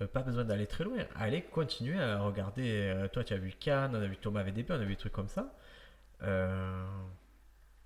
[0.02, 0.98] Euh, Pas besoin d'aller très loin.
[1.16, 2.64] Allez continuer à regarder.
[2.70, 4.96] euh, toi, tu as vu Cannes, on a vu Thomas VDP, on a vu des
[4.96, 5.54] trucs comme ça.
[6.24, 6.86] Euh,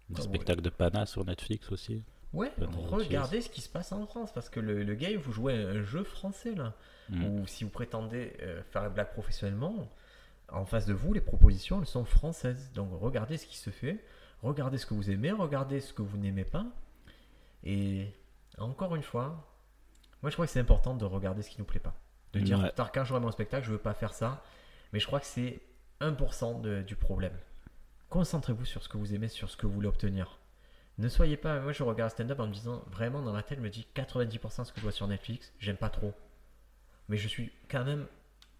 [0.10, 2.04] Des Ah, spectacles de Pana sur Netflix aussi.
[2.32, 2.52] Ouais,
[2.92, 4.32] regardez ce qui se passe en France.
[4.34, 6.74] Parce que le, le game, vous jouez un jeu français là.
[7.10, 7.24] Mhm.
[7.42, 9.90] Ou si vous prétendez euh, faire la blague professionnellement,
[10.52, 12.72] en face de vous, les propositions, elles sont françaises.
[12.74, 14.04] Donc regardez ce qui se fait,
[14.44, 16.66] regardez ce que vous aimez, regardez ce que vous n'aimez pas.
[17.64, 18.08] Et
[18.60, 19.49] encore une fois,
[20.22, 21.94] moi je crois que c'est important de regarder ce qui nous plaît pas.
[22.34, 22.72] De dire, Ouais.
[22.94, 24.44] Quand j'aurai mon spectacle, je veux pas faire ça.
[24.94, 25.62] Mais je crois que c'est
[26.02, 27.34] 1% de- du problème.
[28.10, 30.38] Concentrez-vous sur ce que vous aimez, sur ce que vous voulez obtenir.
[30.98, 31.60] Ne soyez pas.
[31.60, 34.62] Moi, je regarde stand-up en me disant vraiment dans ma tête, je me dis 90%
[34.64, 36.14] de ce que je vois sur Netflix, j'aime pas trop.
[37.08, 38.06] Mais je suis quand même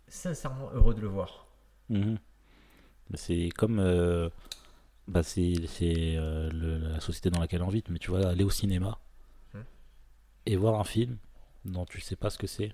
[0.08, 1.46] sincèrement heureux de le voir.
[1.90, 2.18] Mhm.
[3.16, 3.80] C'est comme.
[3.80, 4.30] euh,
[5.08, 6.50] bah, c'est c'est, euh,
[6.94, 9.00] la société dans laquelle on vit, mais tu vois, aller au cinéma
[9.54, 9.64] Mhm.
[10.46, 11.18] et voir un film
[11.66, 12.74] dont tu sais pas ce que c'est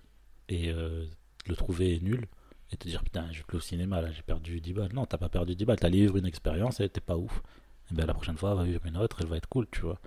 [0.50, 1.06] et euh,
[1.48, 2.28] le trouver nul
[2.72, 4.94] et te dire putain, je vais plus au cinéma là, j'ai perdu 10 balles.
[4.94, 7.42] Non, t'as pas perdu 10 balles, t'as allé vivre une expérience et t'es pas ouf.
[7.92, 10.00] Et ben la prochaine fois, va vivre une autre, elle va être cool, tu vois.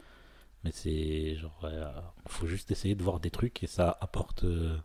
[0.65, 1.93] Mais c'est genre, euh,
[2.27, 4.45] faut juste essayer de voir des trucs et ça apporte.
[4.45, 4.77] euh,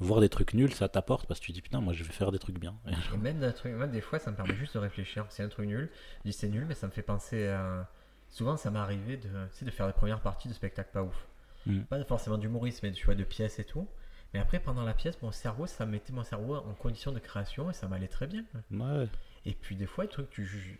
[0.00, 2.30] voir des trucs nuls, ça t'apporte parce que tu dis putain, moi je vais faire
[2.32, 2.76] des trucs bien.
[2.86, 5.26] Et même, d'un truc, même des fois, ça me permet juste de réfléchir.
[5.28, 5.90] C'est un truc nul.
[6.24, 7.88] Je dis c'est nul, mais ça me fait penser à.
[8.28, 9.28] Souvent, ça m'est arrivé de,
[9.64, 11.26] de faire les premières parties de spectacles pas ouf.
[11.68, 11.84] Mhm.
[11.84, 13.86] Pas forcément d'humorisme, mais tu vois, de pièces et tout.
[14.34, 17.70] Mais après, pendant la pièce, mon cerveau, ça mettait mon cerveau en condition de création
[17.70, 18.44] et ça m'allait très bien.
[18.70, 19.06] Ouais.
[19.46, 20.78] Et puis des fois, les trucs que tu juges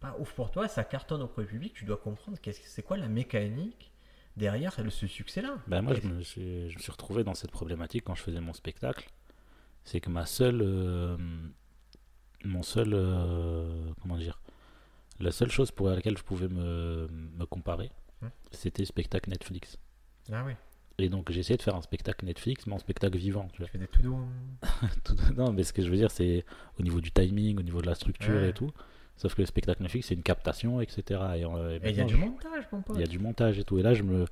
[0.00, 2.82] pas ouf pour toi, ça cartonne auprès du public, tu dois comprendre qu'est-ce que c'est
[2.82, 3.90] quoi la mécanique
[4.36, 5.56] derrière ce succès-là.
[5.66, 8.40] Ben moi, je me, suis, je me suis retrouvé dans cette problématique quand je faisais
[8.40, 9.10] mon spectacle.
[9.84, 10.60] C'est que ma seule.
[10.62, 11.16] euh,
[12.44, 12.92] mon seul.
[12.94, 14.40] euh, comment dire
[15.20, 17.90] La seule chose pour laquelle je pouvais me, me comparer,
[18.52, 19.78] C'était le spectacle Netflix.
[20.32, 20.52] Ah oui,
[20.98, 23.48] Et donc, j'ai essayé de faire un spectacle Netflix, mais en spectacle vivant.
[23.52, 23.66] Tu vois.
[23.66, 23.86] tu fais des
[25.04, 26.44] tout non, mais ce que je veux dire, c'est
[26.78, 28.50] au niveau du timing, au niveau de la structure Ouais.
[28.50, 28.70] et tout.
[29.16, 31.02] Sauf que le spectacle Netflix, c'est une captation, etc.
[31.36, 32.96] Et, euh, et Et il y a du je- montage, mon pote.
[32.96, 33.78] il y a du montage et tout.
[33.78, 34.24] Et là, je me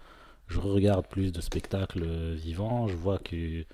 [0.47, 2.86] je regarde plus de spectacles euh, vivants.
[2.89, 3.64] Je vois que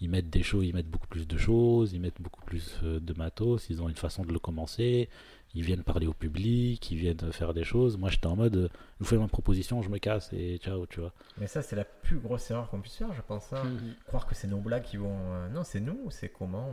[0.00, 3.00] ils mettent des choses, ils mettent beaucoup plus de choses, ils mettent beaucoup plus euh,
[3.00, 5.08] de matos, ils ont une façon de le commencer,
[5.54, 7.96] ils viennent parler au public, ils viennent faire des choses.
[7.96, 8.68] Moi, j'étais en mode, euh,
[8.98, 11.12] vous faites ma proposition, je me casse et ciao, tu vois.
[11.38, 13.52] Mais ça, c'est la plus grosse erreur qu'on puisse faire, je pense.
[13.54, 13.62] hein.
[14.06, 15.16] Croire que c'est nos blagues qui vont.
[15.32, 16.68] euh, Non, c'est nous, c'est comment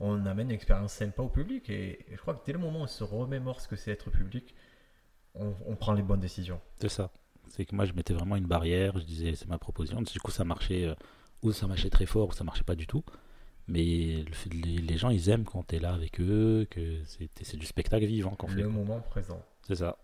[0.00, 1.68] on, on amène une expérience sympa au public.
[1.68, 3.90] Et, et je crois que dès le moment où on se remémore ce que c'est
[3.90, 4.54] être public,
[5.34, 6.60] on, on prend les bonnes décisions.
[6.80, 7.10] C'est ça.
[7.48, 10.00] C'est que moi, je mettais vraiment une barrière, je disais, c'est ma proposition.
[10.00, 10.94] Du coup, ça marchait, euh,
[11.42, 13.04] ou ça marchait très fort, ou ça marchait pas du tout.
[13.68, 17.66] Mais le les, gens, ils aiment quand tu es là avec eux, que c'est du
[17.66, 18.62] spectacle vivant qu'on fait.
[18.62, 19.40] Le moment présent.
[19.66, 19.96] C'est ça.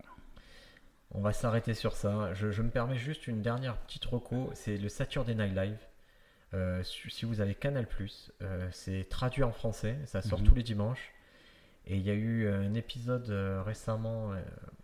[1.13, 2.33] On va s'arrêter sur ça.
[2.35, 4.51] Je, je me permets juste une dernière petite reco.
[4.55, 5.79] C'est le Saturday Night Live.
[6.55, 7.87] Euh, si vous avez Canal+,
[8.43, 9.97] euh, c'est traduit en français.
[10.05, 10.47] Ça sort Mhm.
[10.47, 11.13] tous les dimanches.
[11.89, 14.41] Et il y a eu un épisode euh, récemment euh,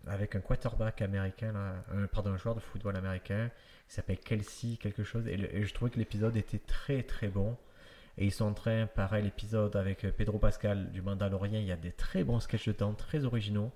[0.07, 3.49] avec un quarterback américain, là, euh, pardon, un joueur de football américain
[3.87, 5.27] qui s'appelle Kelsey quelque chose.
[5.27, 7.55] Et, le- et je trouvais que l'épisode était très très bon.
[8.17, 11.59] Et ils sont en train, pareil, l'épisode avec euh, Pedro Pascal du Mandalorian.
[11.59, 13.71] Il y a des très bons sketchs dedans, très originaux.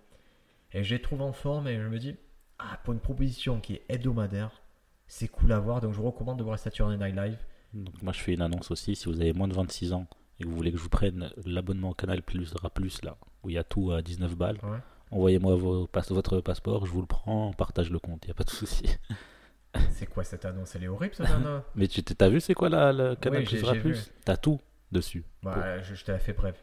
[0.74, 2.16] Et je les trouve en forme et je me dis,
[2.60, 4.62] ah, pour une proposition qui est hebdomadaire,
[5.08, 5.82] c'est cool à voir.
[5.82, 7.38] Donc je vous recommande de voir Saturday Night Live.
[7.74, 10.08] Donc moi je fais une annonce aussi, si vous avez moins de 26 ans
[10.40, 13.54] et que vous voulez que je vous prenne l'abonnement Canal Plus Plus là, où il
[13.56, 14.78] y a tout à 19 balles, Ouais.
[15.12, 18.44] envoyez-moi votre passeport, je vous le prends, on partage le compte, il n'y a pas
[18.44, 18.86] de souci.
[19.92, 20.76] C'est quoi cette annonce?
[20.76, 23.80] Elle est horrible cette annonce Mais tu t'as vu c'est quoi la, le Canal Oui,
[23.80, 24.12] Plus?
[24.26, 24.60] T'as tout
[24.92, 25.24] dessus.
[25.44, 26.56] bah, je, je te la fais bref.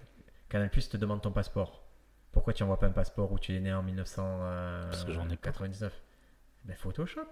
[0.49, 1.85] Canal Plus te demande ton passeport.
[2.33, 5.37] Pourquoi tu envoies pas un passeport où tu es né en Parce que j'en ai
[5.37, 5.51] pas.
[5.51, 5.93] 1999
[6.65, 7.27] Ben Photoshop.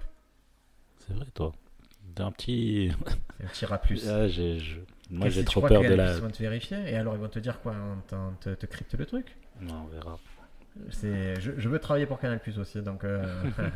[0.99, 1.53] C'est vrai toi.
[2.15, 2.93] T'es un petit...
[3.43, 4.09] Un petit rat plus.
[4.09, 6.15] Ah, j'ai- je- Moi j'ai trop peur de la...
[6.15, 6.79] Ils vont te vérifier?
[6.93, 7.75] Et alors ils vont te dire quoi?
[8.13, 9.37] On te, te crypte le truc?
[9.61, 10.19] Non, on verra.
[10.91, 13.25] C'est, je, je veux travailler pour Canal Plus aussi, donc euh,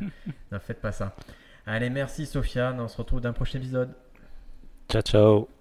[0.53, 1.15] ne faites pas ça.
[1.67, 3.93] Allez, merci Sofiane, on se retrouve dans un prochain épisode.
[4.89, 5.56] Ciao ciao